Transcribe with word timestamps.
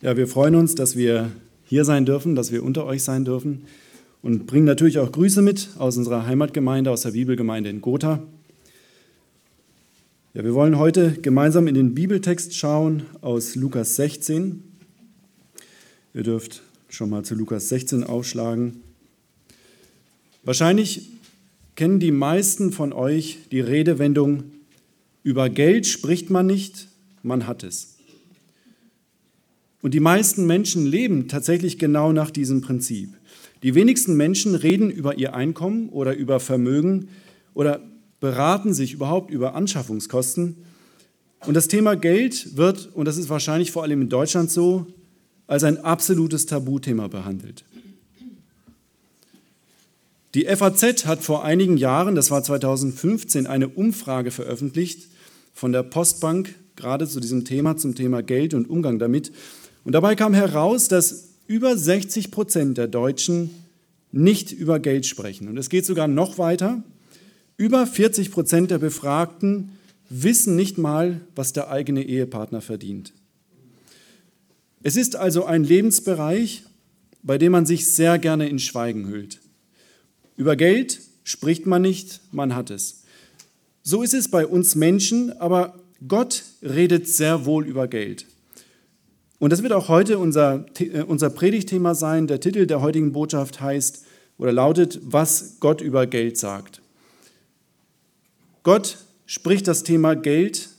Ja, 0.00 0.16
wir 0.16 0.28
freuen 0.28 0.54
uns, 0.54 0.76
dass 0.76 0.96
wir 0.96 1.32
hier 1.64 1.84
sein 1.84 2.06
dürfen, 2.06 2.36
dass 2.36 2.52
wir 2.52 2.62
unter 2.62 2.86
euch 2.86 3.02
sein 3.02 3.24
dürfen 3.24 3.64
und 4.22 4.46
bringen 4.46 4.64
natürlich 4.64 5.00
auch 5.00 5.10
Grüße 5.10 5.42
mit 5.42 5.70
aus 5.76 5.96
unserer 5.96 6.24
Heimatgemeinde, 6.24 6.92
aus 6.92 7.02
der 7.02 7.10
Bibelgemeinde 7.10 7.68
in 7.68 7.80
Gotha. 7.80 8.22
Ja, 10.34 10.44
wir 10.44 10.54
wollen 10.54 10.78
heute 10.78 11.14
gemeinsam 11.20 11.66
in 11.66 11.74
den 11.74 11.96
Bibeltext 11.96 12.54
schauen 12.54 13.06
aus 13.22 13.56
Lukas 13.56 13.96
16. 13.96 14.62
Ihr 16.14 16.22
dürft 16.22 16.62
schon 16.88 17.10
mal 17.10 17.24
zu 17.24 17.34
Lukas 17.34 17.68
16 17.68 18.04
aufschlagen. 18.04 18.80
Wahrscheinlich 20.44 21.10
kennen 21.74 21.98
die 21.98 22.12
meisten 22.12 22.70
von 22.70 22.92
euch 22.92 23.38
die 23.50 23.60
Redewendung, 23.60 24.44
über 25.24 25.50
Geld 25.50 25.88
spricht 25.88 26.30
man 26.30 26.46
nicht, 26.46 26.86
man 27.24 27.48
hat 27.48 27.64
es. 27.64 27.97
Und 29.82 29.94
die 29.94 30.00
meisten 30.00 30.46
Menschen 30.46 30.86
leben 30.86 31.28
tatsächlich 31.28 31.78
genau 31.78 32.12
nach 32.12 32.30
diesem 32.30 32.60
Prinzip. 32.60 33.14
Die 33.62 33.74
wenigsten 33.74 34.16
Menschen 34.16 34.54
reden 34.54 34.90
über 34.90 35.18
ihr 35.18 35.34
Einkommen 35.34 35.88
oder 35.88 36.16
über 36.16 36.40
Vermögen 36.40 37.08
oder 37.54 37.80
beraten 38.20 38.74
sich 38.74 38.92
überhaupt 38.92 39.30
über 39.30 39.54
Anschaffungskosten. 39.54 40.56
Und 41.46 41.54
das 41.54 41.68
Thema 41.68 41.94
Geld 41.94 42.56
wird, 42.56 42.90
und 42.94 43.04
das 43.06 43.16
ist 43.16 43.28
wahrscheinlich 43.28 43.70
vor 43.70 43.82
allem 43.82 44.02
in 44.02 44.08
Deutschland 44.08 44.50
so, 44.50 44.86
als 45.46 45.64
ein 45.64 45.78
absolutes 45.78 46.46
Tabuthema 46.46 47.08
behandelt. 47.08 47.64
Die 50.34 50.44
FAZ 50.44 51.06
hat 51.06 51.22
vor 51.22 51.44
einigen 51.44 51.78
Jahren, 51.78 52.14
das 52.14 52.30
war 52.30 52.42
2015, 52.42 53.46
eine 53.46 53.68
Umfrage 53.68 54.30
veröffentlicht 54.30 55.08
von 55.54 55.72
der 55.72 55.82
Postbank, 55.82 56.54
gerade 56.76 57.08
zu 57.08 57.18
diesem 57.18 57.44
Thema, 57.44 57.76
zum 57.76 57.94
Thema 57.94 58.22
Geld 58.22 58.54
und 58.54 58.68
Umgang 58.68 58.98
damit. 58.98 59.32
Und 59.88 59.92
dabei 59.92 60.16
kam 60.16 60.34
heraus, 60.34 60.88
dass 60.88 61.30
über 61.46 61.74
60 61.74 62.30
Prozent 62.30 62.76
der 62.76 62.88
Deutschen 62.88 63.48
nicht 64.12 64.52
über 64.52 64.80
Geld 64.80 65.06
sprechen. 65.06 65.48
Und 65.48 65.56
es 65.56 65.70
geht 65.70 65.86
sogar 65.86 66.06
noch 66.06 66.36
weiter. 66.36 66.82
Über 67.56 67.86
40 67.86 68.30
Prozent 68.30 68.70
der 68.70 68.76
Befragten 68.76 69.70
wissen 70.10 70.56
nicht 70.56 70.76
mal, 70.76 71.22
was 71.34 71.54
der 71.54 71.70
eigene 71.70 72.02
Ehepartner 72.02 72.60
verdient. 72.60 73.14
Es 74.82 74.94
ist 74.96 75.16
also 75.16 75.46
ein 75.46 75.64
Lebensbereich, 75.64 76.64
bei 77.22 77.38
dem 77.38 77.52
man 77.52 77.64
sich 77.64 77.88
sehr 77.88 78.18
gerne 78.18 78.46
in 78.46 78.58
Schweigen 78.58 79.08
hüllt. 79.08 79.40
Über 80.36 80.54
Geld 80.54 81.00
spricht 81.24 81.64
man 81.64 81.80
nicht, 81.80 82.20
man 82.30 82.54
hat 82.54 82.68
es. 82.70 83.04
So 83.82 84.02
ist 84.02 84.12
es 84.12 84.30
bei 84.30 84.46
uns 84.46 84.74
Menschen, 84.74 85.32
aber 85.40 85.82
Gott 86.06 86.44
redet 86.60 87.08
sehr 87.08 87.46
wohl 87.46 87.66
über 87.66 87.88
Geld. 87.88 88.26
Und 89.38 89.50
das 89.50 89.62
wird 89.62 89.72
auch 89.72 89.88
heute 89.88 90.18
unser, 90.18 90.66
äh, 90.78 91.02
unser 91.02 91.30
Predigtthema 91.30 91.94
sein. 91.94 92.26
Der 92.26 92.40
Titel 92.40 92.66
der 92.66 92.80
heutigen 92.80 93.12
Botschaft 93.12 93.60
heißt 93.60 94.04
oder 94.36 94.52
lautet, 94.52 95.00
was 95.02 95.56
Gott 95.60 95.80
über 95.80 96.06
Geld 96.06 96.36
sagt. 96.36 96.80
Gott 98.62 98.98
spricht 99.26 99.68
das 99.68 99.82
Thema 99.84 100.14
Geld 100.14 100.70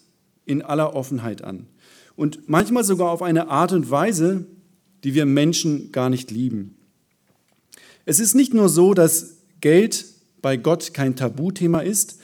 in 0.45 0.61
aller 0.61 0.95
Offenheit 0.95 1.43
an. 1.43 1.67
Und 2.15 2.49
manchmal 2.49 2.83
sogar 2.83 3.11
auf 3.11 3.21
eine 3.21 3.49
Art 3.49 3.71
und 3.71 3.89
Weise, 3.89 4.45
die 5.03 5.13
wir 5.13 5.25
Menschen 5.25 5.91
gar 5.91 6.09
nicht 6.09 6.31
lieben. 6.31 6.75
Es 8.05 8.19
ist 8.19 8.35
nicht 8.35 8.53
nur 8.53 8.67
so, 8.67 8.93
dass 8.93 9.37
Geld 9.61 10.05
bei 10.41 10.57
Gott 10.57 10.93
kein 10.93 11.15
Tabuthema 11.15 11.79
ist. 11.79 12.19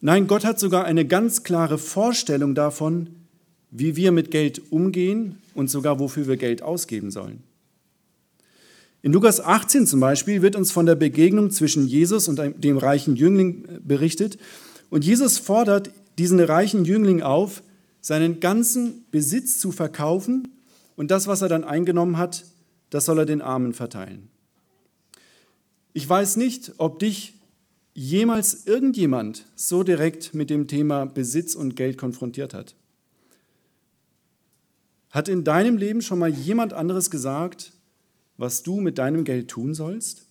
Nein, 0.00 0.26
Gott 0.26 0.44
hat 0.44 0.58
sogar 0.58 0.84
eine 0.84 1.04
ganz 1.04 1.42
klare 1.42 1.76
Vorstellung 1.76 2.54
davon, 2.54 3.10
wie 3.70 3.96
wir 3.96 4.12
mit 4.12 4.30
Geld 4.30 4.70
umgehen 4.70 5.38
und 5.58 5.68
sogar 5.68 5.98
wofür 5.98 6.28
wir 6.28 6.36
Geld 6.36 6.62
ausgeben 6.62 7.10
sollen. 7.10 7.42
In 9.02 9.12
Lukas 9.12 9.40
18 9.40 9.88
zum 9.88 9.98
Beispiel 9.98 10.40
wird 10.40 10.54
uns 10.54 10.70
von 10.70 10.86
der 10.86 10.94
Begegnung 10.94 11.50
zwischen 11.50 11.88
Jesus 11.88 12.28
und 12.28 12.40
dem 12.62 12.78
reichen 12.78 13.16
Jüngling 13.16 13.66
berichtet. 13.82 14.38
Und 14.88 15.04
Jesus 15.04 15.38
fordert 15.38 15.90
diesen 16.16 16.38
reichen 16.38 16.84
Jüngling 16.84 17.22
auf, 17.22 17.64
seinen 18.00 18.38
ganzen 18.38 19.04
Besitz 19.10 19.58
zu 19.58 19.72
verkaufen 19.72 20.46
und 20.94 21.10
das, 21.10 21.26
was 21.26 21.42
er 21.42 21.48
dann 21.48 21.64
eingenommen 21.64 22.18
hat, 22.18 22.44
das 22.90 23.04
soll 23.04 23.18
er 23.18 23.26
den 23.26 23.42
Armen 23.42 23.74
verteilen. 23.74 24.28
Ich 25.92 26.08
weiß 26.08 26.36
nicht, 26.36 26.74
ob 26.78 27.00
dich 27.00 27.34
jemals 27.94 28.66
irgendjemand 28.66 29.44
so 29.56 29.82
direkt 29.82 30.34
mit 30.34 30.50
dem 30.50 30.68
Thema 30.68 31.04
Besitz 31.04 31.56
und 31.56 31.74
Geld 31.74 31.98
konfrontiert 31.98 32.54
hat. 32.54 32.76
Hat 35.10 35.28
in 35.28 35.44
deinem 35.44 35.76
Leben 35.76 36.02
schon 36.02 36.18
mal 36.18 36.28
jemand 36.28 36.72
anderes 36.72 37.10
gesagt, 37.10 37.72
was 38.36 38.62
du 38.62 38.80
mit 38.80 38.98
deinem 38.98 39.24
Geld 39.24 39.48
tun 39.48 39.74
sollst? 39.74 40.26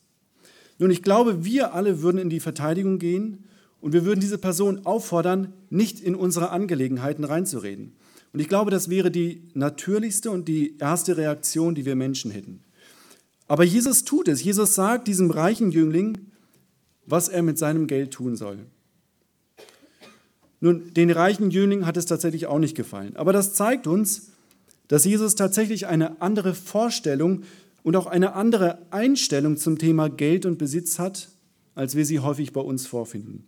Nun, 0.80 0.92
ich 0.92 1.02
glaube, 1.02 1.44
wir 1.44 1.74
alle 1.74 2.02
würden 2.02 2.20
in 2.20 2.30
die 2.30 2.40
Verteidigung 2.40 3.00
gehen 3.00 3.46
und 3.82 3.94
wir 3.94 4.06
würden 4.06 4.20
diese 4.20 4.38
Person 4.38 4.86
auffordern, 4.86 5.54
nicht 5.70 6.00
in 6.00 6.16
unsere 6.16 6.52
Angelegenheiten 6.52 7.24
reinzureden. 7.24 7.94
Und 8.34 8.40
ich 8.40 8.48
glaube, 8.48 8.70
das 8.70 8.90
wäre 8.90 9.10
die 9.10 9.42
natürlichste 9.54 10.30
und 10.30 10.48
die 10.48 10.78
erste 10.78 11.18
Reaktion, 11.18 11.74
die 11.74 11.86
wir 11.86 11.96
Menschen 11.96 12.30
hätten. 12.30 12.62
Aber 13.48 13.64
Jesus 13.64 14.04
tut 14.04 14.28
es. 14.28 14.44
Jesus 14.44 14.76
sagt 14.76 15.08
diesem 15.08 15.32
reichen 15.32 15.72
Jüngling, 15.72 16.18
was 17.06 17.30
er 17.30 17.42
mit 17.42 17.58
seinem 17.58 17.88
Geld 17.88 18.12
tun 18.12 18.36
soll. 18.36 18.60
Nun, 20.60 20.94
den 20.94 21.12
reichen 21.12 21.52
Jüngling 21.52 21.86
hat 21.86 21.98
es 21.98 22.06
tatsächlich 22.06 22.48
auch 22.48 22.60
nicht 22.60 22.76
gefallen. 22.76 23.16
Aber 23.16 23.32
das 23.32 23.54
zeigt 23.54 23.88
uns, 23.88 24.32
dass 24.88 25.06
Jesus 25.06 25.36
tatsächlich 25.36 25.88
eine 25.88 26.22
andere 26.22 26.54
Vorstellung 26.54 27.44
und 27.84 27.96
auch 27.96 28.08
eine 28.08 28.34
andere 28.34 28.80
Einstellung 28.92 29.58
zum 29.58 29.78
Thema 29.78 30.10
Geld 30.10 30.46
und 30.46 30.58
Besitz 30.58 31.00
hat, 31.00 31.30
als 31.76 31.96
wir 31.96 32.06
sie 32.06 32.20
häufig 32.20 32.54
bei 32.54 32.62
uns 32.62 32.88
vorfinden. 32.88 33.46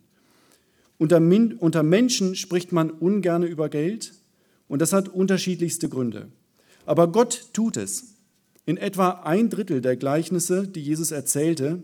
Unter, 0.98 1.20
unter 1.58 1.82
Menschen 1.82 2.34
spricht 2.36 2.72
man 2.72 2.90
ungern 2.90 3.42
über 3.42 3.68
Geld 3.68 4.12
und 4.68 4.80
das 4.80 4.92
hat 4.92 5.08
unterschiedlichste 5.08 5.88
Gründe. 5.88 6.28
Aber 6.86 7.10
Gott 7.10 7.48
tut 7.52 7.76
es. 7.76 8.14
In 8.66 8.76
etwa 8.76 9.10
ein 9.24 9.48
Drittel 9.50 9.80
der 9.80 9.96
Gleichnisse, 9.96 10.68
die 10.68 10.82
Jesus 10.82 11.10
erzählte, 11.10 11.82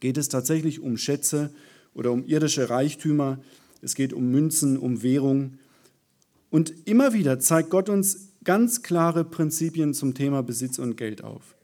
geht 0.00 0.18
es 0.18 0.28
tatsächlich 0.28 0.80
um 0.80 0.96
Schätze 0.96 1.50
oder 1.94 2.12
um 2.12 2.24
irdische 2.26 2.68
Reichtümer. 2.68 3.38
Es 3.80 3.94
geht 3.94 4.12
um 4.12 4.30
Münzen, 4.30 4.76
um 4.76 5.02
Währung. 5.02 5.58
Und 6.50 6.86
immer 6.86 7.12
wieder 7.12 7.38
zeigt 7.40 7.70
Gott 7.70 7.88
uns 7.88 8.28
ganz 8.46 8.82
klare 8.82 9.24
Prinzipien 9.24 9.92
zum 9.92 10.14
Thema 10.14 10.42
Besitz 10.42 10.78
und 10.78 10.96
Geld 10.96 11.22
auf. 11.22 11.54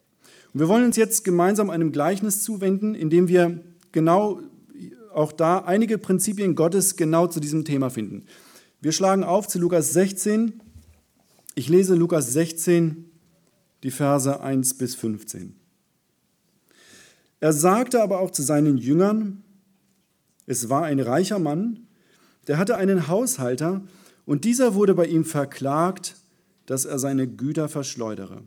Und 0.52 0.60
wir 0.60 0.68
wollen 0.68 0.84
uns 0.84 0.96
jetzt 0.96 1.24
gemeinsam 1.24 1.70
einem 1.70 1.92
Gleichnis 1.92 2.42
zuwenden, 2.42 2.94
in 2.94 3.08
dem 3.08 3.28
wir 3.28 3.62
genau 3.92 4.40
auch 5.14 5.32
da 5.32 5.58
einige 5.58 5.96
Prinzipien 5.96 6.54
Gottes 6.54 6.96
genau 6.96 7.26
zu 7.26 7.40
diesem 7.40 7.64
Thema 7.64 7.88
finden. 7.88 8.24
Wir 8.80 8.92
schlagen 8.92 9.24
auf 9.24 9.46
zu 9.46 9.58
Lukas 9.58 9.92
16. 9.92 10.60
Ich 11.54 11.68
lese 11.68 11.94
Lukas 11.94 12.32
16, 12.32 13.10
die 13.82 13.90
Verse 13.90 14.40
1 14.40 14.74
bis 14.74 14.94
15. 14.94 15.54
Er 17.40 17.52
sagte 17.52 18.02
aber 18.02 18.20
auch 18.20 18.30
zu 18.30 18.42
seinen 18.42 18.76
Jüngern, 18.76 19.42
es 20.46 20.68
war 20.68 20.84
ein 20.84 21.00
reicher 21.00 21.38
Mann, 21.38 21.86
der 22.48 22.58
hatte 22.58 22.76
einen 22.76 23.08
Haushalter, 23.08 23.82
und 24.24 24.44
dieser 24.44 24.74
wurde 24.74 24.94
bei 24.94 25.06
ihm 25.06 25.24
verklagt 25.24 26.16
dass 26.66 26.84
er 26.84 26.98
seine 26.98 27.28
Güter 27.28 27.68
verschleudere. 27.68 28.42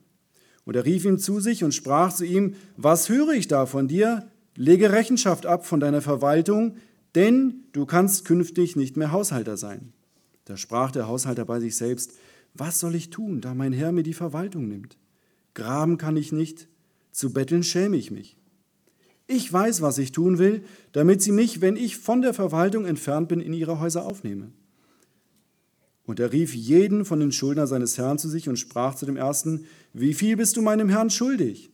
Und 0.66 0.76
er 0.76 0.86
rief 0.86 1.06
ihn 1.06 1.20
zu 1.20 1.40
sich 1.40 1.64
und 1.64 1.74
sprach 1.74 2.14
zu 2.14 2.26
ihm, 2.26 2.56
was 2.76 3.10
höre 3.10 3.34
ich 3.34 3.48
da 3.48 3.66
von 3.66 3.88
dir? 3.88 4.28
Lege 4.56 4.92
Rechenschaft 4.92 5.46
ab 5.46 5.66
von 5.66 5.80
deiner 5.80 6.02
Verwaltung, 6.02 6.78
denn 7.14 7.64
du 7.72 7.86
kannst 7.86 8.26
künftig 8.26 8.76
nicht 8.76 8.98
mehr 8.98 9.12
Haushalter 9.12 9.58
sein. 9.58 9.94
Da 10.46 10.58
sprach 10.58 10.92
der 10.92 11.08
Haushalter 11.08 11.46
bei 11.46 11.60
sich 11.60 11.76
selbst, 11.76 12.14
was 12.54 12.80
soll 12.80 12.96
ich 12.96 13.10
tun, 13.10 13.42
da 13.42 13.54
mein 13.54 13.74
Herr 13.74 13.92
mir 13.92 14.04
die 14.04 14.14
Verwaltung 14.14 14.68
nimmt? 14.68 14.98
Graben 15.54 15.98
kann 15.98 16.18
ich 16.18 16.32
nicht, 16.32 16.68
zu 17.12 17.34
betteln 17.34 17.64
schäme 17.64 17.98
ich 17.98 18.12
mich. 18.12 18.38
Ich 19.28 19.52
weiß, 19.52 19.82
was 19.82 19.98
ich 19.98 20.12
tun 20.12 20.38
will, 20.38 20.64
damit 20.92 21.22
sie 21.22 21.32
mich, 21.32 21.62
wenn 21.62 21.76
ich 21.76 21.98
von 21.98 22.22
der 22.22 22.34
Verwaltung 22.34 22.86
entfernt 22.86 23.28
bin, 23.28 23.40
in 23.40 23.54
ihre 23.54 23.80
Häuser 23.80 24.06
aufnehme. 24.06 24.52
Und 26.06 26.20
er 26.20 26.32
rief 26.32 26.54
jeden 26.54 27.04
von 27.04 27.20
den 27.20 27.32
Schuldnern 27.32 27.68
seines 27.68 27.98
Herrn 27.98 28.18
zu 28.18 28.30
sich 28.30 28.48
und 28.48 28.58
sprach 28.58 28.96
zu 28.96 29.06
dem 29.06 29.18
ersten, 29.18 29.66
wie 29.94 30.14
viel 30.14 30.38
bist 30.38 30.56
du 30.56 30.62
meinem 30.62 30.90
Herrn 30.90 31.10
schuldig? 31.10 31.72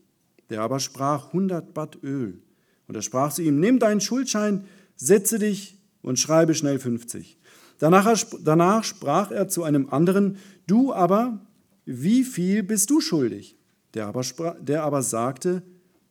Der 0.49 0.61
aber 0.61 0.79
sprach, 0.79 1.33
hundert 1.33 1.73
Bad 1.73 2.01
Öl. 2.03 2.41
Und 2.87 2.95
er 2.95 3.01
sprach 3.01 3.33
zu 3.33 3.41
ihm, 3.41 3.59
nimm 3.59 3.79
deinen 3.79 4.01
Schuldschein, 4.01 4.65
setze 4.95 5.39
dich 5.39 5.77
und 6.01 6.19
schreibe 6.19 6.55
schnell 6.55 6.79
50. 6.79 7.37
Danach, 7.77 8.25
danach 8.43 8.83
sprach 8.83 9.31
er 9.31 9.47
zu 9.47 9.63
einem 9.63 9.89
anderen, 9.89 10.37
du 10.67 10.93
aber, 10.93 11.41
wie 11.85 12.23
viel 12.23 12.63
bist 12.63 12.89
du 12.89 13.01
schuldig? 13.01 13.57
Der 13.93 14.07
aber, 14.07 14.23
der 14.59 14.83
aber 14.83 15.01
sagte, 15.01 15.63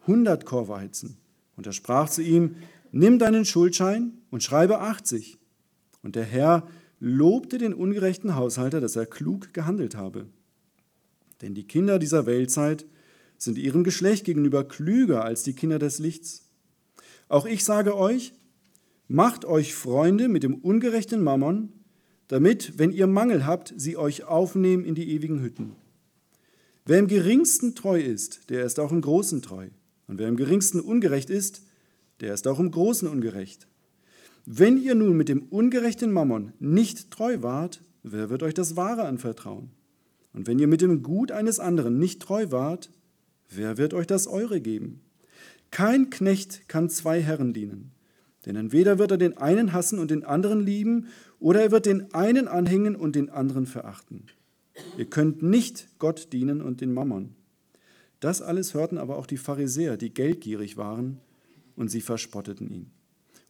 hundert 0.07 0.45
Korweizen. 0.45 1.17
Und 1.57 1.67
er 1.67 1.73
sprach 1.73 2.09
zu 2.09 2.23
ihm, 2.23 2.57
nimm 2.93 3.19
deinen 3.19 3.45
Schuldschein 3.45 4.13
und 4.31 4.43
schreibe 4.43 4.81
80. 4.81 5.39
Und 6.03 6.17
der 6.17 6.25
Herr 6.25 6.67
lobte 7.01 7.59
den 7.59 7.75
ungerechten 7.75 8.37
Haushalter, 8.37 8.81
dass 8.81 8.95
er 8.95 9.07
klug 9.07 9.53
gehandelt 9.53 9.97
habe. 9.97 10.27
Denn 11.41 11.55
die 11.55 11.67
Kinder 11.67 11.99
dieser 11.99 12.27
Weltzeit 12.27 12.87
sind 13.39 13.57
ihrem 13.57 13.85
Geschlecht 13.85 14.25
gegenüber 14.25 14.65
klüger 14.65 15.25
als 15.25 15.43
die 15.43 15.55
Kinder 15.55 15.79
des 15.79 15.99
Lichts. 15.99 16.47
Auch 17.29 17.47
ich 17.47 17.65
sage 17.65 17.97
euch, 17.97 18.35
macht 19.09 19.47
euch 19.47 19.75
Freunde 19.75 20.29
mit 20.29 20.43
dem 20.43 20.55
ungerechten 20.55 21.23
Mammon, 21.23 21.73
damit, 22.29 22.79
wenn 22.79 22.93
ihr 22.93 23.07
Mangel 23.07 23.47
habt, 23.47 23.73
sie 23.77 23.97
euch 23.97 24.25
aufnehmen 24.25 24.85
in 24.85 24.95
die 24.95 25.11
ewigen 25.11 25.41
Hütten. 25.41 25.75
Wer 26.85 26.99
im 26.99 27.09
geringsten 27.09 27.75
treu 27.75 28.01
ist, 28.01 28.51
der 28.51 28.65
ist 28.65 28.79
auch 28.79 28.93
im 28.93 29.01
Großen 29.01 29.43
treu. 29.43 29.69
Und 30.07 30.19
wer 30.19 30.29
im 30.29 30.37
geringsten 30.37 30.81
ungerecht 30.81 31.31
ist, 31.31 31.63
der 32.21 32.35
ist 32.35 32.47
auch 32.47 32.59
im 32.59 32.71
Großen 32.71 33.09
ungerecht. 33.09 33.67
Wenn 34.53 34.83
ihr 34.83 34.97
nun 34.97 35.17
mit 35.17 35.29
dem 35.29 35.45
ungerechten 35.45 36.11
Mammon 36.11 36.55
nicht 36.59 37.13
treu 37.13 37.41
wart, 37.41 37.85
wer 38.03 38.31
wird 38.31 38.43
euch 38.43 38.53
das 38.53 38.75
Wahre 38.75 39.05
anvertrauen? 39.05 39.71
Und 40.33 40.49
wenn 40.49 40.59
ihr 40.59 40.67
mit 40.67 40.81
dem 40.81 41.05
Gut 41.05 41.31
eines 41.31 41.61
anderen 41.61 42.01
nicht 42.01 42.21
treu 42.21 42.51
wart, 42.51 42.91
wer 43.49 43.79
wird 43.79 43.95
euch 43.95 44.09
das 44.09 44.27
Eure 44.27 44.61
geben? 44.61 45.03
Kein 45.71 46.11
Knecht 46.11 46.69
kann 46.69 46.91
zwei 46.91 47.23
Herren 47.23 47.53
dienen, 47.53 47.93
denn 48.45 48.57
entweder 48.57 48.99
wird 48.99 49.13
er 49.13 49.19
den 49.19 49.39
einen 49.39 49.73
hassen 49.73 50.01
und 50.01 50.11
den 50.11 50.25
anderen 50.25 50.67
lieben, 50.67 51.07
oder 51.39 51.63
er 51.63 51.71
wird 51.71 51.87
den 51.87 52.13
einen 52.13 52.49
anhängen 52.49 52.97
und 52.97 53.15
den 53.15 53.31
anderen 53.31 53.67
verachten. 53.67 54.25
Ihr 54.99 55.07
könnt 55.07 55.45
nicht 55.45 55.87
Gott 56.01 56.33
dienen 56.33 56.61
und 56.61 56.81
den 56.81 56.93
Mammon. 56.93 57.37
Das 58.19 58.43
alles 58.43 58.75
hörten 58.75 58.99
aber 58.99 59.17
auch 59.17 59.27
die 59.27 59.39
Pharisäer, 59.39 59.97
die 59.97 60.13
geldgierig 60.13 60.77
waren, 60.77 61.21
und 61.77 61.89
sie 61.89 62.01
verspotteten 62.01 62.69
ihn. 62.69 62.91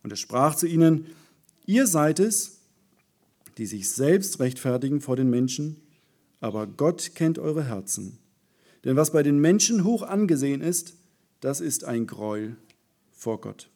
Und 0.02 0.10
er 0.10 0.16
sprach 0.16 0.54
zu 0.54 0.66
ihnen, 0.66 1.06
ihr 1.66 1.86
seid 1.86 2.20
es, 2.20 2.60
die 3.58 3.66
sich 3.66 3.90
selbst 3.90 4.40
rechtfertigen 4.40 5.00
vor 5.00 5.16
den 5.16 5.30
Menschen, 5.30 5.76
aber 6.40 6.66
Gott 6.66 7.12
kennt 7.14 7.38
eure 7.38 7.64
Herzen. 7.64 8.18
Denn 8.84 8.96
was 8.96 9.12
bei 9.12 9.22
den 9.22 9.38
Menschen 9.38 9.84
hoch 9.84 10.02
angesehen 10.02 10.62
ist, 10.62 10.94
das 11.40 11.60
ist 11.60 11.84
ein 11.84 12.06
Gräuel 12.06 12.56
vor 13.12 13.40
Gott. 13.40 13.68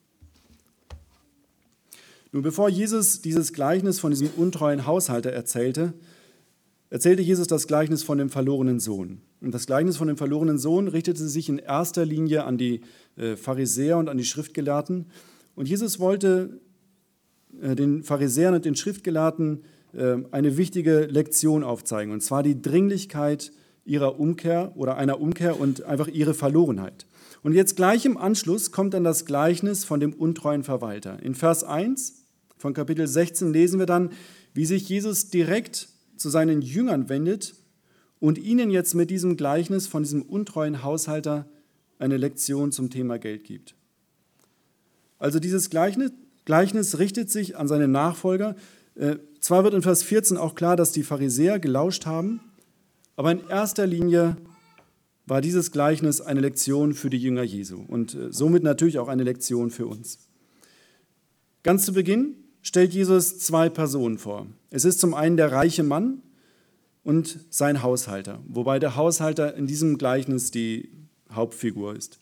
Nun, 2.33 2.43
bevor 2.43 2.69
Jesus 2.69 3.23
dieses 3.23 3.53
Gleichnis 3.53 4.01
von 4.01 4.11
diesem 4.11 4.29
untreuen 4.37 4.87
Haushalter 4.87 5.31
erzählte, 5.31 5.95
erzählte 6.91 7.23
Jesus 7.23 7.47
das 7.47 7.67
Gleichnis 7.67 8.03
von 8.03 8.19
dem 8.19 8.31
verlorenen 8.31 8.81
Sohn. 8.81 9.21
Und 9.41 9.53
das 9.53 9.67
Gleichnis 9.67 9.97
von 9.99 10.09
dem 10.09 10.17
verlorenen 10.17 10.59
Sohn 10.59 10.89
richtete 10.89 11.29
sich 11.29 11.49
in 11.49 11.59
erster 11.59 12.05
Linie 12.05 12.45
an 12.45 12.59
die 12.59 12.81
äh, 13.17 13.37
Pharisäer 13.37 13.99
und 13.99 14.09
an 14.09 14.17
die 14.17 14.25
Schriftgelehrten. 14.25 15.07
Und 15.55 15.69
Jesus 15.69 16.01
wollte 16.01 16.61
äh, 17.61 17.75
den 17.75 18.03
Pharisäern 18.03 18.55
und 18.55 18.65
den 18.65 18.77
Schriftgelehrten 18.77 19.65
äh, 19.93 20.17
eine 20.31 20.57
wichtige 20.57 21.07
Lektion 21.07 21.63
aufzeigen, 21.63 22.13
und 22.13 22.21
zwar 22.21 22.43
die 22.43 22.61
Dringlichkeit 22.61 23.53
ihrer 23.85 24.19
Umkehr 24.19 24.73
oder 24.77 24.97
einer 24.97 25.21
Umkehr 25.21 25.61
und 25.61 25.83
einfach 25.83 26.09
ihre 26.09 26.35
Verlorenheit. 26.35 27.07
Und 27.43 27.53
jetzt 27.53 27.77
gleich 27.77 28.07
im 28.07 28.17
Anschluss 28.17 28.73
kommt 28.73 28.95
dann 28.95 29.05
das 29.05 29.27
Gleichnis 29.27 29.85
von 29.85 30.01
dem 30.01 30.15
untreuen 30.15 30.65
Verwalter. 30.65 31.23
In 31.23 31.35
Vers 31.35 31.63
1 31.63 32.25
von 32.57 32.73
Kapitel 32.73 33.07
16 33.07 33.53
lesen 33.53 33.79
wir 33.79 33.87
dann, 33.87 34.11
wie 34.55 34.65
sich 34.65 34.89
Jesus 34.89 35.29
direkt 35.29 35.89
zu 36.17 36.31
seinen 36.31 36.63
Jüngern 36.63 37.11
wendet 37.11 37.55
und 38.19 38.39
ihnen 38.39 38.71
jetzt 38.71 38.95
mit 38.95 39.11
diesem 39.11 39.37
Gleichnis 39.37 39.87
von 39.87 40.05
diesem 40.05 40.23
untreuen 40.23 40.83
Haushalter 40.83 41.47
eine 41.99 42.17
Lektion 42.17 42.73
zum 42.73 42.89
Thema 42.89 43.19
Geld 43.19 43.45
gibt. 43.45 43.75
Also 45.25 45.41
dieses 45.41 45.71
Gleichnis, 45.71 46.13
Gleichnis 46.45 46.99
richtet 46.99 47.31
sich 47.31 47.57
an 47.57 47.67
seine 47.67 47.89
Nachfolger. 47.89 48.57
Äh, 48.95 49.17
zwar 49.41 49.65
wird 49.65 49.73
in 49.73 49.81
Vers 49.81 50.03
14 50.03 50.37
auch 50.37 50.55
klar, 50.55 50.77
dass 50.77 50.93
die 50.93 51.03
Pharisäer 51.03 51.59
gelauscht 51.59 52.05
haben, 52.05 52.43
aber 53.17 53.33
in 53.33 53.41
erster 53.49 53.87
Linie 53.87 54.37
war 55.25 55.41
dieses 55.41 55.73
Gleichnis 55.73 56.21
eine 56.21 56.41
Lektion 56.41 56.93
für 56.93 57.09
die 57.09 57.17
Jünger 57.17 57.43
Jesu 57.43 57.83
und 57.89 58.15
äh, 58.15 58.31
somit 58.35 58.65
natürlich 58.65 58.99
auch 58.99 59.09
eine 59.09 59.23
Lektion 59.23 59.71
für 59.71 59.87
uns. 59.87 60.19
Ganz 61.63 61.87
zu 61.87 61.95
Beginn 61.95 62.35
stellt 62.61 62.93
Jesus 62.93 63.39
zwei 63.39 63.71
Personen 63.71 64.19
vor. 64.19 64.47
Es 64.69 64.85
ist 64.85 65.01
zum 65.01 65.15
einen 65.15 65.39
der 65.39 65.53
reiche 65.53 65.85
Mann 65.85 66.21
und 67.03 67.39
sein 67.49 67.83
Haushalter, 67.83 68.41
wobei 68.47 68.79
der 68.79 68.95
Haushalter 68.95 69.57
in 69.57 69.67
diesem 69.67 69.97
Gleichnis 69.97 70.51
die 70.51 70.91
Hauptfigur 71.33 71.97
ist. 71.97 72.19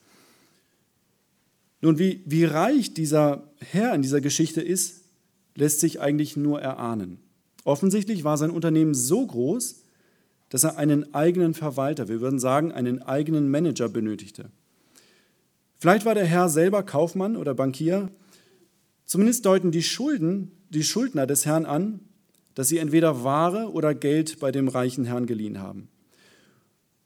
Nun, 1.83 1.99
wie, 1.99 2.23
wie 2.25 2.45
reich 2.45 2.95
dieser 2.95 3.43
Herr 3.59 3.95
in 3.95 4.03
dieser 4.03 4.21
Geschichte 4.21 4.63
ist, 4.63 5.03
lässt 5.57 5.81
sich 5.81 6.01
eigentlich 6.01 6.37
nur 6.37 6.61
erahnen. 6.61 7.19
Offensichtlich 7.65 8.25
war 8.25 8.39
sein 8.39 8.51
Unternehmen 8.51 8.95
so 8.95 9.27
groß, 9.27 9.83
dass 10.49 10.65
er 10.65 10.79
einen 10.79 11.13
eigenen 11.15 11.55
Verwalter, 11.55 12.09
wir 12.09 12.21
würden 12.21 12.39
sagen 12.39 12.73
einen 12.73 13.03
eigenen 13.03 13.51
Manager 13.51 13.89
benötigte. 13.89 14.51
Vielleicht 15.79 16.05
war 16.05 16.15
der 16.15 16.27
Herr 16.27 16.49
selber 16.49 16.85
Kaufmann 16.85 17.37
oder 17.37 17.55
Bankier. 17.55 18.11
Zumindest 19.05 19.45
deuten 19.45 19.73
die 19.73 19.83
Schulden, 19.83 20.53
die 20.71 20.85
Schuldner 20.85 21.27
des 21.27 21.47
Herrn 21.47 21.67
an, 21.67 22.01
dass 22.55 22.69
sie 22.69 22.79
entweder 22.79 23.25
Ware 23.25 23.73
oder 23.73 23.95
Geld 23.95 24.39
bei 24.39 24.53
dem 24.53 24.69
reichen 24.69 25.05
Herrn 25.05 25.27
geliehen 25.27 25.59
haben. 25.59 25.89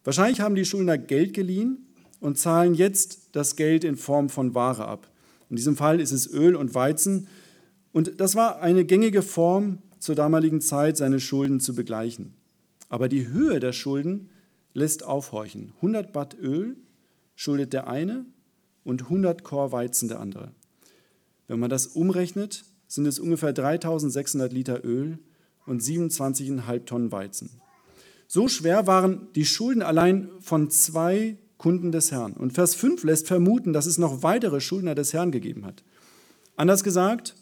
Wahrscheinlich 0.05 0.41
haben 0.41 0.55
die 0.55 0.67
Schuldner 0.67 0.99
Geld 0.99 1.33
geliehen 1.33 1.87
und 2.21 2.39
zahlen 2.39 2.75
jetzt 2.75 3.31
das 3.33 3.57
Geld 3.57 3.85
in 3.85 3.97
Form 3.97 4.29
von 4.29 4.55
Ware 4.55 4.87
ab. 4.87 5.11
In 5.51 5.57
diesem 5.57 5.77
Fall 5.77 6.01
ist 6.01 6.13
es 6.13 6.33
Öl 6.33 6.57
und 6.57 6.75
Weizen. 6.75 7.29
Und 7.93 8.21
das 8.21 8.35
war 8.35 8.61
eine 8.61 8.85
gängige 8.85 9.23
Form 9.23 9.79
zur 9.99 10.15
damaligen 10.15 10.61
Zeit, 10.61 10.97
seine 10.97 11.21
Schulden 11.21 11.61
zu 11.61 11.75
begleichen. 11.75 12.35
Aber 12.89 13.09
die 13.09 13.29
Höhe 13.29 13.61
der 13.61 13.73
Schulden 13.73 14.31
lässt 14.75 15.05
aufhorchen. 15.05 15.73
100 15.77 16.13
Bad 16.13 16.37
Öl 16.39 16.77
schuldet 17.35 17.73
der 17.73 17.87
eine 17.89 18.27
und 18.85 19.03
100 19.03 19.43
Chor 19.43 19.73
Weizen 19.73 20.09
der 20.09 20.21
andere. 20.21 20.53
Wenn 21.49 21.61
man 21.61 21.71
das 21.71 21.87
umrechnet, 21.87 22.65
sind 22.87 23.07
es 23.07 23.19
ungefähr 23.19 23.53
3600 23.53 24.53
Liter 24.53 24.85
Öl 24.85 25.19
und 25.67 25.83
27,5 25.83 26.85
Tonnen 26.85 27.13
Weizen. 27.13 27.51
So 28.29 28.49
schwer 28.49 28.87
waren 28.87 29.29
die 29.35 29.45
Schulden 29.45 29.83
allein 29.83 30.29
von 30.41 30.71
zwei 30.71 31.37
Kunden 31.59 31.93
des 31.93 32.13
Herrn. 32.13 32.33
Und 32.33 32.53
Vers 32.53 32.75
5 32.75 33.03
lässt 33.05 33.27
vermuten, 33.27 33.73
dass 33.73 33.87
es 33.87 33.99
noch 33.99 34.23
weitere 34.23 34.61
Schuldner 34.61 34.95
des 34.95 35.13
Herrn 35.13 35.31
gegeben 35.31 35.65
hat. 35.65 35.83
Anders 36.57 36.85
gesagt, 36.85 37.35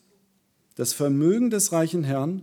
das 0.77 0.93
Vermögen 0.93 1.51
des 1.51 1.73
reichen 1.73 2.05
Herrn 2.05 2.43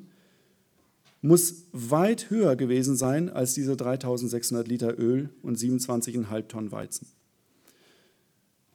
muss 1.22 1.66
weit 1.72 2.30
höher 2.30 2.56
gewesen 2.56 2.96
sein 2.96 3.30
als 3.30 3.54
diese 3.54 3.78
3600 3.78 4.68
Liter 4.68 4.98
Öl 4.98 5.30
und 5.44 5.58
27,5 5.58 6.48
Tonnen 6.48 6.72
Weizen. 6.72 7.08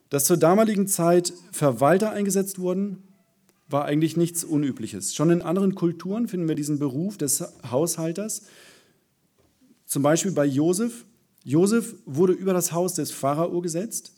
Dass 0.09 0.25
zur 0.25 0.37
damaligen 0.37 0.87
Zeit 0.87 1.33
Verwalter 1.51 2.11
eingesetzt 2.11 2.59
wurden, 2.59 3.03
war 3.69 3.83
eigentlich 3.83 4.15
nichts 4.15 4.45
Unübliches. 4.45 5.13
Schon 5.13 5.29
in 5.29 5.41
anderen 5.41 5.75
Kulturen 5.75 6.29
finden 6.29 6.47
wir 6.47 6.55
diesen 6.55 6.79
Beruf 6.79 7.17
des 7.17 7.43
Haushalters. 7.69 8.43
Zum 9.85 10.03
Beispiel 10.03 10.31
bei 10.31 10.45
Josef. 10.45 11.05
Josef 11.47 11.95
wurde 12.05 12.33
über 12.33 12.51
das 12.51 12.73
Haus 12.73 12.95
des 12.95 13.11
Pharao 13.11 13.61
gesetzt. 13.61 14.11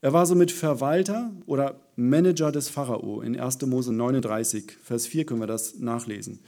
Er 0.00 0.12
war 0.12 0.26
somit 0.26 0.50
Verwalter 0.50 1.30
oder 1.46 1.80
Manager 1.94 2.50
des 2.50 2.68
Pharao. 2.68 3.20
In 3.20 3.38
1. 3.38 3.64
Mose 3.66 3.92
39, 3.92 4.72
Vers 4.82 5.06
4 5.06 5.24
können 5.24 5.38
wir 5.38 5.46
das 5.46 5.78
nachlesen. 5.78 6.40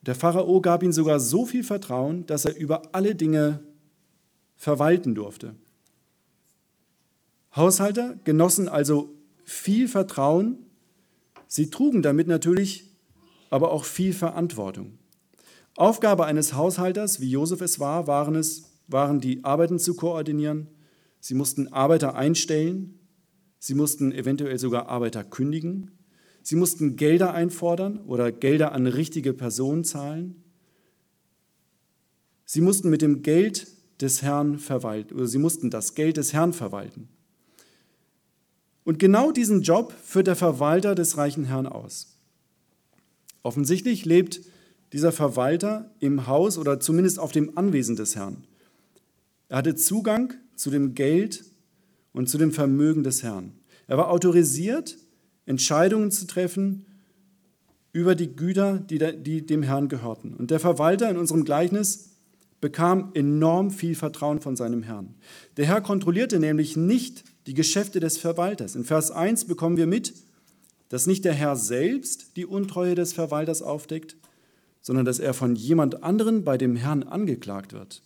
Der 0.00 0.14
Pharao 0.14 0.58
gab 0.62 0.82
ihm 0.82 0.90
sogar 0.90 1.20
so 1.20 1.44
viel 1.44 1.64
Vertrauen, 1.64 2.24
dass 2.24 2.46
er 2.46 2.56
über 2.56 2.94
alle 2.94 3.14
Dinge 3.14 3.60
verwalten 4.56 5.14
durfte. 5.14 5.54
Haushalter 7.54 8.18
genossen 8.24 8.70
also 8.70 9.10
viel 9.44 9.86
Vertrauen, 9.86 10.64
sie 11.46 11.68
trugen 11.68 12.00
damit 12.00 12.26
natürlich 12.26 12.90
aber 13.50 13.70
auch 13.70 13.84
viel 13.84 14.14
Verantwortung. 14.14 14.96
Aufgabe 15.76 16.24
eines 16.24 16.54
Haushalters, 16.54 17.20
wie 17.20 17.28
Josef 17.28 17.60
es 17.60 17.78
war, 17.78 18.06
waren 18.06 18.34
es, 18.34 18.70
waren 18.86 19.20
die 19.20 19.44
Arbeiten 19.44 19.78
zu 19.78 19.94
koordinieren. 19.94 20.68
Sie 21.20 21.34
mussten 21.34 21.72
Arbeiter 21.72 22.14
einstellen, 22.14 22.98
sie 23.58 23.74
mussten 23.74 24.12
eventuell 24.12 24.58
sogar 24.58 24.88
Arbeiter 24.88 25.24
kündigen, 25.24 25.90
Sie 26.44 26.56
mussten 26.56 26.96
Gelder 26.96 27.32
einfordern 27.32 28.00
oder 28.00 28.30
Gelder 28.30 28.72
an 28.72 28.86
richtige 28.86 29.32
Personen 29.32 29.82
zahlen. 29.82 30.44
Sie 32.44 32.60
mussten 32.60 32.90
mit 32.90 33.00
dem 33.00 33.22
Geld 33.22 33.66
des 34.02 34.20
Herrn 34.20 34.58
verwalten 34.58 35.14
oder 35.14 35.26
sie 35.26 35.38
mussten 35.38 35.70
das 35.70 35.94
Geld 35.94 36.18
des 36.18 36.34
Herrn 36.34 36.52
verwalten. 36.52 37.08
Und 38.84 38.98
genau 38.98 39.32
diesen 39.32 39.62
Job 39.62 39.94
führt 40.04 40.26
der 40.26 40.36
Verwalter 40.36 40.94
des 40.94 41.16
reichen 41.16 41.44
Herrn 41.44 41.66
aus. 41.66 42.18
Offensichtlich 43.42 44.04
lebt 44.04 44.42
dieser 44.92 45.12
Verwalter 45.12 45.94
im 45.98 46.26
Haus 46.26 46.58
oder 46.58 46.78
zumindest 46.78 47.18
auf 47.18 47.32
dem 47.32 47.56
Anwesen 47.56 47.96
des 47.96 48.16
Herrn. 48.16 48.44
Er 49.48 49.58
hatte 49.58 49.74
Zugang 49.74 50.34
zu 50.56 50.70
dem 50.70 50.94
Geld 50.94 51.44
und 52.12 52.28
zu 52.28 52.38
dem 52.38 52.52
Vermögen 52.52 53.04
des 53.04 53.22
Herrn. 53.22 53.52
Er 53.86 53.98
war 53.98 54.10
autorisiert, 54.10 54.96
Entscheidungen 55.46 56.10
zu 56.10 56.26
treffen 56.26 56.86
über 57.92 58.14
die 58.14 58.34
Güter, 58.34 58.78
die, 58.78 59.46
dem 59.46 59.62
Herrn 59.62 59.88
gehörten. 59.88 60.34
Und 60.34 60.50
der 60.50 60.60
Verwalter 60.60 61.10
in 61.10 61.16
unserem 61.16 61.44
Gleichnis 61.44 62.10
bekam 62.60 63.10
enorm 63.14 63.70
viel 63.70 63.94
Vertrauen 63.94 64.40
von 64.40 64.56
seinem 64.56 64.82
Herrn. 64.82 65.14
Der 65.58 65.66
Herr 65.66 65.80
kontrollierte 65.80 66.40
nämlich 66.40 66.76
nicht 66.76 67.24
die 67.46 67.54
Geschäfte 67.54 68.00
des 68.00 68.16
Verwalters. 68.16 68.74
In 68.74 68.84
Vers 68.84 69.10
1 69.10 69.44
bekommen 69.44 69.76
wir 69.76 69.86
mit, 69.86 70.14
dass 70.88 71.06
nicht 71.06 71.24
der 71.24 71.34
Herr 71.34 71.56
selbst 71.56 72.36
die 72.36 72.46
Untreue 72.46 72.94
des 72.94 73.12
Verwalters 73.12 73.62
aufdeckt, 73.62 74.16
sondern 74.80 75.04
dass 75.04 75.18
er 75.18 75.34
von 75.34 75.56
jemand 75.56 76.02
anderen 76.02 76.44
bei 76.44 76.56
dem 76.56 76.74
Herrn 76.74 77.02
angeklagt 77.02 77.72
wird. 77.72 78.02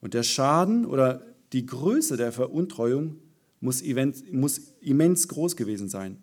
Und 0.00 0.14
der 0.14 0.22
Schaden 0.22 0.86
oder 0.86 1.22
die 1.52 1.66
Größe 1.66 2.16
der 2.16 2.32
Veruntreuung 2.32 3.16
muss 3.60 3.82
immens, 3.82 5.28
groß 5.28 5.56
gewesen 5.56 5.88
sein. 5.88 6.16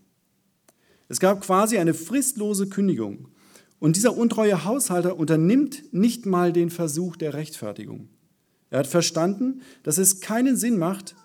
Es 1.10 1.20
gab 1.20 1.42
quasi 1.42 1.78
eine 1.78 1.94
fristlose 1.94 2.68
Kündigung. 2.68 3.30
Und 3.80 3.96
dieser 3.96 4.18
untreue 4.18 4.66
Haushalter 4.66 5.18
unternimmt 5.18 5.94
nicht 5.94 6.26
mal 6.26 6.52
den 6.52 6.70
Versuch 6.70 7.16
der 7.16 7.36
Rechtfertigung. 7.36 8.10
Er 8.72 8.80
hat 8.80 8.88
verstanden, 8.88 9.62
dass 9.84 9.98
es 9.98 10.20
keinen 10.20 10.58
Sinn 10.58 10.78
macht, 10.78 11.16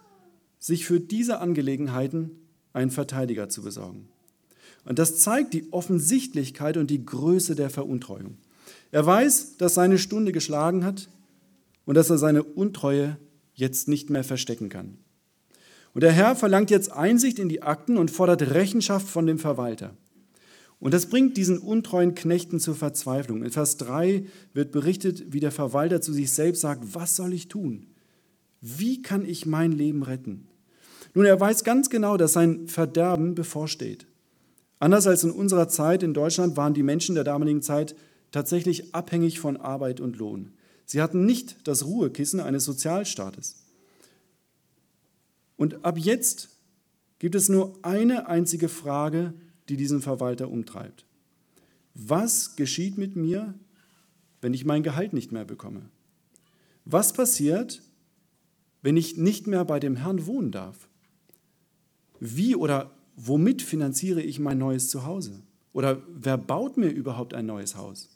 sich 0.59 0.85
für 0.85 1.01
diese 1.01 1.39
Angelegenheiten 1.39 2.31
einen 2.73 2.91
Verteidiger 2.91 3.49
zu 3.49 3.63
besorgen. 3.63 4.09
Und 4.85 4.99
das 4.99 5.19
zeigt 5.19 5.55
die 5.55 5.73
Offensichtlichkeit 5.73 6.77
und 6.77 6.91
die 6.91 7.05
Größe 7.05 7.55
der 7.55 7.71
Veruntreuung. 7.71 8.37
Er 8.91 9.07
weiß, 9.07 9.57
dass 9.57 9.75
seine 9.75 9.99
Stunde 9.99 10.33
geschlagen 10.33 10.85
hat 10.85 11.09
und 11.85 11.97
dass 11.97 12.11
er 12.11 12.19
seine 12.19 12.43
Untreue 12.43 13.19
jetzt 13.55 13.89
nicht 13.89 14.11
mehr 14.11 14.25
verstecken 14.25 14.69
kann. 14.69 14.99
Und 15.95 16.03
der 16.03 16.13
Herr 16.13 16.37
verlangt 16.37 16.71
jetzt 16.71 16.93
Einsicht 16.93 17.39
in 17.39 17.49
die 17.49 17.63
Akten 17.63 17.99
und 17.99 18.11
fordert 18.11 18.43
Rechenschaft 18.55 19.07
von 19.07 19.27
dem 19.27 19.39
Verwalter. 19.39 19.95
Und 20.79 20.95
das 20.95 21.07
bringt 21.07 21.37
diesen 21.37 21.59
untreuen 21.59 22.15
Knechten 22.15 22.59
zur 22.59 22.75
Verzweiflung. 22.75 23.45
In 23.45 23.51
Vers 23.53 23.77
3 23.77 24.25
wird 24.53 24.73
berichtet, 24.73 25.33
wie 25.33 25.39
der 25.39 25.53
Verwalter 25.53 26.01
zu 26.01 26.13
sich 26.13 26.33
selbst 26.33 26.63
sagt, 26.63 26.95
was 26.95 27.15
soll 27.15 27.33
ich 27.33 27.49
tun? 27.49 27.87
Wie 28.61 29.01
kann 29.01 29.25
ich 29.25 29.47
mein 29.47 29.73
Leben 29.73 30.03
retten? 30.03 30.49
Nun, 31.15 31.27
er 31.27 31.39
weiß 31.39 31.63
ganz 31.63 31.91
genau, 31.91 32.17
dass 32.17 32.33
sein 32.33 32.69
Verderben 32.69 33.35
bevorsteht. 33.35 34.07
Anders 34.79 35.07
als 35.07 35.23
in 35.23 35.31
unserer 35.31 35.69
Zeit 35.69 36.03
in 36.03 36.15
Deutschland 36.15 36.57
waren 36.57 36.75
die 36.75 36.83
Menschen 36.83 37.15
der 37.15 37.23
damaligen 37.23 37.63
Zeit 37.63 37.95
tatsächlich 38.33 38.95
abhängig 38.95 39.39
von 39.39 39.57
Arbeit 39.57 40.01
und 40.01 40.17
Lohn. 40.17 40.53
Sie 40.93 41.01
hatten 41.01 41.25
nicht 41.25 41.67
das 41.67 41.87
Ruhekissen 41.87 42.39
eines 42.39 42.67
Sozialstaates. 42.67 43.65
Und 45.57 45.87
ab 45.87 45.97
jetzt 45.97 46.51
gibt 47.19 47.35
es 47.35 47.49
nur 47.49 47.79
eine 47.81 48.29
einzige 48.29 48.69
Frage, 48.69 49.33
die 49.71 49.79
diesen 49.79 50.03
Verwalter 50.03 50.51
umtreibt. 50.51 51.07
Was 51.95 52.57
geschieht 52.57 52.99
mit 52.99 53.17
mir, 53.17 53.55
wenn 54.43 54.53
ich 54.53 54.67
mein 54.67 54.83
Gehalt 54.83 55.15
nicht 55.15 55.33
mehr 55.33 55.47
bekomme? 55.47 55.89
Was 56.85 57.15
passiert, 57.15 57.81
wenn 58.83 58.99
ich 58.99 59.17
nicht 59.17 59.47
mehr 59.47 59.65
bei 59.65 59.81
dem 59.81 59.97
Herrn 59.97 60.27
wohnen 60.27 60.53
darf? 60.53 60.91
Wie 62.21 62.55
oder 62.55 62.91
womit 63.17 63.63
finanziere 63.63 64.21
ich 64.21 64.39
mein 64.39 64.59
neues 64.59 64.91
Zuhause? 64.91 65.41
Oder 65.73 66.03
wer 66.07 66.37
baut 66.37 66.77
mir 66.77 66.91
überhaupt 66.91 67.33
ein 67.33 67.47
neues 67.47 67.77
Haus? 67.77 68.11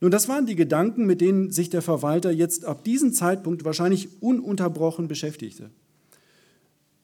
Nun, 0.00 0.10
das 0.10 0.28
waren 0.28 0.46
die 0.46 0.56
Gedanken, 0.56 1.06
mit 1.06 1.20
denen 1.20 1.50
sich 1.50 1.70
der 1.70 1.82
Verwalter 1.82 2.30
jetzt 2.30 2.64
ab 2.64 2.84
diesem 2.84 3.12
Zeitpunkt 3.12 3.64
wahrscheinlich 3.64 4.22
ununterbrochen 4.22 5.08
beschäftigte. 5.08 5.70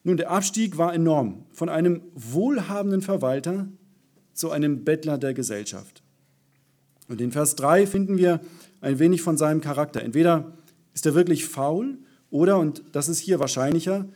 Nun, 0.04 0.16
der 0.16 0.30
Abstieg 0.30 0.78
war 0.78 0.92
enorm, 0.92 1.44
von 1.52 1.68
einem 1.68 2.02
wohlhabenden 2.14 3.02
Verwalter 3.02 3.68
zu 4.34 4.50
einem 4.50 4.84
Bettler 4.84 5.16
der 5.16 5.32
Gesellschaft. 5.32 6.02
Und 7.08 7.20
in 7.20 7.32
Vers 7.32 7.56
3 7.56 7.86
finden 7.86 8.18
wir 8.18 8.40
ein 8.80 8.98
wenig 8.98 9.22
von 9.22 9.36
seinem 9.36 9.60
Charakter. 9.60 10.02
Entweder 10.02 10.52
ist 10.94 11.06
er 11.06 11.14
wirklich 11.14 11.46
faul 11.46 11.98
oder, 12.30 12.58
und 12.58 12.82
das 12.92 13.08
ist 13.08 13.18
hier 13.18 13.38
wahrscheinlicher, 13.38 14.06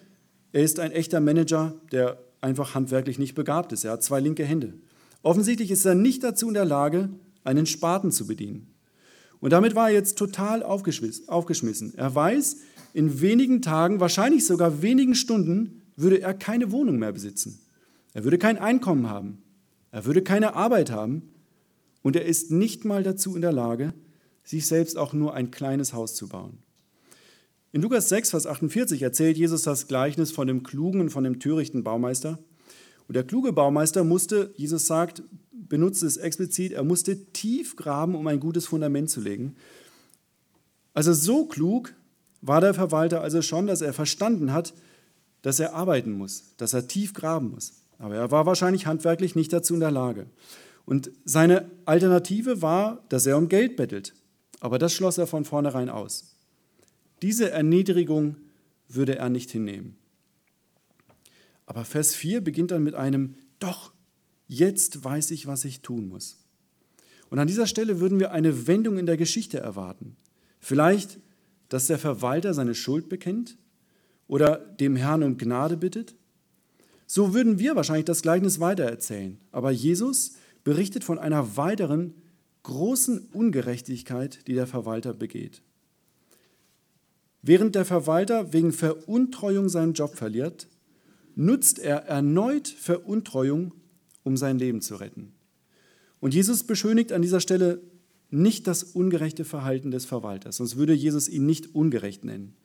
er 0.53 0.63
ist 0.63 0.81
ein 0.81 0.93
echter 0.93 1.21
Manager, 1.21 1.75
der 1.93 2.19
einfach 2.41 2.75
handwerklich 2.75 3.19
nicht 3.19 3.35
begabt 3.35 3.73
ist. 3.73 3.85
Er 3.85 3.93
hat 3.93 4.03
zwei 4.03 4.21
linke 4.21 4.45
Hände. 4.45 4.75
Offensichtlich 5.23 5.71
ist 5.71 5.85
er 5.85 5.95
nicht 5.95 6.23
dazu 6.25 6.49
in 6.49 6.55
der 6.55 6.65
Lage, 6.65 7.11
einen 7.47 7.67
Spaten 7.67 8.11
zu 8.11 8.27
bedienen. 8.27 8.75
Und 9.41 9.53
damit 9.53 9.75
war 9.75 9.89
er 9.89 9.95
jetzt 9.95 10.19
total 10.19 10.63
aufgeschmissen. 10.63 11.95
Er 11.97 12.15
weiß, 12.15 12.57
in 12.95 13.21
wenigen 13.21 13.63
Tagen, 13.63 14.01
wahrscheinlich 14.01 14.47
sogar 14.47 14.83
wenigen 14.83 15.15
Stunden, 15.15 15.83
würde 15.97 16.21
er 16.21 16.35
keine 16.35 16.73
Wohnung 16.73 16.99
mehr 16.99 17.13
besitzen. 17.13 17.59
Er 18.15 18.25
würde 18.25 18.39
kein 18.39 18.59
Einkommen 18.59 19.09
haben. 19.09 19.43
Er 19.91 20.05
würde 20.05 20.23
keine 20.23 20.55
Arbeit 20.55 20.91
haben. 20.91 21.31
Und 22.03 22.17
er 22.17 22.25
ist 22.25 22.51
nicht 22.51 22.85
mal 22.85 23.03
dazu 23.03 23.35
in 23.35 23.43
der 23.43 23.53
Lage, 23.53 23.93
sich 24.45 24.67
selbst 24.67 24.97
auch 24.97 25.13
nur 25.13 25.35
ein 25.35 25.51
kleines 25.51 25.93
Haus 25.93 26.15
zu 26.15 26.29
bauen. 26.29 26.59
In 27.73 27.83
Lukas 27.83 28.09
6, 28.09 28.31
Vers 28.31 28.47
48 28.47 29.03
erzählt 29.03 29.37
Jesus 29.37 29.63
das 29.63 29.89
Gleichnis 29.89 30.31
von 30.33 30.47
dem 30.47 30.63
klugen 30.63 31.01
und 31.01 31.11
von 31.11 31.25
dem 31.25 31.41
törichten 31.41 31.85
Baumeister. 31.85 32.39
Und 33.09 33.17
der 33.17 33.25
kluge 33.25 33.53
Baumeister 33.53 34.05
musste, 34.05 34.55
Jesus 34.57 34.87
sagt, 34.87 35.23
benutzt 35.69 36.03
es 36.03 36.17
explizit, 36.17 36.73
er 36.73 36.85
musste 36.85 37.33
tief 37.33 37.77
graben, 37.77 38.15
um 38.15 38.27
ein 38.27 38.41
gutes 38.41 38.67
Fundament 38.67 39.11
zu 39.11 39.21
legen. 39.21 39.57
Also 40.95 41.13
so 41.13 41.47
klug, 41.47 41.95
war 42.43 42.61
der 42.61 42.75
Verwalter 42.75 43.23
also 43.23 43.43
schon, 43.43 43.67
dass 43.67 43.81
er 43.81 43.93
verstanden 43.93 44.53
hat, 44.53 44.75
dass 45.43 45.61
er 45.61 45.75
arbeiten 45.75 46.13
muss, 46.13 46.55
dass 46.57 46.75
er 46.75 46.89
tief 46.89 47.13
graben 47.13 47.51
muss. 47.51 47.73
Aber 47.99 48.15
er 48.15 48.31
war 48.31 48.47
wahrscheinlich 48.47 48.87
handwerklich 48.87 49.35
nicht 49.35 49.53
dazu 49.53 49.75
in 49.75 49.81
der 49.81 49.91
Lage. 49.91 50.27
Und 50.85 51.11
seine 51.25 51.71
Alternative 51.85 52.63
war, 52.63 53.05
dass 53.09 53.27
er 53.27 53.37
um 53.37 53.49
Geld 53.49 53.77
bettelt. 53.77 54.15
Aber 54.61 54.79
das 54.79 54.93
schloss 54.93 55.19
er 55.19 55.27
von 55.27 55.45
vornherein 55.45 55.89
aus. 55.89 56.37
Diese 57.23 57.51
Erniedrigung 57.51 58.37
würde 58.89 59.17
er 59.17 59.29
nicht 59.29 59.51
hinnehmen. 59.51 59.97
Aber 61.67 61.85
Vers 61.85 62.15
4 62.15 62.43
beginnt 62.43 62.71
dann 62.71 62.85
mit 62.85 62.95
einem 62.95 63.35
Doch, 63.59 63.93
jetzt 64.47 65.05
weiß 65.05 65.31
ich, 65.33 65.47
was 65.47 65.65
ich 65.65 65.81
tun 65.81 66.09
muss. 66.09 66.39
Und 67.31 67.39
an 67.39 67.49
dieser 67.49 67.67
Stelle 67.67 68.01
würden 68.01 68.21
wir 68.21 68.33
eine 68.33 68.67
Wendung 68.67 68.99
in 68.99 69.07
der 69.07 69.17
Geschichte 69.17 69.59
erwarten. 69.59 70.17
Vielleicht 70.61 71.19
dass 71.69 71.87
der 71.87 71.99
Verwalter 71.99 72.55
seine 72.55 72.75
Schuld 72.75 73.09
bekennt 73.09 73.57
oder 74.29 74.57
dem 74.57 74.97
Herrn 74.97 75.23
um 75.23 75.37
Gnade 75.39 75.77
bittet? 75.77 76.15
So 77.07 77.35
würden 77.35 77.59
wir 77.59 77.77
wahrscheinlich 77.77 78.05
das 78.05 78.23
Gleichnis 78.23 78.61
weitererzählen. 78.61 79.39
Aber 79.53 79.71
Jesus 79.71 80.35
berichtet 80.65 81.05
von 81.05 81.19
einer 81.19 81.57
weiteren 81.57 82.15
großen 82.65 83.29
Ungerechtigkeit, 83.33 84.47
die 84.49 84.55
der 84.55 84.67
Verwalter 84.67 85.15
begeht. 85.15 85.63
Während 87.43 87.77
der 87.77 87.85
Verwalter 87.85 88.53
wegen 88.53 88.73
Veruntreuung 88.73 89.69
seinen 89.69 89.93
Job 89.93 90.17
verliert, 90.17 90.67
nutzt 91.37 91.79
er 91.79 92.07
erneut 92.07 92.67
Veruntreuung, 92.67 93.73
um 94.27 94.37
sein 94.37 94.59
Leben 94.59 94.81
zu 94.81 94.97
retten. 94.97 95.33
Und 96.19 96.35
Jesus 96.35 96.65
beschönigt 96.65 97.13
an 97.13 97.23
dieser 97.23 97.41
Stelle 97.41 97.81
nicht 98.29 98.67
das 98.67 98.83
ungerechte 98.83 99.45
Verhalten 99.45 99.93
des 99.93 100.05
Verwalters, 100.05 100.57
sonst 100.57 100.77
würde 100.77 100.93
Jesus 100.93 101.29
ihn 101.29 101.47
nicht 101.47 101.77
ungerecht 101.77 102.25
nennen. 102.25 102.57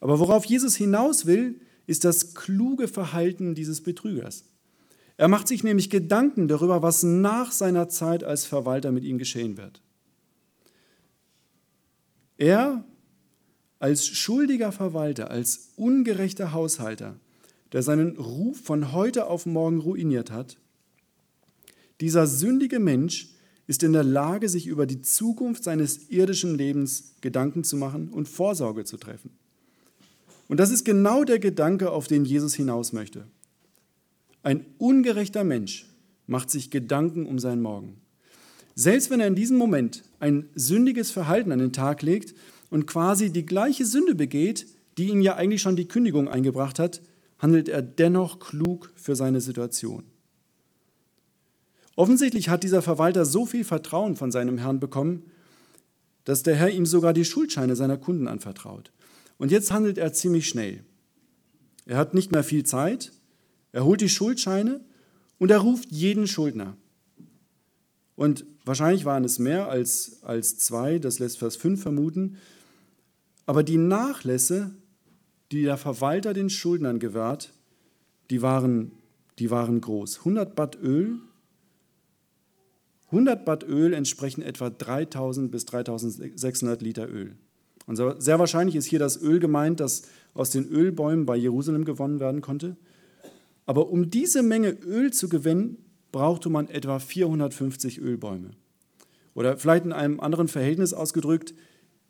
Aber 0.00 0.20
worauf 0.20 0.44
Jesus 0.44 0.76
hinaus 0.76 1.24
will, 1.24 1.58
ist 1.86 2.04
das 2.04 2.34
kluge 2.34 2.86
Verhalten 2.86 3.54
dieses 3.54 3.82
Betrügers. 3.82 4.44
Er 5.16 5.28
macht 5.28 5.48
sich 5.48 5.64
nämlich 5.64 5.88
Gedanken 5.88 6.48
darüber, 6.48 6.82
was 6.82 7.02
nach 7.02 7.50
seiner 7.50 7.88
Zeit 7.88 8.22
als 8.22 8.44
Verwalter 8.44 8.92
mit 8.92 9.04
ihm 9.04 9.16
geschehen 9.16 9.56
wird. 9.56 9.80
Er 12.36 12.84
als 13.78 14.06
schuldiger 14.06 14.70
Verwalter, 14.70 15.30
als 15.30 15.72
ungerechter 15.76 16.52
Haushalter, 16.52 17.18
der 17.72 17.82
seinen 17.82 18.18
Ruf 18.18 18.60
von 18.60 18.92
heute 18.92 19.26
auf 19.28 19.46
morgen 19.46 19.80
ruiniert 19.80 20.30
hat, 20.30 20.58
dieser 22.00 22.26
sündige 22.26 22.78
Mensch 22.78 23.30
ist 23.66 23.82
in 23.82 23.92
der 23.92 24.04
Lage, 24.04 24.48
sich 24.48 24.66
über 24.66 24.86
die 24.86 25.02
Zukunft 25.02 25.64
seines 25.64 26.08
irdischen 26.08 26.54
Lebens 26.56 27.14
Gedanken 27.20 27.64
zu 27.64 27.76
machen 27.76 28.08
und 28.08 28.28
Vorsorge 28.28 28.84
zu 28.84 28.96
treffen. 28.96 29.30
Und 30.48 30.60
das 30.60 30.70
ist 30.70 30.84
genau 30.84 31.24
der 31.24 31.38
Gedanke, 31.38 31.90
auf 31.90 32.06
den 32.06 32.24
Jesus 32.24 32.54
hinaus 32.54 32.92
möchte. 32.92 33.26
Ein 34.42 34.64
ungerechter 34.78 35.42
Mensch 35.42 35.86
macht 36.28 36.50
sich 36.50 36.70
Gedanken 36.70 37.26
um 37.26 37.38
seinen 37.38 37.62
Morgen. 37.62 38.00
Selbst 38.76 39.10
wenn 39.10 39.20
er 39.20 39.26
in 39.26 39.34
diesem 39.34 39.56
Moment 39.56 40.04
ein 40.20 40.48
sündiges 40.54 41.10
Verhalten 41.10 41.50
an 41.50 41.58
den 41.58 41.72
Tag 41.72 42.02
legt 42.02 42.34
und 42.70 42.86
quasi 42.86 43.32
die 43.32 43.46
gleiche 43.46 43.86
Sünde 43.86 44.14
begeht, 44.14 44.66
die 44.98 45.08
ihm 45.08 45.20
ja 45.20 45.34
eigentlich 45.34 45.62
schon 45.62 45.76
die 45.76 45.88
Kündigung 45.88 46.28
eingebracht 46.28 46.78
hat, 46.78 47.00
handelt 47.38 47.68
er 47.68 47.82
dennoch 47.82 48.38
klug 48.38 48.92
für 48.94 49.16
seine 49.16 49.40
Situation. 49.40 50.04
Offensichtlich 51.96 52.48
hat 52.48 52.62
dieser 52.62 52.82
Verwalter 52.82 53.24
so 53.24 53.46
viel 53.46 53.64
Vertrauen 53.64 54.14
von 54.16 54.30
seinem 54.30 54.58
Herrn 54.58 54.78
bekommen, 54.78 55.24
dass 56.24 56.42
der 56.42 56.54
Herr 56.54 56.70
ihm 56.70 56.86
sogar 56.86 57.12
die 57.12 57.24
Schuldscheine 57.24 57.74
seiner 57.74 57.96
Kunden 57.96 58.28
anvertraut. 58.28 58.92
Und 59.38 59.50
jetzt 59.50 59.72
handelt 59.72 59.98
er 59.98 60.12
ziemlich 60.12 60.48
schnell. 60.48 60.84
Er 61.86 61.96
hat 61.96 62.14
nicht 62.14 62.32
mehr 62.32 62.44
viel 62.44 62.64
Zeit, 62.64 63.12
er 63.72 63.84
holt 63.84 64.00
die 64.00 64.08
Schuldscheine 64.08 64.80
und 65.38 65.50
er 65.50 65.58
ruft 65.58 65.90
jeden 65.90 66.26
Schuldner. 66.26 66.76
Und 68.14 68.44
Wahrscheinlich 68.66 69.04
waren 69.04 69.22
es 69.22 69.38
mehr 69.38 69.68
als, 69.68 70.24
als 70.24 70.58
zwei, 70.58 70.98
das 70.98 71.20
lässt 71.20 71.38
Vers 71.38 71.54
5 71.54 71.80
vermuten. 71.80 72.36
Aber 73.46 73.62
die 73.62 73.78
Nachlässe, 73.78 74.72
die 75.52 75.62
der 75.62 75.76
Verwalter 75.76 76.34
den 76.34 76.50
Schuldnern 76.50 76.98
gewährt, 76.98 77.52
die 78.28 78.42
waren, 78.42 78.90
die 79.38 79.52
waren 79.52 79.80
groß. 79.80 80.18
100 80.18 80.56
Bad 80.56 80.82
Öl 80.82 81.20
100 83.06 83.44
Bad 83.44 83.64
Öl 83.64 83.92
entsprechen 83.92 84.42
etwa 84.42 84.70
3000 84.70 85.50
bis 85.50 85.64
3600 85.66 86.82
Liter 86.82 87.08
Öl. 87.08 87.36
Und 87.86 87.96
sehr 87.96 88.38
wahrscheinlich 88.38 88.74
ist 88.74 88.86
hier 88.86 88.98
das 88.98 89.20
Öl 89.20 89.38
gemeint, 89.38 89.78
das 89.78 90.02
aus 90.34 90.50
den 90.50 90.68
Ölbäumen 90.68 91.24
bei 91.24 91.36
Jerusalem 91.36 91.84
gewonnen 91.84 92.18
werden 92.18 92.40
konnte. 92.40 92.76
Aber 93.64 93.90
um 93.90 94.10
diese 94.10 94.42
Menge 94.42 94.70
Öl 94.70 95.12
zu 95.12 95.28
gewinnen, 95.28 95.78
brauchte 96.10 96.50
man 96.50 96.68
etwa 96.68 96.98
450 96.98 98.00
Ölbäume. 98.00 98.50
Oder 99.34 99.56
vielleicht 99.56 99.84
in 99.84 99.92
einem 99.92 100.18
anderen 100.18 100.48
Verhältnis 100.48 100.94
ausgedrückt, 100.94 101.54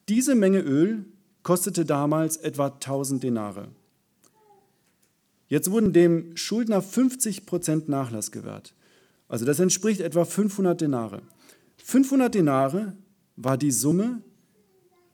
diese 0.09 0.35
Menge 0.35 0.61
Öl 0.61 1.05
kostete 1.43 1.85
damals 1.85 2.37
etwa 2.37 2.69
1000 2.69 3.23
Denare. 3.23 3.69
Jetzt 5.49 5.71
wurden 5.71 5.93
dem 5.93 6.37
Schuldner 6.37 6.83
50 6.83 7.47
Prozent 7.47 7.89
Nachlass 7.89 8.33
gewährt. 8.33 8.75
Also 9.29 9.45
das 9.45 9.61
entspricht 9.61 10.01
etwa 10.01 10.25
500 10.25 10.81
Denare. 10.81 11.23
500 11.79 12.35
Denare 12.35 12.97
war 13.37 13.57
die 13.57 13.71
Summe, 13.71 14.23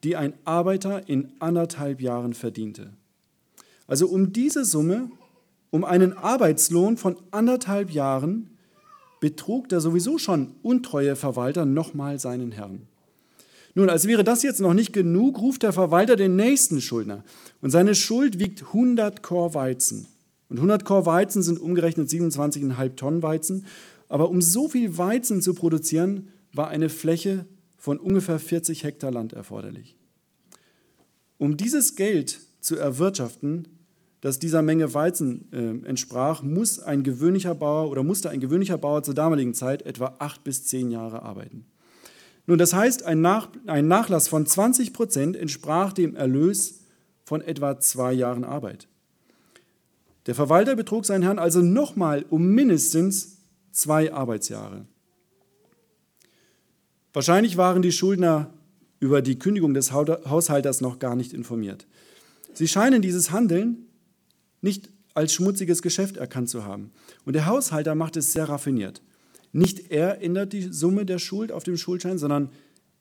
die 0.04 0.16
ein 0.16 0.34
Arbeiter 0.44 1.08
in 1.08 1.32
anderthalb 1.38 2.00
Jahren 2.00 2.34
verdiente. 2.34 2.92
Also 3.86 4.08
um 4.08 4.32
diese 4.32 4.64
Summe, 4.64 5.10
um 5.70 5.84
einen 5.84 6.12
Arbeitslohn 6.12 6.96
von 6.96 7.16
anderthalb 7.30 7.90
Jahren, 7.90 8.50
betrug 9.20 9.68
der 9.68 9.80
sowieso 9.80 10.18
schon 10.18 10.56
untreue 10.62 11.14
Verwalter 11.14 11.64
nochmal 11.64 12.18
seinen 12.18 12.52
Herrn. 12.52 12.88
Nun, 13.74 13.88
als 13.88 14.06
wäre 14.06 14.24
das 14.24 14.42
jetzt 14.42 14.60
noch 14.60 14.74
nicht 14.74 14.92
genug, 14.92 15.40
ruft 15.40 15.62
der 15.62 15.72
Verwalter 15.72 16.16
den 16.16 16.36
nächsten 16.36 16.80
Schuldner. 16.80 17.24
Und 17.62 17.70
seine 17.70 17.94
Schuld 17.94 18.38
wiegt 18.38 18.64
100 18.64 19.22
Kor 19.22 19.54
Weizen. 19.54 20.06
Und 20.50 20.56
100 20.58 20.84
Kor 20.84 21.06
Weizen 21.06 21.42
sind 21.42 21.58
umgerechnet 21.58 22.10
27,5 22.10 22.96
Tonnen 22.96 23.22
Weizen. 23.22 23.64
Aber 24.12 24.28
um 24.28 24.42
so 24.42 24.68
viel 24.68 24.98
Weizen 24.98 25.40
zu 25.40 25.54
produzieren, 25.54 26.28
war 26.52 26.68
eine 26.68 26.90
Fläche 26.90 27.46
von 27.78 27.98
ungefähr 27.98 28.38
40 28.38 28.84
Hektar 28.84 29.10
Land 29.10 29.32
erforderlich. 29.32 29.96
Um 31.38 31.56
dieses 31.56 31.96
Geld 31.96 32.40
zu 32.60 32.76
erwirtschaften, 32.76 33.68
das 34.20 34.38
dieser 34.38 34.60
Menge 34.60 34.92
Weizen 34.92 35.50
äh, 35.50 35.88
entsprach, 35.88 36.42
muss 36.42 36.78
ein 36.78 37.04
gewöhnlicher 37.04 37.54
Bauer 37.54 37.90
oder 37.90 38.02
musste 38.02 38.28
ein 38.28 38.40
gewöhnlicher 38.40 38.76
Bauer 38.76 39.02
zur 39.02 39.14
damaligen 39.14 39.54
Zeit 39.54 39.80
etwa 39.86 40.14
acht 40.18 40.44
bis 40.44 40.66
zehn 40.66 40.90
Jahre 40.90 41.22
arbeiten. 41.22 41.64
Nun, 42.46 42.58
das 42.58 42.74
heißt, 42.74 43.04
ein, 43.04 43.22
Nach 43.22 43.48
ein 43.64 43.88
Nachlass 43.88 44.28
von 44.28 44.44
20 44.44 44.92
Prozent 44.92 45.36
entsprach 45.38 45.94
dem 45.94 46.16
Erlös 46.16 46.80
von 47.24 47.40
etwa 47.40 47.80
zwei 47.80 48.12
Jahren 48.12 48.44
Arbeit. 48.44 48.88
Der 50.26 50.34
Verwalter 50.34 50.76
betrug 50.76 51.06
seinen 51.06 51.22
Herrn 51.22 51.38
also 51.38 51.62
nochmal 51.62 52.26
um 52.28 52.48
mindestens 52.48 53.31
zwei 53.72 54.12
Arbeitsjahre. 54.12 54.86
Wahrscheinlich 57.12 57.56
waren 57.56 57.82
die 57.82 57.92
Schuldner 57.92 58.52
über 59.00 59.20
die 59.20 59.38
Kündigung 59.38 59.74
des 59.74 59.92
Haushalters 59.92 60.80
noch 60.80 60.98
gar 60.98 61.16
nicht 61.16 61.32
informiert. 61.32 61.86
Sie 62.54 62.68
scheinen 62.68 63.02
dieses 63.02 63.30
Handeln 63.30 63.86
nicht 64.60 64.90
als 65.14 65.34
schmutziges 65.34 65.82
Geschäft 65.82 66.16
erkannt 66.16 66.48
zu 66.48 66.64
haben. 66.64 66.92
Und 67.24 67.34
der 67.34 67.46
Haushalter 67.46 67.94
macht 67.94 68.16
es 68.16 68.32
sehr 68.32 68.48
raffiniert. 68.48 69.02
Nicht 69.52 69.90
er 69.90 70.22
ändert 70.22 70.52
die 70.52 70.72
Summe 70.72 71.04
der 71.04 71.18
Schuld 71.18 71.52
auf 71.52 71.64
dem 71.64 71.76
Schuldschein, 71.76 72.18
sondern 72.18 72.50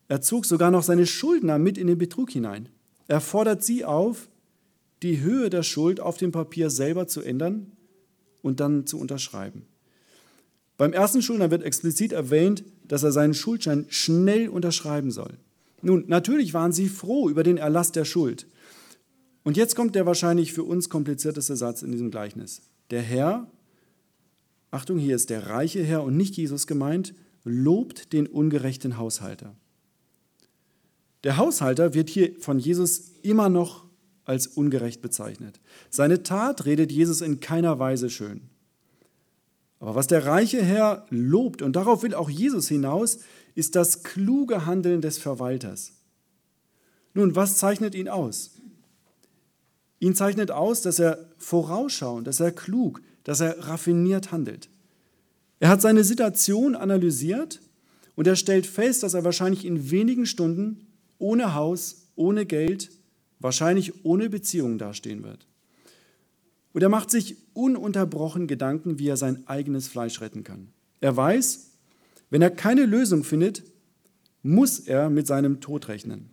er 0.10 0.22
zog 0.22 0.46
sogar 0.46 0.72
noch 0.72 0.84
seine 0.84 1.06
Schuldner 1.06 1.58
mit 1.58 1.78
in 1.78 1.88
den 1.88 1.98
Betrug 1.98 2.32
hinein. 2.32 2.68
Er 3.08 3.22
fordert 3.22 3.64
sie 3.64 3.86
auf, 3.86 4.28
die 5.04 5.22
Höhe 5.22 5.50
der 5.50 5.64
Schuld 5.64 6.00
auf 6.00 6.18
dem 6.18 6.32
Papier 6.32 6.70
selber 6.70 7.08
zu 7.08 7.22
ändern 7.22 7.72
und 8.42 8.60
dann 8.60 8.86
zu 8.86 9.00
unterschreiben. 9.00 9.66
Beim 10.82 10.94
ersten 10.94 11.22
Schuldner 11.22 11.52
wird 11.52 11.62
explizit 11.62 12.12
erwähnt, 12.12 12.64
dass 12.88 13.04
er 13.04 13.12
seinen 13.12 13.36
Schuldschein 13.36 13.86
schnell 13.90 14.50
unterschreiben 14.50 15.12
soll. 15.12 15.38
Nun, 15.84 16.06
natürlich 16.08 16.56
waren 16.56 16.72
sie 16.72 16.90
froh 16.90 17.30
über 17.30 17.44
den 17.44 17.58
Erlass 17.58 17.92
der 17.92 18.04
Schuld. 18.04 18.48
Und 19.44 19.58
jetzt 19.58 19.76
kommt 19.76 19.94
der 19.94 20.08
wahrscheinlich 20.08 20.54
für 20.54 20.64
uns 20.64 20.90
komplizierteste 20.90 21.56
Satz 21.56 21.84
in 21.84 21.92
diesem 21.92 22.10
Gleichnis. 22.10 22.64
Der 22.90 23.04
Herr, 23.04 23.46
Achtung, 24.72 24.98
hier 24.98 25.16
ist 25.16 25.30
der 25.30 25.46
reiche 25.46 25.84
Herr 25.84 26.02
und 26.02 26.18
nicht 26.18 26.36
Jesus 26.36 26.66
gemeint, 26.66 27.14
lobt 27.44 28.12
den 28.12 28.26
ungerechten 28.26 28.98
Haushalter. 28.98 29.56
Der 31.24 31.38
Haushalter 31.38 31.94
wird 31.94 32.10
hier 32.10 32.34
von 32.40 32.58
Jesus 32.58 33.12
immer 33.22 33.50
noch 33.50 33.86
als 34.26 34.48
ungerecht 34.48 35.04
bezeichnet. 35.04 35.60
Seine 35.92 36.24
Tat 36.24 36.66
redet 36.66 36.92
Jesus 36.92 37.22
in 37.22 37.40
keiner 37.40 37.78
Weise 37.78 38.10
schön. 38.10 38.50
Aber 39.82 39.96
was 39.96 40.06
der 40.06 40.28
reiche 40.28 40.62
Herr 40.62 41.08
lobt, 41.10 41.64
und 41.64 41.76
darauf 41.76 42.04
will 42.04 42.14
auch 42.14 42.30
Jesus 42.30 42.68
hinaus, 42.68 43.18
ist 43.56 43.76
das 43.76 44.04
kluge 44.04 44.68
Handeln 44.68 45.02
des 45.02 45.18
Verwalters. 45.18 45.94
Nun, 47.16 47.36
was 47.36 47.58
zeichnet 47.58 47.96
ihn 47.96 48.08
aus? 48.08 48.52
Ihn 50.00 50.14
zeichnet 50.14 50.52
aus, 50.52 50.84
dass 50.84 51.00
er 51.00 51.26
vorausschauend, 51.40 52.28
dass 52.28 52.40
er 52.40 52.52
klug, 52.52 53.02
dass 53.24 53.40
er 53.40 53.58
raffiniert 53.68 54.32
handelt. 54.32 54.70
Er 55.60 55.70
hat 55.70 55.82
seine 55.82 56.04
Situation 56.04 56.76
analysiert 56.76 57.60
und 58.16 58.28
er 58.28 58.36
stellt 58.36 58.68
fest, 58.68 59.02
dass 59.02 59.16
er 59.16 59.24
wahrscheinlich 59.24 59.66
in 59.66 59.90
wenigen 59.90 60.28
Stunden 60.28 60.86
ohne 61.18 61.56
Haus, 61.56 62.08
ohne 62.16 62.46
Geld, 62.46 62.92
wahrscheinlich 63.40 64.06
ohne 64.06 64.30
Beziehung 64.30 64.78
dastehen 64.78 65.24
wird. 65.24 65.48
Und 66.74 66.82
er 66.82 66.90
macht 66.90 67.12
sich 67.12 67.38
ununterbrochen 67.54 68.48
Gedanken, 68.48 69.00
wie 69.00 69.08
er 69.08 69.18
sein 69.18 69.48
eigenes 69.48 69.88
Fleisch 69.88 70.22
retten 70.22 70.44
kann. 70.44 70.70
Er 71.02 71.16
weiß, 71.16 71.72
wenn 72.30 72.42
er 72.42 72.52
keine 72.52 72.86
Lösung 72.86 73.24
findet, 73.24 73.64
muss 74.44 74.80
er 74.80 75.10
mit 75.10 75.28
seinem 75.28 75.60
Tod 75.60 75.88
rechnen. 75.88 76.30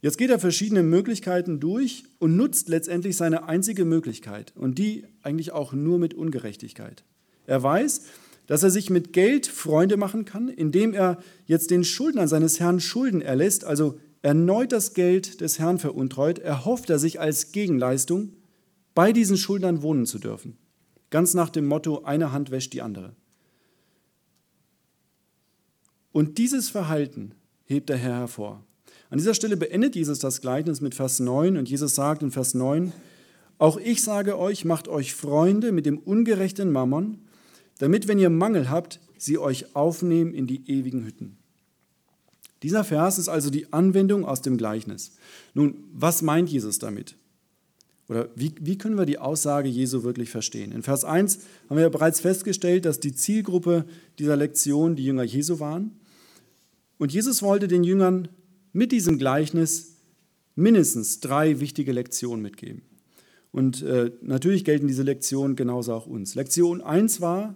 Jetzt 0.00 0.16
geht 0.16 0.30
er 0.30 0.38
verschiedene 0.38 0.82
Möglichkeiten 0.82 1.58
durch 1.58 2.04
und 2.18 2.36
nutzt 2.36 2.68
letztendlich 2.68 3.16
seine 3.16 3.48
einzige 3.48 3.84
Möglichkeit 3.84 4.52
und 4.56 4.78
die 4.78 5.04
eigentlich 5.22 5.50
auch 5.50 5.72
nur 5.72 5.98
mit 5.98 6.14
Ungerechtigkeit. 6.14 7.04
Er 7.46 7.62
weiß, 7.62 8.02
dass 8.46 8.62
er 8.62 8.70
sich 8.70 8.90
mit 8.90 9.12
Geld 9.12 9.46
Freunde 9.46 9.96
machen 9.96 10.24
kann, 10.24 10.48
indem 10.48 10.94
er 10.94 11.18
jetzt 11.46 11.70
den 11.70 11.84
Schuldnern 11.84 12.28
seines 12.28 12.60
Herrn 12.60 12.80
Schulden 12.80 13.20
erlässt, 13.20 13.64
also 13.64 13.98
erneut 14.22 14.72
das 14.72 14.94
Geld 14.94 15.40
des 15.40 15.58
Herrn 15.58 15.78
veruntreut, 15.78 16.38
erhofft 16.38 16.90
er 16.90 16.98
sich 16.98 17.20
als 17.20 17.52
Gegenleistung, 17.52 18.32
bei 18.94 19.12
diesen 19.12 19.36
Schuldnern 19.36 19.82
wohnen 19.82 20.06
zu 20.06 20.18
dürfen. 20.18 20.56
Ganz 21.10 21.34
nach 21.34 21.50
dem 21.50 21.66
Motto, 21.66 22.02
eine 22.02 22.32
Hand 22.32 22.50
wäscht 22.50 22.72
die 22.72 22.82
andere. 22.82 23.14
Und 26.12 26.38
dieses 26.38 26.68
Verhalten 26.68 27.34
hebt 27.64 27.88
der 27.88 27.96
Herr 27.96 28.16
hervor. 28.16 28.64
An 29.10 29.18
dieser 29.18 29.34
Stelle 29.34 29.56
beendet 29.56 29.94
Jesus 29.94 30.18
das 30.18 30.40
Gleichnis 30.40 30.80
mit 30.80 30.94
Vers 30.94 31.20
9 31.20 31.56
und 31.56 31.68
Jesus 31.68 31.94
sagt 31.94 32.22
in 32.22 32.30
Vers 32.30 32.54
9, 32.54 32.92
auch 33.58 33.76
ich 33.76 34.02
sage 34.02 34.38
euch, 34.38 34.64
macht 34.64 34.86
euch 34.88 35.14
Freunde 35.14 35.72
mit 35.72 35.84
dem 35.84 35.98
ungerechten 35.98 36.70
Mammon, 36.70 37.18
damit, 37.78 38.06
wenn 38.06 38.18
ihr 38.18 38.30
Mangel 38.30 38.70
habt, 38.70 39.00
sie 39.16 39.38
euch 39.38 39.74
aufnehmen 39.74 40.32
in 40.32 40.46
die 40.46 40.70
ewigen 40.70 41.04
Hütten. 41.04 41.38
Dieser 42.62 42.84
Vers 42.84 43.18
ist 43.18 43.28
also 43.28 43.50
die 43.50 43.72
Anwendung 43.72 44.24
aus 44.24 44.42
dem 44.42 44.56
Gleichnis. 44.56 45.12
Nun, 45.54 45.84
was 45.92 46.22
meint 46.22 46.50
Jesus 46.50 46.78
damit? 46.78 47.16
Oder 48.08 48.30
wie, 48.34 48.54
wie 48.60 48.78
können 48.78 48.96
wir 48.96 49.04
die 49.04 49.18
Aussage 49.18 49.68
Jesu 49.68 50.02
wirklich 50.02 50.30
verstehen? 50.30 50.72
In 50.72 50.82
Vers 50.82 51.04
1 51.04 51.40
haben 51.68 51.76
wir 51.76 51.82
ja 51.82 51.88
bereits 51.90 52.20
festgestellt, 52.20 52.86
dass 52.86 53.00
die 53.00 53.14
Zielgruppe 53.14 53.84
dieser 54.18 54.36
Lektion 54.36 54.96
die 54.96 55.04
Jünger 55.04 55.24
Jesu 55.24 55.60
waren. 55.60 55.92
Und 56.96 57.12
Jesus 57.12 57.42
wollte 57.42 57.68
den 57.68 57.84
Jüngern 57.84 58.28
mit 58.72 58.92
diesem 58.92 59.18
Gleichnis 59.18 59.96
mindestens 60.56 61.20
drei 61.20 61.60
wichtige 61.60 61.92
Lektionen 61.92 62.42
mitgeben. 62.42 62.82
Und 63.52 63.82
äh, 63.82 64.10
natürlich 64.22 64.64
gelten 64.64 64.88
diese 64.88 65.02
Lektionen 65.02 65.54
genauso 65.54 65.92
auch 65.92 66.06
uns. 66.06 66.34
Lektion 66.34 66.80
1 66.80 67.20
war, 67.20 67.54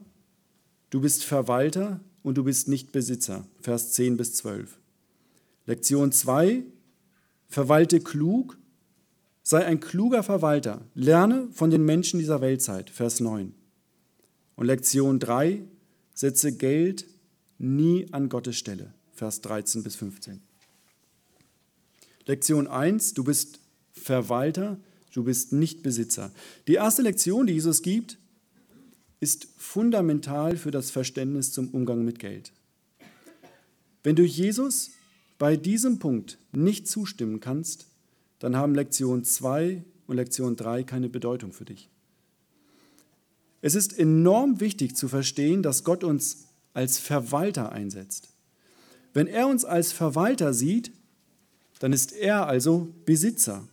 du 0.91 1.01
bist 1.01 1.25
Verwalter 1.25 2.01
und 2.23 2.37
du 2.39 2.45
bist 2.45 2.69
nicht 2.69 2.93
Besitzer. 2.93 3.47
Vers 3.61 3.93
10 3.93 4.17
bis 4.17 4.35
12. 4.35 4.79
Lektion 5.67 6.13
2, 6.13 6.65
verwalte 7.49 8.01
klug, 8.01 8.59
sei 9.43 9.65
ein 9.65 9.81
kluger 9.81 10.23
Verwalter, 10.23 10.83
lerne 10.95 11.49
von 11.53 11.71
den 11.71 11.85
Menschen 11.85 12.19
dieser 12.19 12.41
Weltzeit, 12.41 12.91
Vers 12.91 13.21
9. 13.21 13.55
Und 14.57 14.67
Lektion 14.67 15.19
3, 15.19 15.63
setze 16.15 16.57
Geld 16.57 17.07
nie 17.59 18.09
an 18.13 18.29
Gottes 18.29 18.57
Stelle, 18.57 18.93
Vers 19.13 19.41
13 19.41 19.83
bis 19.83 19.97
15. 19.97 20.41
Lektion 22.27 22.67
1, 22.67 23.15
du 23.15 23.25
bist 23.25 23.61
Verwalter, 23.93 24.79
du 25.13 25.25
bist 25.25 25.53
nicht 25.53 25.83
Besitzer. 25.83 26.33
Die 26.67 26.75
erste 26.75 27.03
Lektion, 27.03 27.47
die 27.47 27.55
Jesus 27.55 27.83
gibt, 27.83 28.19
ist 29.21 29.47
fundamental 29.57 30.57
für 30.57 30.71
das 30.71 30.91
Verständnis 30.91 31.53
zum 31.53 31.69
Umgang 31.69 32.05
mit 32.05 32.19
Geld. 32.19 32.53
Wenn 34.03 34.17
du 34.17 34.25
Jesus 34.25 34.91
bei 35.43 35.57
diesem 35.57 35.99
Punkt 35.99 36.39
nicht 36.53 36.87
zustimmen 36.87 37.41
kannst, 37.41 37.89
dann 38.39 38.55
haben 38.55 38.77
Lektion 38.77 39.25
2 39.25 39.83
und 40.07 40.15
Lektion 40.15 40.55
3 40.55 40.85
keine 40.85 41.09
Bedeutung 41.09 41.53
für 41.53 41.65
dich. 41.65 41.91
Es 43.61 43.75
ist 43.75 43.99
enorm 43.99 44.61
wichtig 44.61 44.95
zu 44.95 45.09
verstehen, 45.09 45.65
dass 45.65 45.83
Gott 45.83 46.05
uns 46.05 46.45
als 46.75 47.01
Verwalter 47.01 47.73
einsetzt. 47.73 48.29
Wenn 49.15 49.27
er 49.27 49.49
uns 49.49 49.65
als 49.65 49.91
Verwalter 49.91 50.55
sieht, 50.55 50.93
dann 51.81 51.93
ist 51.93 52.13
er 52.13 52.47
also 52.47 52.95
Besitzer. 53.05 53.67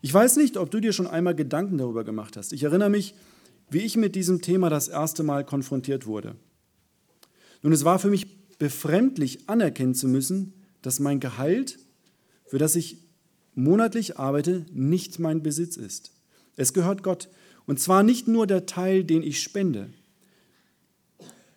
Ich 0.00 0.14
weiß 0.14 0.36
nicht, 0.36 0.56
ob 0.56 0.70
du 0.70 0.80
dir 0.80 0.94
schon 0.94 1.06
einmal 1.06 1.34
Gedanken 1.34 1.76
darüber 1.76 2.04
gemacht 2.04 2.38
hast. 2.38 2.54
Ich 2.54 2.62
erinnere 2.62 2.88
mich, 2.88 3.14
wie 3.68 3.80
ich 3.80 3.98
mit 3.98 4.14
diesem 4.14 4.40
Thema 4.40 4.70
das 4.70 4.88
erste 4.88 5.24
Mal 5.24 5.44
konfrontiert 5.44 6.06
wurde. 6.06 6.36
Nun, 7.60 7.74
es 7.74 7.84
war 7.84 7.98
für 7.98 8.08
mich 8.08 8.56
befremdlich 8.56 9.46
anerkennen 9.46 9.94
zu 9.94 10.08
müssen, 10.08 10.54
dass 10.82 11.00
mein 11.00 11.20
Gehalt, 11.20 11.78
für 12.46 12.58
das 12.58 12.76
ich 12.76 12.98
monatlich 13.54 14.18
arbeite, 14.18 14.66
nicht 14.72 15.18
mein 15.18 15.42
Besitz 15.42 15.76
ist. 15.76 16.12
Es 16.56 16.72
gehört 16.72 17.02
Gott. 17.02 17.28
Und 17.66 17.78
zwar 17.78 18.02
nicht 18.02 18.26
nur 18.26 18.46
der 18.46 18.66
Teil, 18.66 19.04
den 19.04 19.22
ich 19.22 19.42
spende. 19.42 19.90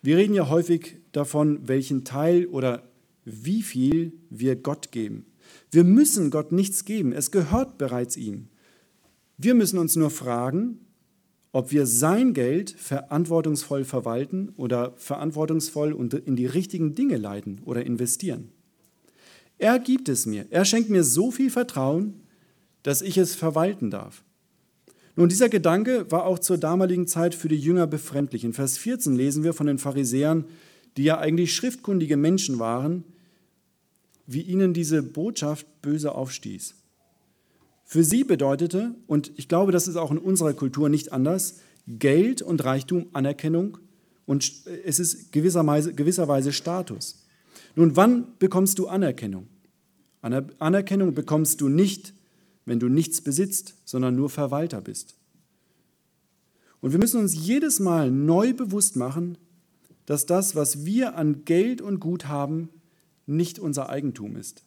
Wir 0.02 0.16
reden 0.16 0.34
ja 0.34 0.48
häufig 0.48 0.96
davon, 1.12 1.66
welchen 1.66 2.04
Teil 2.04 2.46
oder 2.46 2.82
wie 3.24 3.62
viel 3.62 4.12
wir 4.30 4.56
Gott 4.56 4.92
geben. 4.92 5.26
Wir 5.70 5.84
müssen 5.84 6.30
Gott 6.30 6.52
nichts 6.52 6.84
geben, 6.84 7.12
es 7.12 7.30
gehört 7.30 7.78
bereits 7.78 8.16
ihm. 8.16 8.48
Wir 9.38 9.54
müssen 9.54 9.78
uns 9.78 9.96
nur 9.96 10.10
fragen, 10.10 10.78
ob 11.52 11.70
wir 11.72 11.86
sein 11.86 12.34
Geld 12.34 12.70
verantwortungsvoll 12.70 13.84
verwalten 13.84 14.50
oder 14.56 14.92
verantwortungsvoll 14.96 15.92
in 16.24 16.36
die 16.36 16.46
richtigen 16.46 16.94
Dinge 16.94 17.16
leiten 17.16 17.60
oder 17.64 17.84
investieren. 17.86 18.50
Er 19.58 19.78
gibt 19.78 20.08
es 20.08 20.26
mir. 20.26 20.46
Er 20.50 20.64
schenkt 20.64 20.90
mir 20.90 21.04
so 21.04 21.30
viel 21.30 21.50
Vertrauen, 21.50 22.20
dass 22.82 23.02
ich 23.02 23.16
es 23.18 23.34
verwalten 23.34 23.90
darf. 23.90 24.22
Nun, 25.16 25.28
dieser 25.28 25.48
Gedanke 25.48 26.10
war 26.10 26.26
auch 26.26 26.38
zur 26.38 26.58
damaligen 26.58 27.06
Zeit 27.06 27.34
für 27.34 27.48
die 27.48 27.58
Jünger 27.58 27.86
befremdlich. 27.86 28.44
In 28.44 28.52
Vers 28.52 28.78
14 28.78 29.14
lesen 29.14 29.44
wir 29.44 29.52
von 29.52 29.66
den 29.66 29.78
Pharisäern, 29.78 30.44
die 30.96 31.04
ja 31.04 31.18
eigentlich 31.18 31.54
schriftkundige 31.54 32.16
Menschen 32.16 32.58
waren, 32.58 33.04
wie 34.26 34.42
ihnen 34.42 34.74
diese 34.74 35.02
Botschaft 35.02 35.66
böse 35.82 36.14
aufstieß. 36.14 36.74
Für 37.84 38.02
sie 38.02 38.24
bedeutete, 38.24 38.94
und 39.06 39.30
ich 39.36 39.48
glaube, 39.48 39.70
das 39.70 39.86
ist 39.86 39.96
auch 39.96 40.10
in 40.10 40.18
unserer 40.18 40.54
Kultur 40.54 40.88
nicht 40.88 41.12
anders, 41.12 41.60
Geld 41.86 42.42
und 42.42 42.64
Reichtum 42.64 43.06
Anerkennung 43.12 43.78
und 44.26 44.52
es 44.84 44.98
ist 44.98 45.32
gewisserweise, 45.32 45.92
gewisserweise 45.92 46.52
Status. 46.52 47.23
Nun, 47.76 47.96
wann 47.96 48.26
bekommst 48.38 48.78
du 48.78 48.86
Anerkennung? 48.86 49.48
Anerkennung 50.22 51.14
bekommst 51.14 51.60
du 51.60 51.68
nicht, 51.68 52.14
wenn 52.64 52.80
du 52.80 52.88
nichts 52.88 53.20
besitzt, 53.20 53.74
sondern 53.84 54.16
nur 54.16 54.30
Verwalter 54.30 54.80
bist. 54.80 55.16
Und 56.80 56.92
wir 56.92 56.98
müssen 56.98 57.20
uns 57.20 57.34
jedes 57.34 57.80
Mal 57.80 58.10
neu 58.10 58.52
bewusst 58.52 58.96
machen, 58.96 59.38
dass 60.06 60.26
das, 60.26 60.54
was 60.54 60.84
wir 60.84 61.16
an 61.16 61.44
Geld 61.44 61.80
und 61.80 62.00
Gut 62.00 62.26
haben, 62.26 62.68
nicht 63.26 63.58
unser 63.58 63.88
Eigentum 63.88 64.36
ist. 64.36 64.64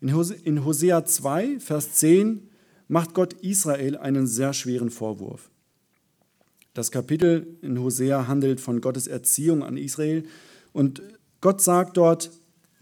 In 0.00 0.64
Hosea 0.64 1.04
2, 1.04 1.60
Vers 1.60 1.92
10 1.94 2.48
macht 2.88 3.14
Gott 3.14 3.32
Israel 3.34 3.96
einen 3.96 4.26
sehr 4.26 4.52
schweren 4.52 4.90
Vorwurf. 4.90 5.50
Das 6.74 6.90
Kapitel 6.90 7.56
in 7.62 7.80
Hosea 7.80 8.28
handelt 8.28 8.60
von 8.60 8.82
Gottes 8.82 9.06
Erziehung 9.06 9.62
an 9.62 9.78
Israel 9.78 10.24
und 10.74 11.02
Gott 11.40 11.60
sagt 11.60 11.96
dort, 11.96 12.30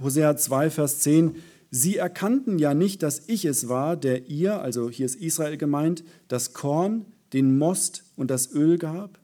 Hosea 0.01 0.37
2, 0.37 0.71
Vers 0.71 1.01
10, 1.01 1.37
Sie 1.71 1.97
erkannten 1.97 2.61
ja 2.61 2.73
nicht, 2.73 3.03
dass 3.03 3.23
ich 3.27 3.45
es 3.45 3.69
war, 3.69 3.97
der 3.97 4.29
ihr, 4.29 4.61
also 4.61 4.89
hier 4.89 5.07
ist 5.07 5.17
Israel 5.17 5.57
gemeint, 5.57 6.05
das 6.29 6.53
Korn, 6.53 7.05
den 7.33 7.59
Most 7.59 8.05
und 8.15 8.31
das 8.31 8.53
Öl 8.53 8.79
gab 8.79 9.19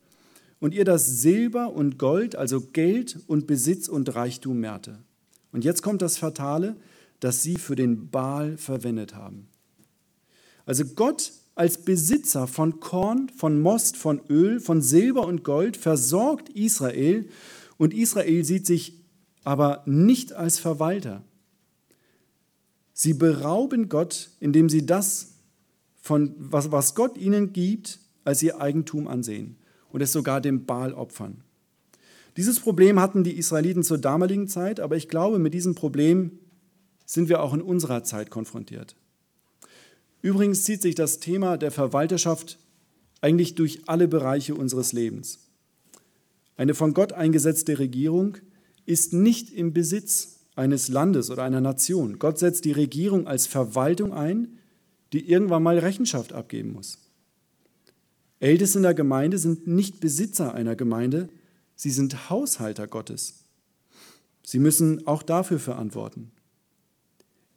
und 0.59 0.75
ihr 0.75 0.85
das 0.85 1.07
Silber 1.07 1.73
und 1.73 1.97
Gold, 1.97 2.35
also 2.35 2.61
Geld 2.61 3.21
und 3.29 3.47
Besitz 3.47 3.87
und 3.87 4.17
Reichtum 4.17 4.59
mehrte. 4.59 4.99
Und 5.53 5.65
jetzt 5.65 5.83
kommt 5.83 6.03
das 6.03 6.19
Fatale, 6.19 6.77
das 7.21 7.43
sie 7.43 7.55
für 7.55 7.77
den 7.77 8.11
Baal 8.11 8.57
verwendet 8.57 9.15
haben. 9.15 9.49
Also 10.67 10.85
Gott 10.85 11.33
als 11.55 11.79
Besitzer 11.79 12.49
von 12.49 12.81
Korn, 12.81 13.29
von 13.37 13.61
Most, 13.61 13.97
von 13.97 14.21
Öl, 14.29 14.59
von 14.61 14.83
Silber 14.83 15.27
und 15.27 15.45
Gold 15.45 15.77
versorgt 15.77 16.49
Israel 16.49 17.29
und 17.77 17.95
Israel 17.95 18.45
sieht 18.45 18.67
sich 18.67 19.00
aber 19.45 19.83
nicht 19.87 20.33
als 20.33 20.59
Verwalter. 20.59 21.23
Sie 22.93 23.15
berauben 23.15 23.89
Gott, 23.89 24.31
indem 24.41 24.69
sie 24.69 24.85
das, 24.85 25.35
von, 26.01 26.35
was, 26.39 26.71
was 26.71 26.95
Gott 26.95 27.17
ihnen 27.17 27.53
gibt, 27.53 27.99
als 28.25 28.43
ihr 28.43 28.61
Eigentum 28.61 29.09
ansehen 29.09 29.57
und 29.91 30.01
es 30.01 30.13
sogar 30.13 30.41
dem 30.41 30.67
Baal 30.67 30.93
opfern. 30.93 31.43
Dieses 32.37 32.61
Problem 32.61 33.01
hatten 33.01 33.25
die 33.25 33.37
Israeliten 33.37 33.83
zur 33.83 33.99
damaligen 33.99 34.49
Zeit, 34.49 34.81
aber 34.81 34.97
ich 34.97 35.09
glaube, 35.09 35.39
mit 35.39 35.53
diesem 35.53 35.75
Problem 35.75 36.39
sind 37.05 37.29
wir 37.29 37.43
auch 37.43 37.55
in 37.55 37.63
unserer 37.63 38.05
Zeit 38.05 38.31
konfrontiert. 38.31 38.95
Übrigens 40.23 40.65
zieht 40.65 40.83
sich 40.83 40.95
das 40.95 41.19
Thema 41.19 41.57
der 41.57 41.71
Verwalterschaft 41.71 42.59
eigentlich 43.21 43.55
durch 43.55 43.89
alle 43.89 44.07
Bereiche 44.07 44.55
unseres 44.55 44.93
Lebens. 44.93 45.41
Eine 46.57 46.75
von 46.75 46.95
Gott 46.95 47.13
eingesetzte 47.13 47.79
Regierung 47.79 48.37
ist 48.91 49.13
nicht 49.13 49.53
im 49.53 49.73
Besitz 49.73 50.41
eines 50.57 50.89
Landes 50.89 51.31
oder 51.31 51.45
einer 51.45 51.61
Nation. 51.61 52.19
Gott 52.19 52.39
setzt 52.39 52.65
die 52.65 52.73
Regierung 52.73 53.29
als 53.29 53.47
Verwaltung 53.47 54.13
ein, 54.13 54.59
die 55.13 55.31
irgendwann 55.31 55.63
mal 55.63 55.79
Rechenschaft 55.79 56.33
abgeben 56.33 56.73
muss. 56.73 56.99
Älteste 58.41 58.79
in 58.79 58.83
der 58.83 58.95
Gemeinde 58.95 59.39
sind 59.39 59.69
nicht 59.69 60.01
Besitzer 60.01 60.55
einer 60.55 60.75
Gemeinde, 60.75 61.29
sie 61.77 61.91
sind 61.91 62.31
Haushalter 62.31 62.89
Gottes. 62.89 63.45
Sie 64.43 64.59
müssen 64.59 65.07
auch 65.07 65.23
dafür 65.23 65.61
verantworten. 65.61 66.33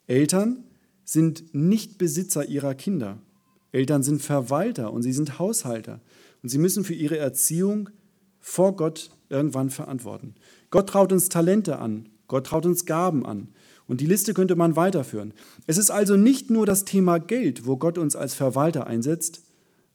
Eltern 0.06 0.62
sind 1.04 1.52
nicht 1.52 1.98
Besitzer 1.98 2.46
ihrer 2.46 2.74
Kinder. 2.74 3.18
Eltern 3.72 4.04
sind 4.04 4.22
Verwalter 4.22 4.92
und 4.92 5.02
sie 5.02 5.12
sind 5.12 5.40
Haushalter. 5.40 6.00
Und 6.44 6.48
sie 6.50 6.58
müssen 6.58 6.84
für 6.84 6.94
ihre 6.94 7.18
Erziehung 7.18 7.90
vor 8.38 8.76
Gott 8.76 9.10
irgendwann 9.30 9.70
verantworten. 9.70 10.34
Gott 10.74 10.88
traut 10.88 11.12
uns 11.12 11.28
Talente 11.28 11.78
an. 11.78 12.08
Gott 12.26 12.48
traut 12.48 12.66
uns 12.66 12.84
Gaben 12.84 13.24
an. 13.24 13.46
Und 13.86 14.00
die 14.00 14.06
Liste 14.06 14.34
könnte 14.34 14.56
man 14.56 14.74
weiterführen. 14.74 15.32
Es 15.68 15.78
ist 15.78 15.92
also 15.92 16.16
nicht 16.16 16.50
nur 16.50 16.66
das 16.66 16.84
Thema 16.84 17.18
Geld, 17.18 17.64
wo 17.64 17.76
Gott 17.76 17.96
uns 17.96 18.16
als 18.16 18.34
Verwalter 18.34 18.88
einsetzt, 18.88 19.42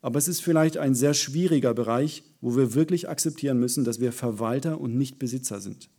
aber 0.02 0.18
es 0.20 0.30
ist 0.30 0.40
vielleicht 0.40 0.78
ein 0.78 0.96
sehr 0.96 1.14
schwieriger 1.14 1.74
Bereich, 1.74 2.24
wo 2.40 2.56
wir 2.56 2.76
wirklich 2.76 3.10
akzeptieren 3.10 3.60
müssen, 3.60 3.84
dass 3.84 4.00
wir 4.00 4.14
Verwalter 4.14 4.80
und 4.80 4.96
nicht 4.96 5.20
Besitzer 5.20 5.60
sind. 5.60 5.90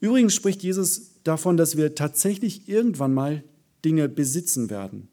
Übrigens 0.00 0.34
spricht 0.34 0.62
Jesus 0.62 1.22
davon, 1.24 1.58
dass 1.58 1.76
wir 1.76 1.94
tatsächlich 1.94 2.66
irgendwann 2.66 3.12
mal 3.12 3.44
Dinge 3.84 4.08
besitzen 4.08 4.70
werden. 4.70 5.08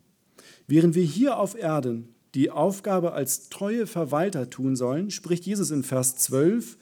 Während 0.67 0.95
wir 0.95 1.03
hier 1.03 1.37
auf 1.37 1.53
Erden 1.53 2.15
die 2.33 2.49
Aufgabe 2.49 3.11
als 3.11 3.49
treue 3.49 3.87
Verwalter 3.87 4.49
tun 4.49 4.77
sollen, 4.77 5.11
spricht 5.11 5.45
Jesus 5.45 5.69
in 5.69 5.83
Vers 5.83 6.15
12, 6.15 6.77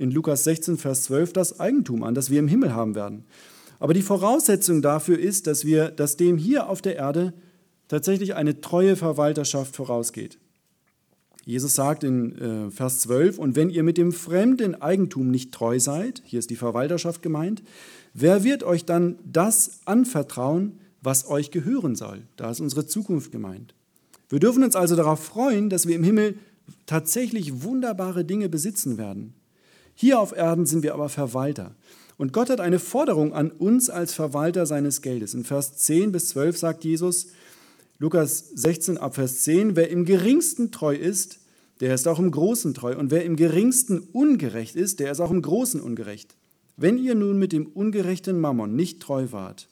in 0.00 0.10
Lukas 0.10 0.44
16, 0.44 0.78
Vers 0.78 1.04
12, 1.04 1.34
das 1.34 1.60
Eigentum 1.60 2.02
an, 2.02 2.14
das 2.14 2.30
wir 2.30 2.40
im 2.40 2.48
Himmel 2.48 2.74
haben 2.74 2.94
werden. 2.94 3.24
Aber 3.78 3.92
die 3.92 4.02
Voraussetzung 4.02 4.80
dafür 4.82 5.18
ist, 5.18 5.46
dass, 5.46 5.64
wir, 5.64 5.90
dass 5.90 6.16
dem 6.16 6.38
hier 6.38 6.68
auf 6.68 6.80
der 6.80 6.96
Erde 6.96 7.34
tatsächlich 7.86 8.34
eine 8.34 8.60
treue 8.60 8.96
Verwalterschaft 8.96 9.76
vorausgeht. 9.76 10.38
Jesus 11.44 11.74
sagt 11.74 12.04
in 12.04 12.38
äh, 12.38 12.70
Vers 12.70 13.00
12, 13.00 13.38
und 13.38 13.56
wenn 13.56 13.68
ihr 13.68 13.82
mit 13.82 13.98
dem 13.98 14.12
fremden 14.12 14.80
Eigentum 14.80 15.30
nicht 15.30 15.52
treu 15.52 15.78
seid, 15.78 16.22
hier 16.24 16.38
ist 16.38 16.50
die 16.50 16.56
Verwalterschaft 16.56 17.22
gemeint, 17.22 17.62
wer 18.14 18.42
wird 18.42 18.62
euch 18.62 18.84
dann 18.84 19.18
das 19.24 19.80
anvertrauen, 19.84 20.78
was 21.02 21.28
euch 21.28 21.50
gehören 21.50 21.94
soll? 21.94 22.22
Da 22.36 22.50
ist 22.50 22.60
unsere 22.60 22.86
Zukunft 22.86 23.32
gemeint. 23.32 23.74
Wir 24.28 24.38
dürfen 24.38 24.62
uns 24.62 24.76
also 24.76 24.96
darauf 24.96 25.22
freuen, 25.22 25.68
dass 25.68 25.86
wir 25.86 25.96
im 25.96 26.04
Himmel 26.04 26.36
tatsächlich 26.86 27.62
wunderbare 27.62 28.24
Dinge 28.24 28.48
besitzen 28.48 28.96
werden. 28.96 29.34
Hier 30.00 30.18
auf 30.18 30.34
Erden 30.34 30.64
sind 30.64 30.82
wir 30.82 30.94
aber 30.94 31.10
Verwalter. 31.10 31.74
Und 32.16 32.32
Gott 32.32 32.48
hat 32.48 32.58
eine 32.58 32.78
Forderung 32.78 33.34
an 33.34 33.50
uns 33.50 33.90
als 33.90 34.14
Verwalter 34.14 34.64
seines 34.64 35.02
Geldes. 35.02 35.34
In 35.34 35.44
Vers 35.44 35.76
10 35.76 36.10
bis 36.10 36.30
12 36.30 36.56
sagt 36.56 36.84
Jesus, 36.84 37.26
Lukas 37.98 38.48
16 38.54 38.96
ab 38.96 39.16
Vers 39.16 39.42
10, 39.42 39.76
wer 39.76 39.90
im 39.90 40.06
geringsten 40.06 40.72
treu 40.72 40.94
ist, 40.94 41.40
der 41.80 41.94
ist 41.94 42.08
auch 42.08 42.18
im 42.18 42.30
Großen 42.30 42.72
treu. 42.72 42.96
Und 42.96 43.10
wer 43.10 43.26
im 43.26 43.36
geringsten 43.36 43.98
ungerecht 43.98 44.74
ist, 44.74 45.00
der 45.00 45.12
ist 45.12 45.20
auch 45.20 45.30
im 45.30 45.42
Großen 45.42 45.82
ungerecht. 45.82 46.34
Wenn 46.78 46.96
ihr 46.96 47.14
nun 47.14 47.38
mit 47.38 47.52
dem 47.52 47.66
ungerechten 47.66 48.40
Mammon 48.40 48.74
nicht 48.74 49.02
treu 49.02 49.26
wart, 49.32 49.68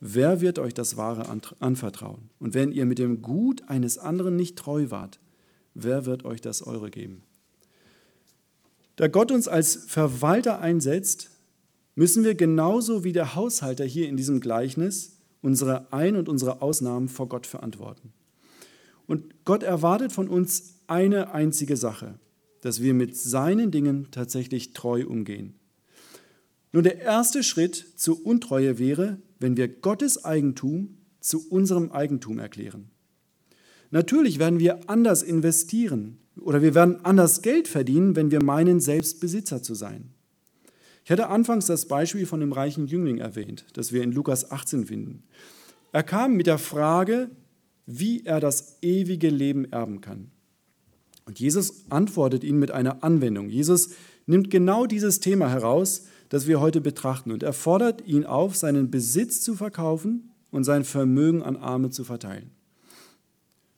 wer 0.00 0.40
wird 0.40 0.58
euch 0.58 0.72
das 0.72 0.96
Wahre 0.96 1.26
anvertrauen? 1.58 2.30
Und 2.38 2.54
wenn 2.54 2.72
ihr 2.72 2.86
mit 2.86 2.98
dem 2.98 3.20
Gut 3.20 3.62
eines 3.68 3.98
anderen 3.98 4.36
nicht 4.36 4.56
treu 4.56 4.86
wart, 4.88 5.20
wer 5.74 6.06
wird 6.06 6.24
euch 6.24 6.40
das 6.40 6.66
Eure 6.66 6.90
geben? 6.90 7.25
Da 8.96 9.08
Gott 9.08 9.30
uns 9.30 9.46
als 9.46 9.76
Verwalter 9.76 10.60
einsetzt, 10.60 11.30
müssen 11.94 12.24
wir 12.24 12.34
genauso 12.34 13.04
wie 13.04 13.12
der 13.12 13.34
Haushalter 13.34 13.84
hier 13.84 14.08
in 14.08 14.16
diesem 14.16 14.40
Gleichnis 14.40 15.18
unsere 15.42 15.92
Ein- 15.92 16.16
und 16.16 16.28
unsere 16.28 16.62
Ausnahmen 16.62 17.08
vor 17.08 17.28
Gott 17.28 17.46
verantworten. 17.46 18.12
Und 19.06 19.44
Gott 19.44 19.62
erwartet 19.62 20.12
von 20.12 20.28
uns 20.28 20.80
eine 20.86 21.32
einzige 21.32 21.76
Sache, 21.76 22.18
dass 22.62 22.82
wir 22.82 22.94
mit 22.94 23.16
seinen 23.16 23.70
Dingen 23.70 24.08
tatsächlich 24.10 24.72
treu 24.72 25.06
umgehen. 25.06 25.54
Nun, 26.72 26.82
der 26.82 27.00
erste 27.00 27.42
Schritt 27.42 27.86
zur 27.96 28.24
Untreue 28.26 28.78
wäre, 28.78 29.18
wenn 29.38 29.56
wir 29.56 29.68
Gottes 29.68 30.24
Eigentum 30.24 30.96
zu 31.20 31.48
unserem 31.48 31.92
Eigentum 31.92 32.38
erklären. 32.38 32.90
Natürlich 33.90 34.38
werden 34.38 34.58
wir 34.58 34.88
anders 34.88 35.22
investieren 35.22 36.18
oder 36.40 36.62
wir 36.62 36.74
werden 36.74 37.04
anders 37.04 37.42
Geld 37.42 37.68
verdienen, 37.68 38.16
wenn 38.16 38.30
wir 38.30 38.42
meinen, 38.42 38.80
selbst 38.80 39.20
Besitzer 39.20 39.62
zu 39.62 39.74
sein. 39.74 40.10
Ich 41.04 41.10
hatte 41.10 41.28
anfangs 41.28 41.66
das 41.66 41.86
Beispiel 41.86 42.26
von 42.26 42.40
dem 42.40 42.52
reichen 42.52 42.88
Jüngling 42.88 43.18
erwähnt, 43.18 43.64
das 43.74 43.92
wir 43.92 44.02
in 44.02 44.12
Lukas 44.12 44.50
18 44.50 44.86
finden. 44.86 45.22
Er 45.92 46.02
kam 46.02 46.34
mit 46.34 46.46
der 46.48 46.58
Frage, 46.58 47.30
wie 47.86 48.24
er 48.24 48.40
das 48.40 48.78
ewige 48.82 49.30
Leben 49.30 49.70
erben 49.70 50.00
kann. 50.00 50.30
Und 51.24 51.38
Jesus 51.38 51.84
antwortet 51.90 52.44
ihn 52.44 52.58
mit 52.58 52.70
einer 52.70 53.04
Anwendung. 53.04 53.48
Jesus 53.48 53.90
nimmt 54.26 54.50
genau 54.50 54.86
dieses 54.86 55.20
Thema 55.20 55.48
heraus, 55.48 56.06
das 56.28 56.48
wir 56.48 56.60
heute 56.60 56.80
betrachten, 56.80 57.30
und 57.30 57.44
er 57.44 57.52
fordert 57.52 58.06
ihn 58.06 58.24
auf, 58.24 58.56
seinen 58.56 58.90
Besitz 58.90 59.40
zu 59.40 59.54
verkaufen 59.54 60.32
und 60.50 60.64
sein 60.64 60.84
Vermögen 60.84 61.42
an 61.42 61.56
Arme 61.56 61.90
zu 61.90 62.02
verteilen. 62.02 62.50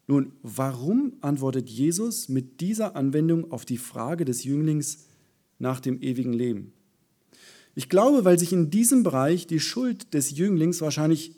Nun, 0.08 0.32
warum 0.42 1.12
antwortet 1.20 1.68
Jesus 1.68 2.30
mit 2.30 2.62
dieser 2.62 2.96
Anwendung 2.96 3.52
auf 3.52 3.66
die 3.66 3.76
Frage 3.76 4.24
des 4.24 4.42
Jünglings 4.42 5.04
nach 5.58 5.80
dem 5.80 6.00
ewigen 6.00 6.32
Leben? 6.32 6.72
Ich 7.74 7.90
glaube, 7.90 8.24
weil 8.24 8.38
sich 8.38 8.52
in 8.52 8.70
diesem 8.70 9.02
Bereich 9.02 9.46
die 9.46 9.60
Schuld 9.60 10.14
des 10.14 10.36
Jünglings 10.36 10.80
wahrscheinlich 10.80 11.36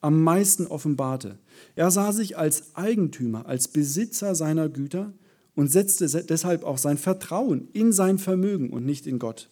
am 0.00 0.22
meisten 0.22 0.66
offenbarte. 0.66 1.38
Er 1.74 1.90
sah 1.90 2.10
sich 2.10 2.38
als 2.38 2.74
Eigentümer, 2.74 3.46
als 3.46 3.68
Besitzer 3.68 4.34
seiner 4.34 4.70
Güter 4.70 5.12
und 5.54 5.70
setzte 5.70 6.06
deshalb 6.24 6.64
auch 6.64 6.78
sein 6.78 6.96
Vertrauen 6.96 7.68
in 7.74 7.92
sein 7.92 8.18
Vermögen 8.18 8.70
und 8.70 8.86
nicht 8.86 9.06
in 9.06 9.18
Gott. 9.18 9.50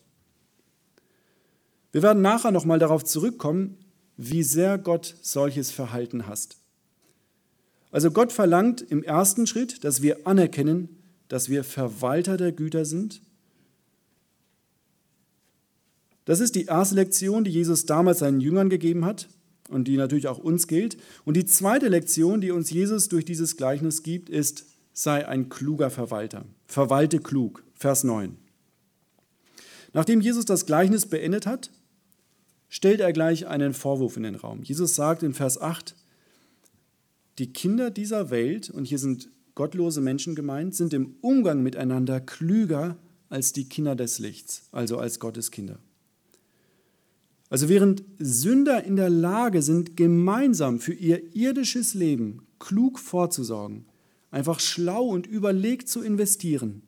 Wir 1.93 2.03
werden 2.03 2.23
nachher 2.23 2.51
nochmal 2.51 2.79
darauf 2.79 3.05
zurückkommen, 3.05 3.77
wie 4.17 4.43
sehr 4.43 4.79
Gott 4.79 5.17
solches 5.21 5.71
Verhalten 5.71 6.27
hasst. 6.27 6.64
Also 7.95 8.11
Gott 8.11 8.33
verlangt 8.33 8.83
im 8.83 9.05
ersten 9.05 9.47
Schritt, 9.47 9.85
dass 9.85 10.03
wir 10.03 10.27
anerkennen, 10.27 10.89
dass 11.29 11.49
wir 11.49 11.63
Verwalter 11.63 12.37
der 12.37 12.51
Güter 12.51 12.85
sind. 12.85 13.23
Das 16.25 16.41
ist 16.41 16.57
die 16.57 16.65
erste 16.65 16.97
Lektion, 16.97 17.45
die 17.45 17.53
Jesus 17.53 17.87
damals 17.87 18.19
seinen 18.19 18.41
Jüngern 18.41 18.69
gegeben 18.69 19.05
hat 19.05 19.29
und 19.69 19.87
die 19.87 19.97
natürlich 19.97 20.27
auch 20.27 20.39
uns 20.39 20.67
gilt. 20.67 20.97
Und 21.25 21.37
die 21.37 21.45
zweite 21.45 21.87
Lektion, 21.87 22.41
die 22.41 22.51
uns 22.51 22.69
Jesus 22.69 23.09
durch 23.09 23.25
dieses 23.25 23.57
Gleichnis 23.57 24.03
gibt, 24.03 24.29
ist, 24.29 24.67
sei 24.93 25.29
ein 25.29 25.49
kluger 25.49 25.89
Verwalter. 25.89 26.47
Verwalte 26.67 27.21
klug. 27.21 27.63
Vers 27.75 28.03
9. 28.03 28.37
Nachdem 29.93 30.21
Jesus 30.21 30.45
das 30.45 30.67
Gleichnis 30.67 31.07
beendet 31.07 31.47
hat, 31.47 31.71
stellt 32.69 32.99
er 32.99 33.13
gleich 33.13 33.47
einen 33.47 33.73
Vorwurf 33.73 34.17
in 34.17 34.25
den 34.25 34.35
Raum. 34.35 34.65
Jesus 34.65 34.97
sagt 34.97 35.23
in 35.23 35.33
Vers 35.33 35.61
8, 35.61 35.95
die 37.39 37.53
Kinder 37.53 37.91
dieser 37.91 38.31
Welt, 38.31 38.71
und 38.71 38.85
hier 38.85 38.99
sind 38.99 39.29
gottlose 39.55 40.01
Menschen 40.01 40.35
gemeint, 40.35 40.75
sind 40.75 40.95
im 40.95 41.17
Umgang 41.21 41.63
miteinander 41.63 42.21
klüger 42.21 42.97
als 43.29 43.53
die 43.53 43.69
Kinder 43.69 43.97
des 43.97 44.19
Lichts, 44.19 44.69
also 44.73 44.99
als 44.99 45.19
Gottes 45.19 45.51
Kinder. 45.51 45.79
Also 47.51 47.69
während 47.69 48.03
Sünder 48.19 48.85
in 48.85 48.97
der 48.97 49.11
Lage 49.11 49.63
sind, 49.63 49.97
gemeinsam 49.97 50.81
für 50.81 50.93
ihr 50.93 51.35
irdisches 51.35 51.95
Leben 51.95 52.47
klug 52.59 52.99
vorzusorgen, 52.99 53.87
einfach 54.31 54.61
schlau 54.61 55.05
und 55.05 55.27
überlegt 55.27 55.89
zu 55.89 56.03
investieren, 56.03 56.83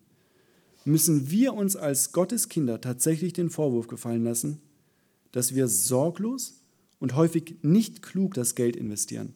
müssen 0.85 1.31
wir 1.31 1.55
uns 1.55 1.77
als 1.77 2.13
Gottes 2.13 2.49
Kinder 2.49 2.81
tatsächlich 2.81 3.33
den 3.33 3.51
Vorwurf 3.51 3.89
gefallen 3.89 4.25
lassen, 4.25 4.61
dass 5.33 5.55
wir 5.55 5.69
sorglos 5.69 6.63
und 7.01 7.15
häufig 7.15 7.57
nicht 7.63 8.03
klug 8.03 8.35
das 8.35 8.55
Geld 8.55 8.77
investieren 8.77 9.35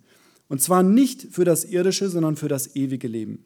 und 0.51 0.61
zwar 0.61 0.83
nicht 0.83 1.29
für 1.31 1.45
das 1.45 1.65
irdische, 1.65 2.11
sondern 2.11 2.35
für 2.35 2.49
das 2.49 2.75
ewige 2.75 3.07
Leben. 3.07 3.45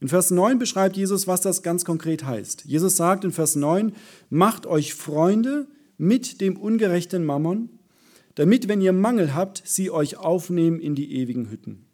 In 0.00 0.08
Vers 0.08 0.30
9 0.30 0.58
beschreibt 0.58 0.96
Jesus, 0.96 1.26
was 1.26 1.42
das 1.42 1.62
ganz 1.62 1.84
konkret 1.84 2.24
heißt. 2.24 2.64
Jesus 2.64 2.96
sagt 2.96 3.24
in 3.24 3.30
Vers 3.30 3.56
9, 3.56 3.92
macht 4.30 4.66
euch 4.66 4.94
Freunde 4.94 5.66
mit 5.98 6.40
dem 6.40 6.56
ungerechten 6.56 7.26
Mammon, 7.26 7.68
damit, 8.36 8.68
wenn 8.68 8.80
ihr 8.80 8.94
Mangel 8.94 9.34
habt, 9.34 9.62
sie 9.66 9.90
euch 9.90 10.16
aufnehmen 10.16 10.80
in 10.80 10.94
die 10.94 11.14
ewigen 11.14 11.50
Hütten. 11.50 11.84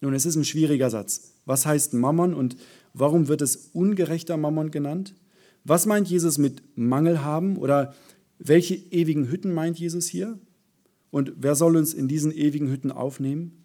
Nun, 0.00 0.12
es 0.12 0.26
ist 0.26 0.34
ein 0.34 0.44
schwieriger 0.44 0.90
Satz. 0.90 1.34
Was 1.44 1.64
heißt 1.64 1.94
Mammon 1.94 2.34
und 2.34 2.56
warum 2.94 3.28
wird 3.28 3.42
es 3.42 3.70
ungerechter 3.72 4.36
Mammon 4.36 4.72
genannt? 4.72 5.14
Was 5.62 5.86
meint 5.86 6.08
Jesus 6.08 6.36
mit 6.36 6.62
Mangel 6.76 7.22
haben 7.22 7.56
oder 7.58 7.94
welche 8.40 8.74
ewigen 8.74 9.28
Hütten 9.28 9.54
meint 9.54 9.78
Jesus 9.78 10.08
hier? 10.08 10.36
Und 11.12 11.34
wer 11.36 11.54
soll 11.54 11.76
uns 11.76 11.92
in 11.92 12.08
diesen 12.08 12.32
ewigen 12.32 12.68
Hütten 12.68 12.90
aufnehmen? 12.90 13.62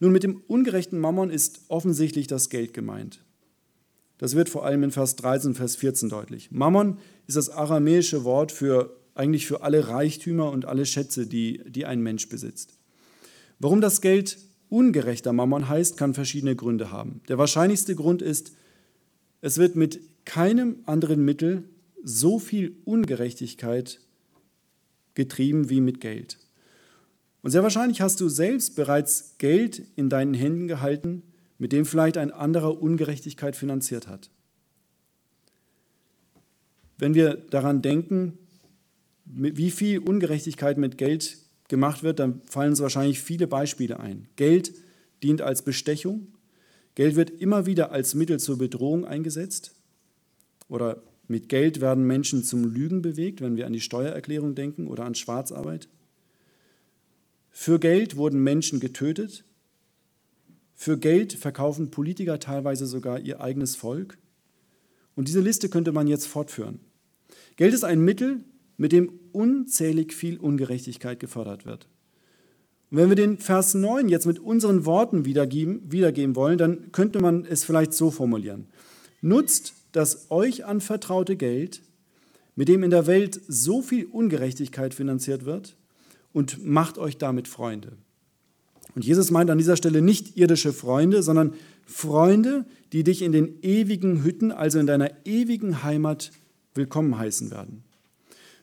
Nun, 0.00 0.12
mit 0.12 0.24
dem 0.24 0.42
ungerechten 0.48 0.98
Mammon 0.98 1.30
ist 1.30 1.60
offensichtlich 1.68 2.26
das 2.26 2.50
Geld 2.50 2.74
gemeint. 2.74 3.24
Das 4.18 4.34
wird 4.34 4.48
vor 4.48 4.66
allem 4.66 4.82
in 4.82 4.90
Vers 4.90 5.16
13 5.16 5.50
und 5.50 5.54
Vers 5.54 5.76
14 5.76 6.08
deutlich. 6.08 6.50
Mammon 6.50 6.98
ist 7.28 7.36
das 7.36 7.50
aramäische 7.50 8.24
Wort 8.24 8.50
für 8.50 8.96
eigentlich 9.14 9.46
für 9.46 9.62
alle 9.62 9.88
Reichtümer 9.88 10.50
und 10.50 10.64
alle 10.66 10.86
Schätze, 10.86 11.26
die, 11.26 11.62
die 11.66 11.86
ein 11.86 12.00
Mensch 12.02 12.28
besitzt. 12.28 12.74
Warum 13.60 13.80
das 13.80 14.00
Geld 14.00 14.38
ungerechter 14.68 15.32
Mammon 15.32 15.68
heißt, 15.68 15.96
kann 15.96 16.14
verschiedene 16.14 16.56
Gründe 16.56 16.90
haben. 16.90 17.20
Der 17.28 17.38
wahrscheinlichste 17.38 17.94
Grund 17.94 18.22
ist, 18.22 18.52
es 19.40 19.58
wird 19.58 19.76
mit 19.76 20.00
keinem 20.24 20.80
anderen 20.86 21.24
Mittel 21.24 21.64
so 22.02 22.38
viel 22.38 22.76
Ungerechtigkeit 22.84 24.00
getrieben 25.14 25.70
wie 25.70 25.80
mit 25.80 26.00
Geld. 26.00 26.38
Und 27.42 27.50
sehr 27.50 27.62
wahrscheinlich 27.62 28.00
hast 28.00 28.20
du 28.20 28.28
selbst 28.28 28.76
bereits 28.76 29.36
Geld 29.38 29.82
in 29.96 30.08
deinen 30.08 30.34
Händen 30.34 30.68
gehalten, 30.68 31.22
mit 31.58 31.72
dem 31.72 31.84
vielleicht 31.84 32.16
ein 32.16 32.30
anderer 32.30 32.80
Ungerechtigkeit 32.80 33.56
finanziert 33.56 34.08
hat. 34.08 34.30
Wenn 36.98 37.14
wir 37.14 37.34
daran 37.34 37.80
denken, 37.80 38.38
wie 39.24 39.70
viel 39.70 40.00
Ungerechtigkeit 40.00 40.76
mit 40.76 40.98
Geld 40.98 41.38
gemacht 41.68 42.02
wird, 42.02 42.18
dann 42.18 42.42
fallen 42.42 42.70
uns 42.70 42.80
wahrscheinlich 42.80 43.20
viele 43.20 43.46
Beispiele 43.46 44.00
ein. 44.00 44.28
Geld 44.36 44.72
dient 45.22 45.40
als 45.40 45.62
Bestechung. 45.62 46.28
Geld 46.94 47.16
wird 47.16 47.30
immer 47.30 47.64
wieder 47.64 47.92
als 47.92 48.14
Mittel 48.14 48.40
zur 48.40 48.58
Bedrohung 48.58 49.04
eingesetzt. 49.04 49.74
Oder 50.68 51.02
mit 51.30 51.48
Geld 51.48 51.80
werden 51.80 52.08
Menschen 52.08 52.42
zum 52.42 52.64
Lügen 52.64 53.02
bewegt, 53.02 53.40
wenn 53.40 53.56
wir 53.56 53.64
an 53.64 53.72
die 53.72 53.80
Steuererklärung 53.80 54.56
denken 54.56 54.88
oder 54.88 55.04
an 55.04 55.14
Schwarzarbeit. 55.14 55.88
Für 57.50 57.78
Geld 57.78 58.16
wurden 58.16 58.42
Menschen 58.42 58.80
getötet. 58.80 59.44
Für 60.74 60.98
Geld 60.98 61.32
verkaufen 61.32 61.92
Politiker 61.92 62.40
teilweise 62.40 62.84
sogar 62.86 63.20
ihr 63.20 63.40
eigenes 63.40 63.76
Volk. 63.76 64.18
Und 65.14 65.28
diese 65.28 65.38
Liste 65.38 65.68
könnte 65.68 65.92
man 65.92 66.08
jetzt 66.08 66.26
fortführen. 66.26 66.80
Geld 67.54 67.74
ist 67.74 67.84
ein 67.84 68.00
Mittel, 68.00 68.40
mit 68.76 68.90
dem 68.90 69.12
unzählig 69.30 70.12
viel 70.12 70.36
Ungerechtigkeit 70.36 71.20
gefördert 71.20 71.64
wird. 71.64 71.86
Und 72.90 72.98
wenn 72.98 73.08
wir 73.08 73.14
den 73.14 73.38
Vers 73.38 73.74
9 73.74 74.08
jetzt 74.08 74.26
mit 74.26 74.40
unseren 74.40 74.84
Worten 74.84 75.24
wiedergeben, 75.24 75.80
wiedergeben 75.92 76.34
wollen, 76.34 76.58
dann 76.58 76.90
könnte 76.90 77.20
man 77.20 77.44
es 77.44 77.62
vielleicht 77.62 77.92
so 77.92 78.10
formulieren. 78.10 78.66
Nutzt 79.20 79.74
das 79.92 80.30
euch 80.30 80.64
anvertraute 80.64 81.36
Geld, 81.36 81.82
mit 82.56 82.68
dem 82.68 82.82
in 82.82 82.90
der 82.90 83.06
Welt 83.06 83.40
so 83.48 83.82
viel 83.82 84.06
Ungerechtigkeit 84.06 84.94
finanziert 84.94 85.44
wird, 85.44 85.76
und 86.32 86.64
macht 86.64 86.98
euch 86.98 87.18
damit 87.18 87.48
Freunde. 87.48 87.92
Und 88.94 89.04
Jesus 89.04 89.30
meint 89.30 89.50
an 89.50 89.58
dieser 89.58 89.76
Stelle 89.76 90.02
nicht 90.02 90.36
irdische 90.36 90.72
Freunde, 90.72 91.22
sondern 91.22 91.54
Freunde, 91.86 92.66
die 92.92 93.04
dich 93.04 93.22
in 93.22 93.32
den 93.32 93.60
ewigen 93.62 94.24
Hütten, 94.24 94.52
also 94.52 94.78
in 94.78 94.86
deiner 94.86 95.10
ewigen 95.24 95.82
Heimat, 95.82 96.32
willkommen 96.74 97.18
heißen 97.18 97.50
werden. 97.50 97.84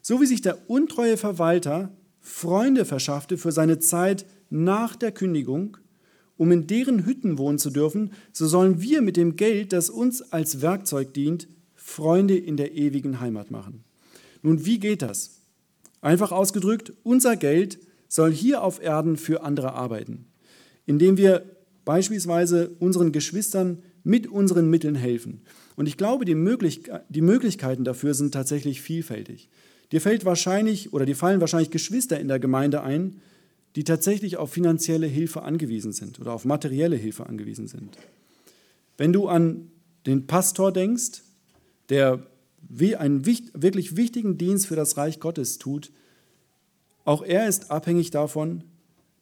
So 0.02 0.22
wie 0.22 0.26
sich 0.26 0.42
der 0.42 0.70
untreue 0.70 1.18
Verwalter 1.18 1.92
Freunde 2.22 2.86
verschaffte 2.86 3.38
für 3.38 3.52
seine 3.52 3.80
Zeit 3.80 4.26
nach 4.50 4.96
der 4.96 5.12
Kündigung, 5.12 5.78
um 6.38 6.52
in 6.52 6.68
deren 6.68 7.06
Hütten 7.06 7.38
wohnen 7.38 7.60
zu 7.60 7.70
dürfen, 7.70 8.12
so 8.32 8.48
sollen 8.48 8.82
wir 8.82 9.02
mit 9.02 9.18
dem 9.18 9.36
Geld, 9.36 9.74
das 9.74 9.90
uns 9.90 10.22
als 10.22 10.62
Werkzeug 10.62 11.14
dient, 11.14 11.48
Freunde 11.76 12.38
in 12.38 12.58
der 12.58 12.74
ewigen 12.74 13.20
Heimat 13.20 13.52
machen. 13.52 13.84
Nun, 14.42 14.66
wie 14.66 14.80
geht 14.80 15.02
das? 15.02 15.42
Einfach 16.02 16.32
ausgedrückt, 16.32 16.94
unser 17.04 17.36
Geld 17.36 17.80
soll 18.08 18.32
hier 18.32 18.64
auf 18.64 18.82
Erden 18.82 19.18
für 19.18 19.44
andere 19.44 19.74
arbeiten, 19.74 20.26
indem 20.86 21.18
wir 21.18 21.44
beispielsweise 21.86 22.70
unseren 22.80 23.12
Geschwistern 23.12 23.80
mit 24.04 24.28
unseren 24.28 24.70
Mitteln 24.70 24.96
helfen. 24.96 25.42
Und 25.76 25.88
ich 25.88 25.98
glaube, 25.98 26.26
die, 26.26 26.36
Möglich 26.36 26.84
die 27.10 27.22
Möglichkeiten 27.22 27.84
dafür 27.84 28.14
sind 28.14 28.34
tatsächlich 28.34 28.82
vielfältig. 28.82 29.50
Dir 29.92 30.02
fällt 30.02 30.26
wahrscheinlich 30.26 30.94
oder 30.94 31.06
dir 31.06 31.16
fallen 31.16 31.40
wahrscheinlich 31.40 31.72
Geschwister 31.72 32.20
in 32.20 32.28
der 32.28 32.40
Gemeinde 32.40 32.84
ein, 32.84 33.22
die 33.76 33.84
tatsächlich 33.84 34.38
auf 34.38 34.52
finanzielle 34.52 35.08
Hilfe 35.08 35.44
angewiesen 35.44 35.94
sind 35.94 36.20
oder 36.20 36.34
auf 36.34 36.46
materielle 36.46 36.96
Hilfe 36.96 37.28
angewiesen 37.28 37.68
sind. 37.68 37.98
Wenn 38.98 39.14
du 39.14 39.28
an 39.28 39.72
den 40.06 40.26
Pastor 40.26 40.72
denkst, 40.72 41.22
der 41.90 42.26
einen 42.98 43.26
wirklich 43.26 43.96
wichtigen 43.96 44.38
Dienst 44.38 44.68
für 44.68 44.76
das 44.76 44.98
Reich 44.98 45.20
Gottes 45.20 45.58
tut, 45.58 45.92
auch 47.06 47.24
er 47.24 47.48
ist 47.48 47.72
abhängig 47.72 48.12
davon, 48.12 48.64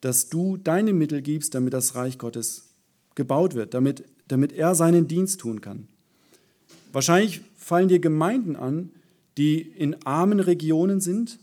dass 0.02 0.30
du 0.30 0.58
deine 0.58 0.94
Mittel 0.94 1.22
gibst, 1.22 1.54
damit 1.54 1.74
das 1.74 1.96
Reich 1.96 2.18
Gottes 2.18 2.74
gebaut 3.16 3.56
wird, 3.56 3.74
damit, 3.74 4.04
damit 4.28 4.54
er 4.54 4.76
seinen 4.76 5.08
Dienst 5.08 5.40
tun 5.40 5.62
kann. 5.62 5.88
Wahrscheinlich 6.92 7.42
fallen 7.58 7.90
dir 7.90 8.00
Gemeinden 8.00 8.56
an, 8.56 8.92
die 9.38 9.62
in 9.62 10.06
armen 10.06 10.40
Regionen 10.40 11.02
sind, 11.02 11.40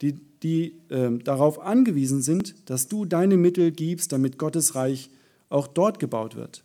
die, 0.00 0.14
die 0.42 0.74
äh, 0.88 1.10
darauf 1.18 1.60
angewiesen 1.60 2.22
sind, 2.22 2.54
dass 2.70 2.88
du 2.88 3.04
deine 3.04 3.36
Mittel 3.36 3.70
gibst, 3.72 4.12
damit 4.12 4.38
Gottes 4.38 4.74
Reich 4.74 5.10
auch 5.48 5.66
dort 5.66 5.98
gebaut 5.98 6.36
wird. 6.36 6.64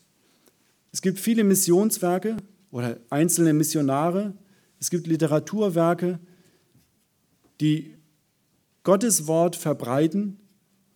Es 0.91 1.01
gibt 1.01 1.19
viele 1.19 1.43
Missionswerke 1.43 2.37
oder 2.71 2.97
einzelne 3.09 3.53
Missionare, 3.53 4.33
es 4.79 4.89
gibt 4.89 5.07
Literaturwerke, 5.07 6.19
die 7.61 7.93
Gottes 8.83 9.27
Wort 9.27 9.55
verbreiten. 9.55 10.39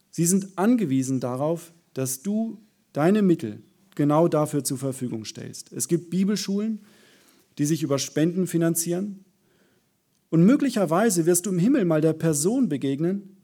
Sie 0.09 0.25
sind 0.25 0.57
angewiesen 0.57 1.19
darauf, 1.19 1.73
dass 1.93 2.21
du 2.21 2.57
deine 2.93 3.21
Mittel 3.21 3.61
genau 3.95 4.27
dafür 4.27 4.63
zur 4.63 4.77
Verfügung 4.77 5.25
stellst. 5.25 5.71
Es 5.71 5.88
gibt 5.88 6.09
Bibelschulen, 6.09 6.79
die 7.57 7.65
sich 7.65 7.83
über 7.83 7.99
Spenden 7.99 8.47
finanzieren. 8.47 9.24
Und 10.29 10.43
möglicherweise 10.45 11.25
wirst 11.25 11.45
du 11.45 11.51
im 11.51 11.59
Himmel 11.59 11.85
mal 11.85 12.01
der 12.01 12.13
Person 12.13 12.69
begegnen, 12.69 13.38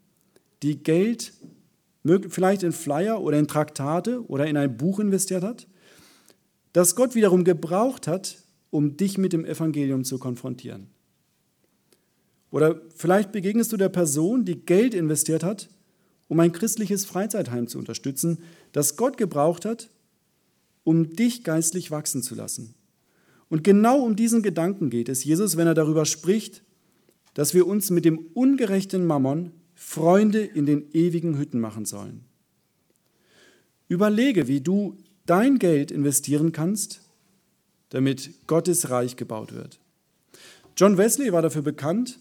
die 0.63 0.81
Geld 0.81 1.33
vielleicht 2.29 2.63
in 2.63 2.71
Flyer 2.71 3.21
oder 3.21 3.37
in 3.37 3.47
Traktate 3.47 4.25
oder 4.27 4.47
in 4.47 4.57
ein 4.57 4.77
Buch 4.77 4.99
investiert 4.99 5.43
hat, 5.43 5.67
das 6.73 6.95
Gott 6.95 7.15
wiederum 7.15 7.43
gebraucht 7.43 8.07
hat, 8.07 8.37
um 8.69 8.97
dich 8.97 9.17
mit 9.17 9.33
dem 9.33 9.45
Evangelium 9.45 10.03
zu 10.03 10.17
konfrontieren. 10.17 10.87
Oder 12.49 12.81
vielleicht 12.95 13.31
begegnest 13.31 13.71
du 13.71 13.77
der 13.77 13.89
Person, 13.89 14.45
die 14.45 14.65
Geld 14.65 14.93
investiert 14.93 15.43
hat, 15.43 15.69
um 16.27 16.39
ein 16.39 16.51
christliches 16.51 17.05
Freizeitheim 17.05 17.67
zu 17.67 17.77
unterstützen, 17.77 18.39
das 18.71 18.95
Gott 18.95 19.17
gebraucht 19.17 19.65
hat, 19.65 19.89
um 20.83 21.13
dich 21.15 21.43
geistlich 21.43 21.91
wachsen 21.91 22.23
zu 22.23 22.35
lassen. 22.35 22.73
Und 23.49 23.63
genau 23.63 23.99
um 23.99 24.15
diesen 24.15 24.41
Gedanken 24.41 24.89
geht 24.89 25.09
es 25.09 25.23
Jesus, 25.23 25.57
wenn 25.57 25.67
er 25.67 25.73
darüber 25.73 26.05
spricht, 26.05 26.63
dass 27.33 27.53
wir 27.53 27.67
uns 27.67 27.89
mit 27.89 28.05
dem 28.05 28.17
ungerechten 28.33 29.05
Mammon 29.05 29.51
Freunde 29.75 30.41
in 30.41 30.65
den 30.65 30.91
ewigen 30.93 31.37
Hütten 31.37 31.59
machen 31.59 31.85
sollen. 31.85 32.25
Überlege, 33.87 34.47
wie 34.47 34.61
du 34.61 34.97
dein 35.25 35.59
Geld 35.59 35.91
investieren 35.91 36.51
kannst, 36.51 37.01
damit 37.89 38.47
Gottes 38.47 38.89
Reich 38.89 39.15
gebaut 39.15 39.53
wird. 39.53 39.79
John 40.77 40.97
Wesley 40.97 41.33
war 41.33 41.41
dafür 41.41 41.61
bekannt, 41.61 42.19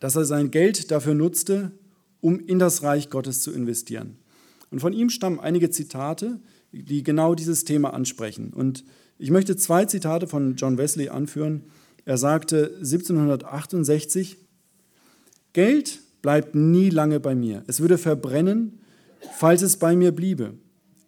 dass 0.00 0.16
er 0.16 0.24
sein 0.24 0.50
Geld 0.50 0.90
dafür 0.90 1.14
nutzte, 1.14 1.70
um 2.20 2.40
in 2.40 2.58
das 2.58 2.82
Reich 2.82 3.08
Gottes 3.08 3.40
zu 3.40 3.52
investieren. 3.52 4.16
Und 4.70 4.80
von 4.80 4.92
ihm 4.92 5.10
stammen 5.10 5.38
einige 5.38 5.70
Zitate, 5.70 6.40
die 6.72 7.02
genau 7.02 7.34
dieses 7.34 7.64
Thema 7.64 7.94
ansprechen. 7.94 8.52
Und 8.52 8.84
ich 9.18 9.30
möchte 9.30 9.56
zwei 9.56 9.84
Zitate 9.84 10.26
von 10.26 10.56
John 10.56 10.78
Wesley 10.78 11.10
anführen. 11.10 11.64
Er 12.04 12.18
sagte 12.18 12.76
1768, 12.78 14.38
Geld 15.52 16.00
bleibt 16.22 16.54
nie 16.54 16.90
lange 16.90 17.20
bei 17.20 17.34
mir. 17.34 17.62
Es 17.66 17.80
würde 17.80 17.98
verbrennen, 17.98 18.80
falls 19.36 19.62
es 19.62 19.76
bei 19.76 19.94
mir 19.94 20.12
bliebe. 20.12 20.54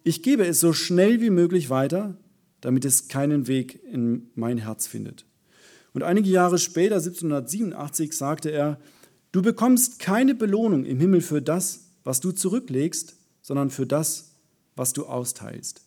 Ich 0.03 0.21
gebe 0.21 0.45
es 0.45 0.59
so 0.59 0.71
schnell 0.71 1.21
wie 1.21 1.31
möglich 1.31 1.69
weiter, 1.69 2.17
damit 2.61 2.85
es 2.85 3.07
keinen 3.07 3.47
Weg 3.47 3.81
in 3.91 4.29
mein 4.35 4.57
Herz 4.57 4.87
findet. 4.87 5.25
Und 5.93 6.03
einige 6.03 6.29
Jahre 6.29 6.57
später, 6.57 6.95
1787, 6.95 8.13
sagte 8.13 8.51
er, 8.51 8.79
du 9.31 9.41
bekommst 9.41 9.99
keine 9.99 10.35
Belohnung 10.35 10.85
im 10.85 10.99
Himmel 10.99 11.21
für 11.21 11.41
das, 11.41 11.85
was 12.03 12.19
du 12.19 12.31
zurücklegst, 12.31 13.15
sondern 13.41 13.69
für 13.69 13.87
das, 13.87 14.33
was 14.75 14.93
du 14.93 15.05
austeilst. 15.05 15.81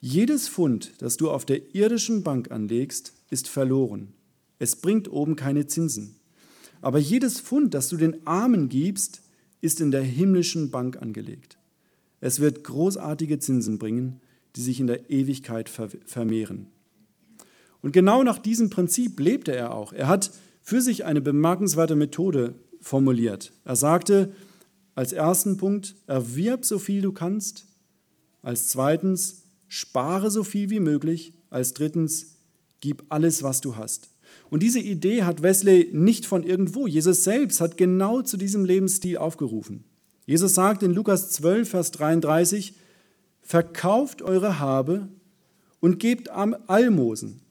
Jedes 0.00 0.48
Pfund, 0.48 0.92
das 0.98 1.16
du 1.16 1.30
auf 1.30 1.44
der 1.44 1.74
irdischen 1.74 2.22
Bank 2.22 2.50
anlegst, 2.50 3.15
ist 3.30 3.48
verloren. 3.48 4.12
Es 4.58 4.76
bringt 4.76 5.10
oben 5.10 5.36
keine 5.36 5.66
Zinsen. 5.66 6.16
Aber 6.80 6.98
jedes 6.98 7.40
Pfund, 7.40 7.74
das 7.74 7.88
du 7.88 7.96
den 7.96 8.26
Armen 8.26 8.68
gibst, 8.68 9.22
ist 9.60 9.80
in 9.80 9.90
der 9.90 10.02
himmlischen 10.02 10.70
Bank 10.70 11.00
angelegt. 11.00 11.58
Es 12.20 12.40
wird 12.40 12.64
großartige 12.64 13.38
Zinsen 13.38 13.78
bringen, 13.78 14.20
die 14.54 14.62
sich 14.62 14.80
in 14.80 14.86
der 14.86 15.10
Ewigkeit 15.10 15.68
vermehren. 15.68 16.68
Und 17.82 17.92
genau 17.92 18.22
nach 18.22 18.38
diesem 18.38 18.70
Prinzip 18.70 19.20
lebte 19.20 19.54
er 19.54 19.74
auch. 19.74 19.92
Er 19.92 20.08
hat 20.08 20.30
für 20.62 20.80
sich 20.80 21.04
eine 21.04 21.20
bemerkenswerte 21.20 21.94
Methode 21.94 22.54
formuliert. 22.80 23.52
Er 23.64 23.76
sagte 23.76 24.32
als 24.94 25.12
ersten 25.12 25.58
Punkt, 25.58 25.94
erwirb 26.06 26.64
so 26.64 26.78
viel 26.78 27.02
du 27.02 27.12
kannst. 27.12 27.66
Als 28.42 28.68
zweitens, 28.68 29.44
spare 29.68 30.30
so 30.30 30.42
viel 30.42 30.70
wie 30.70 30.80
möglich. 30.80 31.34
Als 31.50 31.74
drittens, 31.74 32.35
gib 32.80 33.04
alles, 33.08 33.42
was 33.42 33.60
du 33.60 33.76
hast. 33.76 34.10
Und 34.50 34.62
diese 34.62 34.80
Idee 34.80 35.24
hat 35.24 35.42
Wesley 35.42 35.90
nicht 35.92 36.26
von 36.26 36.42
irgendwo. 36.42 36.86
Jesus 36.86 37.24
selbst 37.24 37.60
hat 37.60 37.76
genau 37.76 38.22
zu 38.22 38.36
diesem 38.36 38.64
Lebensstil 38.64 39.18
aufgerufen. 39.18 39.84
Jesus 40.24 40.54
sagt 40.54 40.82
in 40.82 40.92
Lukas 40.92 41.30
12, 41.30 41.68
Vers 41.68 41.90
33, 41.92 42.74
verkauft 43.42 44.22
eure 44.22 44.58
Habe 44.58 45.08
und 45.80 45.98
gebt 45.98 46.30
Almosen. 46.30 47.42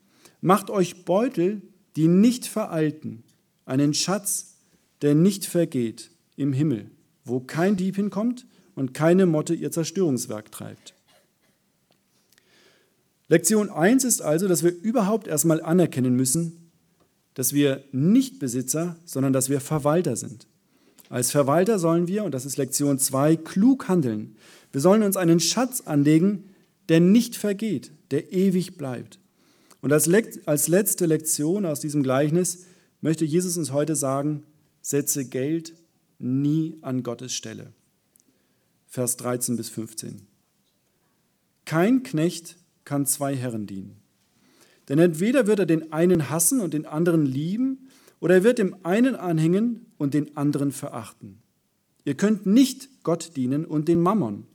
Macht 0.41 0.69
euch 0.69 1.05
Beutel, 1.05 1.61
die 1.95 2.07
nicht 2.07 2.45
veralten, 2.45 3.23
einen 3.65 3.93
Schatz, 3.93 4.57
der 5.01 5.15
nicht 5.15 5.45
vergeht 5.45 6.11
im 6.35 6.51
Himmel, 6.51 6.91
wo 7.23 7.39
kein 7.39 7.77
Dieb 7.77 7.95
hinkommt 7.95 8.45
und 8.75 8.93
keine 8.93 9.25
Motte 9.25 9.53
ihr 9.53 9.71
Zerstörungswerk 9.71 10.51
treibt. 10.51 10.94
Lektion 13.27 13.69
1 13.69 14.03
ist 14.03 14.21
also, 14.21 14.47
dass 14.47 14.63
wir 14.63 14.71
überhaupt 14.71 15.27
erstmal 15.27 15.61
anerkennen 15.61 16.15
müssen, 16.15 16.71
dass 17.33 17.53
wir 17.53 17.83
nicht 17.91 18.39
Besitzer, 18.39 18.97
sondern 19.05 19.33
dass 19.33 19.49
wir 19.49 19.59
Verwalter 19.59 20.15
sind. 20.15 20.47
Als 21.09 21.31
Verwalter 21.31 21.79
sollen 21.79 22.07
wir, 22.07 22.23
und 22.23 22.33
das 22.33 22.45
ist 22.45 22.57
Lektion 22.57 22.99
2, 22.99 23.35
klug 23.35 23.87
handeln. 23.87 24.35
Wir 24.71 24.81
sollen 24.81 25.03
uns 25.03 25.17
einen 25.17 25.39
Schatz 25.39 25.81
anlegen, 25.81 26.45
der 26.89 26.99
nicht 26.99 27.35
vergeht, 27.35 27.91
der 28.11 28.31
ewig 28.31 28.77
bleibt. 28.77 29.19
Und 29.81 29.91
als, 29.93 30.09
als 30.45 30.67
letzte 30.67 31.05
Lektion 31.05 31.65
aus 31.65 31.79
diesem 31.79 32.03
Gleichnis 32.03 32.65
möchte 33.01 33.25
Jesus 33.25 33.57
uns 33.57 33.71
heute 33.71 33.95
sagen, 33.95 34.43
setze 34.81 35.25
Geld 35.25 35.73
nie 36.19 36.77
an 36.81 37.03
Gottes 37.03 37.33
Stelle. 37.33 37.73
Vers 38.87 39.17
13 39.17 39.57
bis 39.57 39.69
15. 39.69 40.21
Kein 41.65 42.03
Knecht 42.03 42.57
kann 42.85 43.05
zwei 43.05 43.35
Herren 43.35 43.67
dienen. 43.67 43.97
Denn 44.87 44.99
entweder 44.99 45.47
wird 45.47 45.59
er 45.59 45.65
den 45.65 45.91
einen 45.91 46.29
hassen 46.29 46.61
und 46.61 46.73
den 46.73 46.85
anderen 46.85 47.25
lieben, 47.25 47.89
oder 48.19 48.35
er 48.35 48.43
wird 48.43 48.59
dem 48.59 48.75
einen 48.83 49.15
anhängen 49.15 49.87
und 49.97 50.13
den 50.13 50.37
anderen 50.37 50.71
verachten. 50.71 51.39
Ihr 52.05 52.15
könnt 52.15 52.45
nicht 52.45 53.03
Gott 53.03 53.35
dienen 53.35 53.65
und 53.65 53.87
den 53.87 53.99
Mammon. 53.99 54.45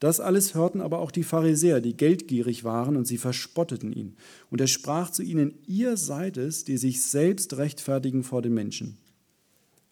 Das 0.00 0.20
alles 0.20 0.54
hörten 0.54 0.80
aber 0.80 0.98
auch 0.98 1.10
die 1.10 1.22
Pharisäer, 1.22 1.80
die 1.80 1.96
geldgierig 1.96 2.64
waren, 2.64 2.96
und 2.96 3.06
sie 3.06 3.16
verspotteten 3.16 3.92
ihn. 3.92 4.16
Und 4.50 4.60
er 4.60 4.66
sprach 4.66 5.10
zu 5.10 5.22
ihnen, 5.22 5.54
ihr 5.66 5.96
seid 5.96 6.36
es, 6.36 6.64
die 6.64 6.76
sich 6.76 7.02
selbst 7.02 7.56
rechtfertigen 7.56 8.24
vor 8.24 8.42
den 8.42 8.52
Menschen. 8.52 8.98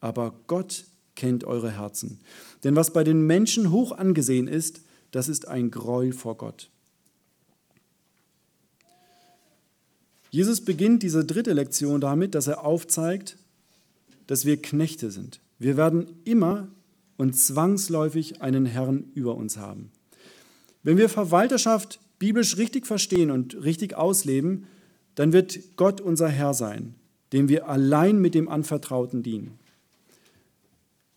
Aber 0.01 0.35
Gott 0.49 0.85
kennt 1.15 1.45
eure 1.45 1.71
Herzen. 1.71 2.21
Denn 2.65 2.75
was 2.75 2.93
bei 2.93 3.05
den 3.05 3.27
Menschen 3.27 3.71
hoch 3.71 3.93
angesehen 3.93 4.49
ist, 4.49 4.83
das 5.13 5.29
ist 5.29 5.47
ein 5.47 5.71
Gräuel 5.71 6.13
vor 6.13 6.37
Gott. 6.37 6.72
Jesus 10.33 10.62
beginnt 10.62 11.03
diese 11.03 11.26
dritte 11.26 11.53
Lektion 11.53 12.01
damit, 12.01 12.35
dass 12.35 12.47
er 12.47 12.64
aufzeigt, 12.64 13.37
dass 14.26 14.47
wir 14.47 14.61
Knechte 14.61 15.11
sind. 15.11 15.41
Wir 15.59 15.76
werden 15.76 16.07
immer 16.24 16.68
und 17.18 17.37
zwangsläufig 17.37 18.41
einen 18.41 18.64
Herrn 18.64 19.05
über 19.14 19.35
uns 19.37 19.59
haben. 19.59 19.93
Wenn 20.83 20.97
wir 20.97 21.11
Verwalterschaft 21.11 22.01
biblisch 22.18 22.57
richtig 22.57 22.87
verstehen 22.87 23.30
und 23.30 23.62
richtig 23.62 23.95
ausleben, 23.95 24.66
dann 25.16 25.35
wird 25.35 25.76
Gott 25.76 26.01
unser 26.01 26.28
Herr 26.30 26.55
sein, 26.55 26.95
dem 27.35 27.51
wir 27.51 27.68
allein 27.68 28.18
mit 28.18 28.35
dem 28.35 28.49
Anvertrauten 28.49 29.22
dienen. 29.22 29.59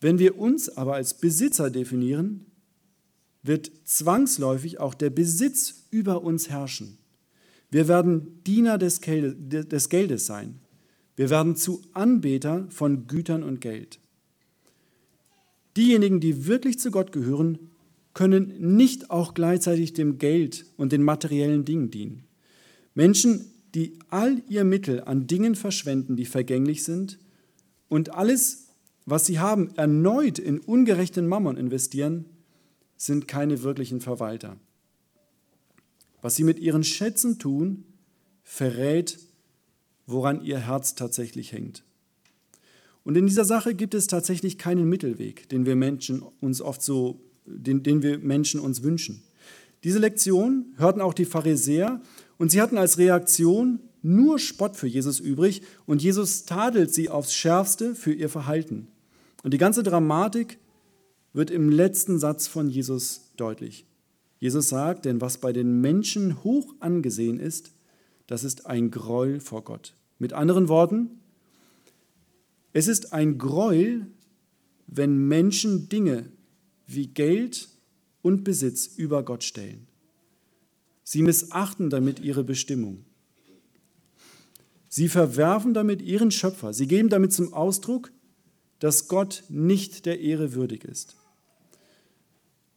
Wenn 0.01 0.20
wir 0.20 0.38
uns 0.38 0.68
aber 0.76 0.95
als 0.95 1.13
Besitzer 1.13 1.72
definieren, 1.72 2.47
wird 3.43 3.72
zwangsläufig 3.86 4.82
auch 4.82 4.93
der 4.93 5.09
Besitz 5.09 5.86
über 5.89 6.22
uns 6.22 6.49
herrschen. 6.49 6.97
Wir 7.76 7.89
werden 7.89 8.41
Diener 8.45 8.78
des 8.78 9.01
Geldes 9.01 10.26
sein. 10.26 10.61
Wir 11.17 11.30
werden 11.30 11.57
zu 11.57 11.82
Anbeter 11.91 12.67
von 12.69 13.05
Gütern 13.05 13.43
und 13.43 13.59
Geld. 13.59 13.99
Diejenigen, 15.76 16.21
die 16.21 16.47
wirklich 16.47 16.80
zu 16.80 16.89
Gott 16.89 17.11
gehören, 17.11 17.59
können 18.13 18.78
nicht 18.78 19.11
auch 19.11 19.34
gleichzeitig 19.34 19.91
dem 19.91 20.19
Geld 20.19 20.65
und 20.78 20.93
den 20.93 21.03
materiellen 21.03 21.65
Dingen 21.65 21.91
dienen. 21.91 22.23
Menschen, 22.93 23.51
die 23.73 23.99
all 24.07 24.41
ihr 24.47 24.63
Mittel 24.63 25.03
an 25.03 25.28
Dingen 25.28 25.55
verschwenden, 25.55 26.15
die 26.15 26.23
vergänglich 26.23 26.86
sind, 26.86 27.19
und 27.89 28.13
alles, 28.13 28.69
was 29.05 29.26
sie 29.26 29.39
haben, 29.39 29.76
erneut 29.76 30.39
in 30.39 30.59
ungerechten 30.59 31.28
Mammon 31.28 31.57
investieren, 31.57 32.23
sind 32.95 33.28
keine 33.28 33.63
wirklichen 33.63 33.99
Verwalter. 33.99 34.55
Was 36.26 36.34
sie 36.34 36.43
mit 36.43 36.57
ihren 36.57 36.84
Schätzen 36.84 37.38
tun, 37.38 37.84
verrät, 38.41 39.19
woran 40.07 40.43
ihr 40.43 40.57
Herz 40.57 40.95
tatsächlich 40.95 41.51
hängt. 41.51 41.84
Und 43.03 43.15
in 43.15 43.28
dieser 43.28 43.45
Sache 43.45 43.76
gibt 43.76 43.93
es 43.93 44.07
tatsächlich 44.07 44.57
keinen 44.57 44.89
Mittelweg, 44.89 45.47
den 45.49 45.67
wir 45.67 45.76
Menschen 45.76 46.23
uns 46.41 46.63
oft 46.63 46.82
so, 46.82 47.21
den, 47.45 47.84
den 47.84 48.01
wir 48.01 48.17
Menschen 48.17 48.59
uns 48.59 48.82
wünschen. 48.82 49.21
Diese 49.84 49.99
Lektion 49.99 50.73
hörten 50.78 50.99
auch 50.99 51.13
die 51.13 51.26
Pharisäer 51.26 52.01
und 52.39 52.49
sie 52.49 52.59
hatten 52.59 52.80
als 52.80 52.97
Reaktion 52.97 53.80
nur 54.01 54.39
Spott 54.39 54.76
für 54.78 54.88
Jesus 54.88 55.19
übrig 55.19 55.61
und 55.86 56.01
Jesus 56.01 56.45
tadelt 56.45 56.91
sie 56.91 57.09
aufs 57.09 57.36
Schärfste 57.36 57.93
für 57.93 58.13
ihr 58.13 58.30
Verhalten. 58.30 58.88
Und 59.43 59.53
die 59.53 59.59
ganze 59.59 59.84
Dramatik 59.84 60.57
wird 61.34 61.51
im 61.51 61.69
letzten 61.69 62.17
Satz 62.17 62.47
von 62.47 62.67
Jesus 62.67 63.30
deutlich. 63.38 63.86
Jesus 64.40 64.70
sagt, 64.70 65.06
denn 65.06 65.22
was 65.22 65.38
bei 65.38 65.54
den 65.54 65.82
Menschen 65.82 66.44
hoch 66.44 66.74
angesehen 66.80 67.40
ist, 67.40 67.72
das 68.28 68.44
ist 68.44 68.66
ein 68.66 68.92
Gräuel 68.92 69.40
vor 69.40 69.64
Gott. 69.64 69.96
Mit 70.20 70.34
anderen 70.34 70.68
Worten, 70.68 71.20
es 72.74 72.88
ist 72.88 73.14
ein 73.14 73.38
Gräuel, 73.38 74.08
wenn 74.88 75.28
Menschen 75.28 75.90
Dinge 75.90 76.32
wie 76.88 77.08
Geld 77.08 77.70
und 78.22 78.44
Besitz 78.44 78.88
über 78.88 79.24
Gott 79.24 79.44
stellen. 79.44 79.88
Sie 81.04 81.22
missachten 81.22 81.90
damit 81.90 82.20
ihre 82.20 82.44
Bestimmung. 82.44 83.06
Sie 84.90 85.10
verwerfen 85.10 85.74
damit 85.74 86.02
ihren 86.02 86.32
Schöpfer. 86.32 86.74
Sie 86.74 86.88
geben 86.88 87.10
damit 87.10 87.34
zum 87.34 87.54
Ausdruck, 87.54 88.12
dass 88.80 89.08
Gott 89.08 89.44
nicht 89.50 90.06
der 90.06 90.20
Ehre 90.20 90.54
würdig 90.54 90.84
ist. 90.84 91.16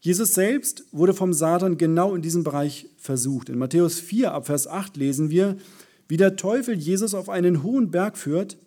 Jesus 0.00 0.34
selbst 0.34 0.84
wurde 0.92 1.14
vom 1.14 1.32
Satan 1.32 1.76
genau 1.76 2.14
in 2.14 2.22
diesem 2.22 2.44
Bereich 2.44 2.88
versucht. 2.96 3.48
In 3.48 3.58
Matthäus 3.58 3.98
4 3.98 4.32
ab 4.32 4.46
Vers 4.46 4.66
8 4.66 4.96
lesen 4.96 5.30
wir, 5.30 5.56
wie 6.06 6.16
der 6.16 6.36
Teufel 6.36 6.76
Jesus 6.76 7.14
auf 7.14 7.28
einen 7.28 7.62
hohen 7.62 7.90
Berg 7.90 8.16
führt 8.16 8.58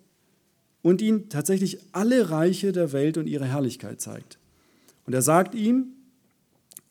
und 0.82 1.02
ihn 1.02 1.30
tatsächlich 1.30 1.80
alle 1.92 2.30
Reiche 2.30 2.72
der 2.72 2.92
Welt 2.92 3.18
und 3.18 3.28
ihre 3.28 3.46
Herrlichkeit 3.46 4.02
zeigt. 4.02 4.40
Und 5.06 5.14
er 5.14 5.22
sagt 5.22 5.56
ihm, 5.56 5.88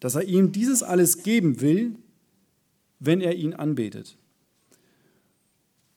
dass 0.00 0.14
er 0.14 0.24
ihm 0.24 0.52
dieses 0.52 0.82
alles 0.82 1.22
geben 1.22 1.60
will, 1.60 1.94
wenn 2.98 3.20
er 3.20 3.34
ihn 3.36 3.54
anbetet. 3.54 4.16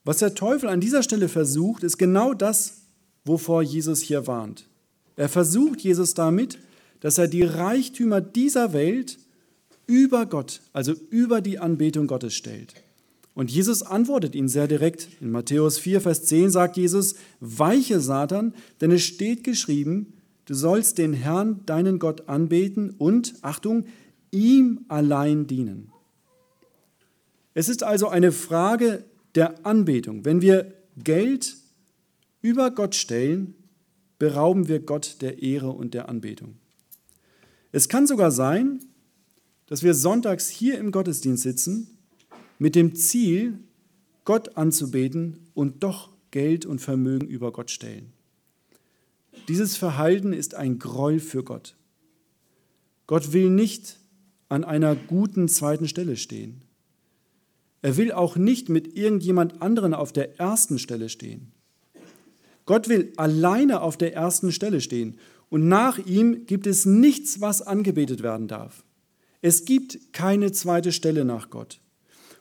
Was 0.04 0.18
der 0.18 0.36
Teufel 0.36 0.68
an 0.68 0.82
dieser 0.82 1.02
Stelle 1.02 1.30
versucht, 1.30 1.84
ist 1.84 1.98
genau 1.98 2.34
das, 2.34 2.82
wovor 3.24 3.62
Jesus 3.62 4.02
hier 4.02 4.28
warnt. 4.28 4.68
Er 5.16 5.30
versucht 5.30 5.80
Jesus 5.82 6.14
damit, 6.14 6.58
dass 7.04 7.18
er 7.18 7.28
die 7.28 7.44
Reichtümer 7.44 8.22
dieser 8.22 8.72
Welt 8.72 9.20
über 9.88 10.26
Gott, 10.26 10.62
also 10.72 10.94
über 11.10 11.42
die 11.42 11.60
Anbetung 11.60 12.08
Gottes 12.08 12.34
stellt. 12.34 12.76
Und 13.34 13.52
Jesus 13.52 13.84
antwortet 13.84 14.36
ihn 14.36 14.48
sehr 14.48 14.70
direkt. 14.70 15.10
In 15.20 15.30
Matthäus 15.30 15.80
4, 15.80 16.00
Vers 16.00 16.24
10 16.24 16.50
sagt 16.50 16.78
Jesus, 16.78 17.16
weiche 17.42 18.00
Satan, 18.00 18.54
denn 18.80 18.92
es 18.92 19.02
steht 19.02 19.44
geschrieben, 19.44 20.14
du 20.46 20.54
sollst 20.54 20.98
den 20.98 21.12
Herrn, 21.12 21.66
deinen 21.66 22.00
Gott, 22.00 22.30
anbeten 22.30 22.92
und, 22.92 23.34
Achtung, 23.42 23.86
ihm 24.32 24.86
allein 24.88 25.46
dienen. 25.46 25.92
Es 27.54 27.68
ist 27.68 27.84
also 27.84 28.08
eine 28.08 28.32
Frage 28.32 29.04
der 29.36 29.66
Anbetung. 29.66 30.24
Wenn 30.24 30.42
wir 30.42 30.74
Geld 30.96 31.58
über 32.42 32.72
Gott 32.72 32.96
stellen, 32.96 33.56
berauben 34.20 34.70
wir 34.70 34.80
Gott 34.80 35.18
der 35.20 35.44
Ehre 35.44 35.72
und 35.72 35.94
der 35.94 36.08
Anbetung. 36.08 36.60
Es 37.74 37.90
kann 37.90 38.06
sogar 38.06 38.32
sein, 38.32 38.80
dass 39.66 39.82
wir 39.82 39.96
sonntags 39.96 40.48
hier 40.48 40.78
im 40.78 40.92
Gottesdienst 40.92 41.42
sitzen 41.42 41.98
mit 42.60 42.76
dem 42.76 42.96
Ziel, 42.96 43.58
Gott 44.26 44.58
anzubeten 44.58 45.40
und 45.56 45.84
doch 45.84 46.12
Geld 46.30 46.68
und 46.68 46.80
Vermögen 46.80 47.28
über 47.28 47.52
Gott 47.52 47.72
stellen. 47.72 48.14
Dieses 49.48 49.76
Verhalten 49.76 50.34
ist 50.34 50.54
ein 50.54 50.78
Gräuel 50.78 51.20
für 51.20 51.44
Gott. 51.44 51.76
Gott 53.08 53.34
will 53.34 53.50
nicht 53.50 54.00
an 54.50 54.64
einer 54.64 54.96
guten 54.96 55.48
zweiten 55.48 55.88
Stelle 55.88 56.16
stehen. 56.16 56.62
Er 57.82 57.98
will 57.98 58.12
auch 58.12 58.36
nicht 58.36 58.70
mit 58.70 58.96
irgendjemand 58.96 59.64
anderen 59.64 59.96
auf 59.96 60.14
der 60.14 60.40
ersten 60.40 60.78
Stelle 60.78 61.10
stehen. 61.10 61.52
Gott 62.66 62.88
will 62.88 63.14
alleine 63.18 63.82
auf 63.82 63.98
der 63.98 64.14
ersten 64.14 64.52
Stelle 64.52 64.80
stehen 64.80 65.18
und 65.54 65.68
nach 65.68 66.00
ihm 66.00 66.48
gibt 66.48 66.66
es 66.66 66.88
nichts, 66.88 67.40
was 67.40 67.62
angebetet 67.62 68.24
werden 68.24 68.48
darf. 68.48 68.84
Es 69.40 69.66
gibt 69.66 70.12
keine 70.12 70.52
zweite 70.52 70.92
Stelle 70.92 71.26
nach 71.26 71.52
Gott. 71.52 71.80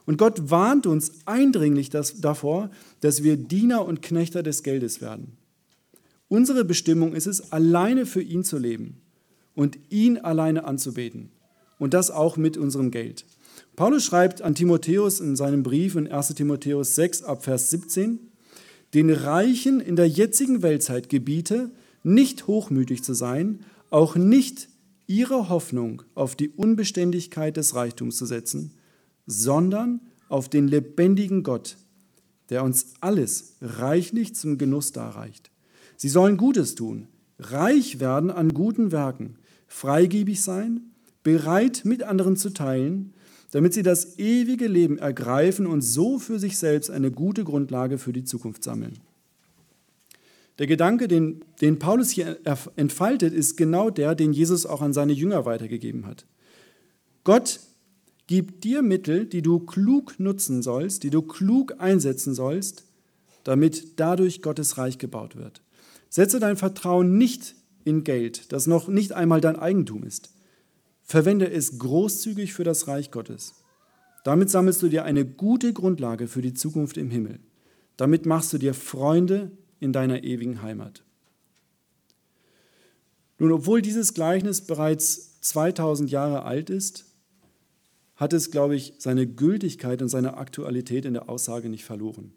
Und 0.07 0.17
Gott 0.17 0.51
warnt 0.51 0.87
uns 0.87 1.13
eindringlich 1.27 1.91
das, 1.91 2.23
davor, 2.23 2.71
dass 3.01 3.23
wir 3.23 3.37
Diener 3.37 3.85
und 3.85 4.01
Knechter 4.01 4.43
des 4.43 4.63
Geldes 4.63 5.03
werden. 5.03 5.37
Unsere 6.29 6.65
Bestimmung 6.65 7.13
ist 7.13 7.27
es, 7.27 7.53
alleine 7.53 8.07
für 8.07 8.23
ihn 8.23 8.45
zu 8.45 8.57
leben 8.57 9.03
und 9.55 9.79
ihn 9.91 10.17
alleine 10.17 10.65
anzubeten. 10.65 11.33
Und 11.79 11.93
das 11.93 12.11
auch 12.11 12.39
mit 12.39 12.57
unserem 12.57 12.91
Geld. 12.91 13.27
Paulus 13.77 14.07
schreibt 14.07 14.41
an 14.41 14.55
Timotheus 14.55 15.21
in 15.21 15.37
seinem 15.37 15.63
Brief 15.63 15.97
in 15.97 16.11
1 16.11 16.29
Timotheus 16.29 16.95
6 16.95 17.25
ab 17.25 17.45
Vers 17.45 17.69
17, 17.69 18.21
den 18.95 19.11
Reichen 19.11 19.81
in 19.81 19.97
der 19.97 20.09
jetzigen 20.09 20.63
Weltzeit 20.63 21.11
gebiete, 21.11 21.73
nicht 22.03 22.47
hochmütig 22.47 23.03
zu 23.05 23.15
sein, 23.15 23.61
auch 23.91 24.17
nicht 24.17 24.69
ihre 25.07 25.49
Hoffnung 25.49 26.03
auf 26.15 26.37
die 26.37 26.49
Unbeständigkeit 26.49 27.57
des 27.57 27.75
Reichtums 27.75 28.17
zu 28.17 28.27
setzen, 28.27 28.73
sondern 29.27 30.01
auf 30.29 30.49
den 30.49 30.69
lebendigen 30.69 31.43
Gott, 31.43 31.77
der 32.49 32.65
uns 32.65 32.95
alles 33.01 33.57
reichlich 33.61 34.35
zum 34.35 34.59
Genuss 34.59 34.93
darreicht. 34.93 35.51
Sie 35.97 36.09
sollen 36.09 36.37
Gutes 36.37 36.75
tun, 36.75 37.09
reich 37.39 38.01
werden 38.01 38.31
an 38.31 38.55
guten 38.55 38.93
Werken, 38.93 39.37
freigebig 39.67 40.43
sein, 40.43 40.93
bereit 41.23 41.83
mit 41.85 42.03
anderen 42.03 42.37
zu 42.37 42.51
teilen, 42.51 43.15
damit 43.53 43.75
sie 43.75 43.83
das 43.83 44.19
ewige 44.19 44.67
Leben 44.67 44.99
ergreifen 44.99 45.67
und 45.67 45.83
so 45.83 46.19
für 46.19 46.39
sich 46.39 46.57
selbst 46.57 46.91
eine 46.91 47.11
gute 47.11 47.45
Grundlage 47.45 47.99
für 47.99 48.13
die 48.13 48.25
Zukunft 48.25 48.65
sammeln. 48.65 48.99
Der 50.59 50.67
Gedanke, 50.67 51.09
den, 51.09 51.45
den 51.61 51.79
Paulus 51.79 52.11
hier 52.11 52.39
entfaltet, 52.77 53.33
ist 53.33 53.57
genau 53.57 53.91
der, 53.91 54.15
den 54.15 54.33
Jesus 54.33 54.67
auch 54.67 54.83
an 54.83 54.93
seine 54.93 55.13
Jünger 55.13 55.45
weitergegeben 55.45 56.07
hat. 56.07 56.27
Gott 57.25 57.61
gibt 58.27 58.65
dir 58.65 58.83
Mittel, 58.83 59.27
die 59.27 59.43
du 59.43 59.61
klug 59.61 60.19
nutzen 60.19 60.63
sollst, 60.63 61.03
die 61.03 61.11
du 61.11 61.23
klug 61.23 61.77
einsetzen 61.79 62.35
sollst, 62.35 62.85
damit 63.45 63.99
dadurch 63.99 64.43
Gottes 64.43 64.79
Reich 64.79 64.99
gebaut 64.99 65.37
wird. 65.37 65.63
Setze 66.09 66.41
dein 66.41 66.57
Vertrauen 66.57 67.17
nicht 67.17 67.55
in 67.85 68.05
Geld, 68.05 68.53
das 68.53 68.67
noch 68.67 68.89
nicht 68.89 69.13
einmal 69.13 69.41
dein 69.41 69.57
Eigentum 69.57 70.05
ist. 70.05 70.31
Verwende 71.03 71.51
es 71.51 71.79
großzügig 71.79 72.53
für 72.53 72.65
das 72.65 72.87
Reich 72.87 73.11
Gottes. 73.11 73.55
Damit 74.25 74.51
sammelst 74.51 74.83
du 74.83 74.89
dir 74.89 75.05
eine 75.05 75.25
gute 75.25 75.73
Grundlage 75.73 76.29
für 76.29 76.43
die 76.43 76.55
Zukunft 76.55 76.97
im 76.97 77.11
Himmel. 77.11 77.41
Damit 77.97 78.25
machst 78.25 78.53
du 78.53 78.59
dir 78.59 78.73
Freunde 78.73 79.51
in 79.83 79.93
deiner 79.93 80.25
ewigen 80.25 80.63
Heimat. 80.63 81.03
Nun, 83.39 83.53
obwohl 83.53 83.83
dieses 83.83 84.15
Gleichnis 84.15 84.61
bereits 84.61 85.41
2000 85.41 86.11
Jahre 86.11 86.45
alt 86.45 86.71
ist, 86.71 87.07
hat 88.15 88.33
es, 88.33 88.53
glaube 88.53 88.77
ich, 88.77 88.95
seine 88.99 89.27
Gültigkeit 89.27 90.01
und 90.01 90.09
seine 90.09 90.37
Aktualität 90.37 91.05
in 91.05 91.15
der 91.15 91.29
Aussage 91.29 91.69
nicht 91.69 91.85
verloren. 91.85 92.33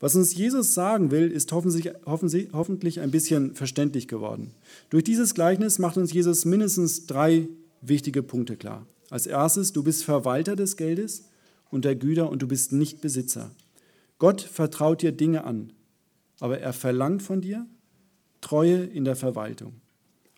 Was 0.00 0.16
uns 0.16 0.34
Jesus 0.34 0.74
sagen 0.74 1.10
will, 1.10 1.30
ist 1.30 1.52
hoffentlich 1.52 3.00
ein 3.00 3.10
bisschen 3.10 3.54
verständlich 3.54 4.08
geworden. 4.08 4.52
Durch 4.90 5.04
dieses 5.04 5.32
Gleichnis 5.32 5.78
macht 5.78 5.96
uns 5.96 6.12
Jesus 6.12 6.44
mindestens 6.44 7.06
drei 7.06 7.48
wichtige 7.80 8.22
Punkte 8.22 8.56
klar. 8.56 8.84
Als 9.10 9.26
erstes, 9.26 9.72
du 9.72 9.82
bist 9.82 10.04
Verwalter 10.04 10.56
des 10.56 10.76
Geldes 10.76 11.24
und 11.70 11.84
der 11.84 11.94
Güter 11.94 12.28
und 12.28 12.42
du 12.42 12.48
bist 12.48 12.72
nicht 12.72 13.00
Besitzer. 13.00 13.50
Gott 14.18 14.42
vertraut 14.42 15.02
dir 15.02 15.12
Dinge 15.12 15.44
an, 15.44 15.72
aber 16.42 16.58
er 16.58 16.72
verlangt 16.72 17.22
von 17.22 17.40
dir 17.40 17.68
Treue 18.40 18.82
in 18.82 19.04
der 19.04 19.14
Verwaltung. 19.14 19.74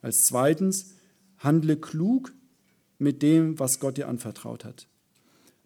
Als 0.03 0.27
zweitens, 0.27 0.97
handle 1.39 1.79
klug 1.79 2.35
mit 2.99 3.23
dem, 3.23 3.59
was 3.59 3.81
Gott 3.81 3.97
dir 3.97 4.07
anvertraut 4.07 4.67
hat. 4.67 4.87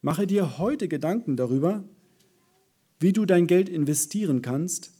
Mache 0.01 0.29
dir 0.29 0.57
heute 0.59 0.87
Gedanken 0.87 1.37
darüber, 1.37 1.83
wie 3.01 3.13
du 3.13 3.27
dein 3.27 3.49
Geld 3.49 3.69
investieren 3.69 4.41
kannst, 4.41 4.93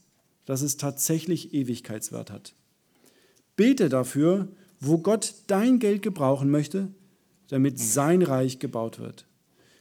dass 0.43 0.61
es 0.61 0.75
tatsächlich 0.75 1.53
Ewigkeitswert 1.53 2.31
hat. 2.31 2.53
Bete 3.55 3.87
dafür, 3.87 4.49
wo 4.81 4.97
Gott 4.97 5.35
dein 5.47 5.79
Geld 5.79 6.01
gebrauchen 6.01 6.49
möchte, 6.49 6.89
damit 7.47 7.79
sein 7.79 8.23
Reich 8.23 8.59
gebaut 8.59 8.99
wird. 8.99 9.25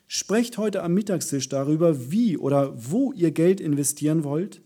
Sprecht 0.06 0.56
heute 0.56 0.84
am 0.84 0.94
Mittagstisch 0.94 1.48
darüber, 1.48 2.12
wie 2.12 2.36
oder 2.38 2.72
wo 2.76 3.12
ihr 3.12 3.32
Geld 3.32 3.60
investieren 3.60 4.22
wollt, 4.22 4.62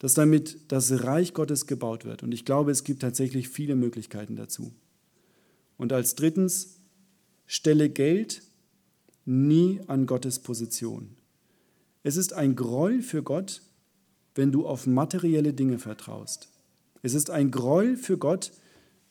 dass 0.00 0.14
damit 0.14 0.72
das 0.72 1.04
Reich 1.04 1.34
Gottes 1.34 1.66
gebaut 1.66 2.04
wird. 2.04 2.22
Und 2.22 2.32
ich 2.32 2.44
glaube, 2.44 2.72
es 2.72 2.84
gibt 2.84 3.02
tatsächlich 3.02 3.48
viele 3.48 3.76
Möglichkeiten 3.76 4.34
dazu. 4.34 4.72
Und 5.76 5.92
als 5.92 6.14
drittens, 6.14 6.80
stelle 7.46 7.90
Geld 7.90 8.42
nie 9.26 9.80
an 9.86 10.06
Gottes 10.06 10.38
Position. 10.38 11.16
Es 12.02 12.16
ist 12.16 12.32
ein 12.32 12.56
Groll 12.56 13.02
für 13.02 13.22
Gott, 13.22 13.62
wenn 14.34 14.52
du 14.52 14.66
auf 14.66 14.86
materielle 14.86 15.52
Dinge 15.52 15.78
vertraust. 15.78 16.48
Es 17.02 17.12
ist 17.12 17.28
ein 17.28 17.50
Groll 17.50 17.96
für 17.96 18.16
Gott, 18.16 18.52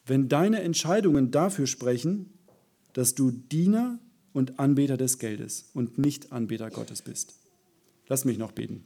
wenn 0.07 0.27
deine 0.27 0.61
Entscheidungen 0.61 1.29
dafür 1.29 1.67
sprechen, 1.67 2.33
dass 2.93 3.13
du 3.13 3.29
Diener 3.29 3.99
und 4.33 4.59
Anbeter 4.59 4.97
des 4.97 5.19
Geldes 5.19 5.69
und 5.75 5.99
nicht 5.99 6.31
Anbeter 6.31 6.71
Gottes 6.71 7.03
bist. 7.03 7.35
Lass 8.07 8.25
mich 8.25 8.39
noch 8.39 8.53
beten. 8.53 8.85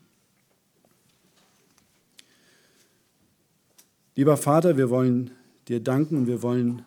Lieber 4.15 4.37
Vater, 4.37 4.77
wir 4.77 4.91
wollen 4.91 5.31
dir 5.67 5.79
danken 5.79 6.17
und 6.17 6.27
wir 6.27 6.43
wollen 6.43 6.83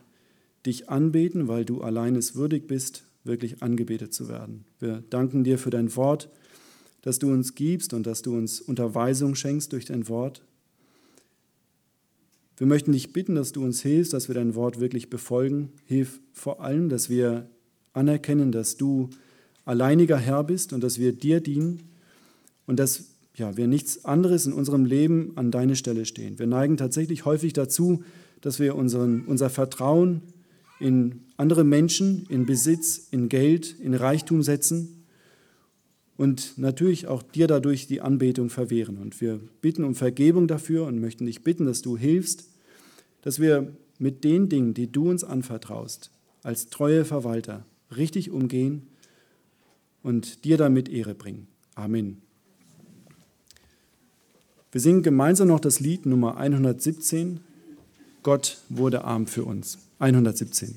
dich 0.65 0.89
anbeten, 0.89 1.49
weil 1.49 1.65
du 1.65 1.83
allein 1.83 2.15
es 2.15 2.37
würdig 2.37 2.69
bist, 2.69 3.05
wirklich 3.25 3.63
angebetet 3.63 4.15
zu 4.15 4.29
werden. 4.29 4.65
Wir 4.79 5.03
danken 5.11 5.43
dir 5.43 5.59
für 5.59 5.71
dein 5.71 5.95
Wort, 5.97 6.29
das 7.03 7.19
du 7.19 7.33
uns 7.33 7.57
gibst 7.57 7.95
und 7.95 8.07
dass 8.07 8.23
du 8.23 8.37
uns 8.37 8.61
Unterweisung 8.61 9.35
schenkst 9.35 9.73
durch 9.73 9.87
dein 9.87 10.09
Wort. 10.09 10.43
Wir 12.57 12.67
möchten 12.69 12.93
dich 12.93 13.13
bitten, 13.13 13.35
dass 13.35 13.53
du 13.53 13.63
uns 13.65 13.83
hilfst, 13.83 14.13
dass 14.13 14.29
wir 14.29 14.35
dein 14.35 14.55
Wort 14.55 14.79
wirklich 14.79 15.11
befolgen. 15.11 15.73
Hilf 15.85 16.21
vor 16.33 16.61
allem, 16.61 16.89
dass 16.89 17.11
wir 17.11 17.51
anerkennen, 17.93 18.53
dass 18.53 18.77
du 18.77 19.11
alleiniger 19.65 20.17
Herr 20.17 20.45
bist 20.45 20.73
und 20.73 20.81
dass 20.83 21.01
wir 21.01 21.13
dir 21.13 21.41
dienen 21.41 21.83
und 22.67 22.79
dass 22.79 23.16
ja, 23.37 23.57
wir 23.57 23.67
nichts 23.67 24.05
anderes 24.05 24.47
in 24.47 24.53
unserem 24.53 24.85
Leben 24.85 25.33
an 25.37 25.51
deine 25.51 25.77
Stelle 25.77 26.07
stehen. 26.07 26.39
Wir 26.39 26.47
neigen 26.47 26.77
tatsächlich 26.77 27.25
häufig 27.25 27.53
dazu, 27.53 28.03
dass 28.41 28.59
wir 28.59 28.75
unseren, 28.75 29.25
unser 29.27 29.51
Vertrauen 29.51 30.23
in 30.81 31.21
andere 31.37 31.65
Menschen, 31.65 32.27
in 32.29 32.47
Besitz, 32.47 33.09
in 33.11 33.29
Geld, 33.29 33.79
in 33.79 33.95
Reichtum 33.95 34.43
setzen 34.43 35.05
und 36.17 36.57
natürlich 36.57 37.07
auch 37.07 37.23
dir 37.23 37.47
dadurch 37.47 37.87
die 37.87 38.01
Anbetung 38.01 38.49
verwehren. 38.49 38.97
Und 38.97 39.21
wir 39.21 39.39
bitten 39.61 39.85
um 39.85 39.95
Vergebung 39.95 40.49
dafür 40.49 40.87
und 40.87 41.01
möchten 41.01 41.27
dich 41.27 41.43
bitten, 41.43 41.67
dass 41.67 41.83
du 41.83 41.97
hilfst, 41.97 42.49
dass 43.21 43.39
wir 43.39 43.73
mit 43.99 44.25
den 44.25 44.49
Dingen, 44.49 44.73
die 44.73 44.91
du 44.91 45.11
uns 45.11 45.25
anvertraust, 45.25 46.11
als 46.43 46.69
treue 46.69 47.05
Verwalter 47.05 47.67
richtig 47.95 48.31
umgehen 48.31 48.89
und 50.03 50.45
dir 50.45 50.57
damit 50.57 50.89
Ehre 50.89 51.15
bringen. 51.15 51.49
Amen. 51.75 52.26
Wir 54.77 54.83
singen 54.83 55.03
gemeinsam 55.03 55.49
noch 55.49 55.61
das 55.61 55.81
Lied 55.81 56.05
Nummer 56.05 56.37
117. 56.37 57.41
Gott 58.23 58.59
wurde 58.69 59.05
arm 59.05 59.27
für 59.27 59.43
uns. 59.45 59.79
117. 60.01 60.75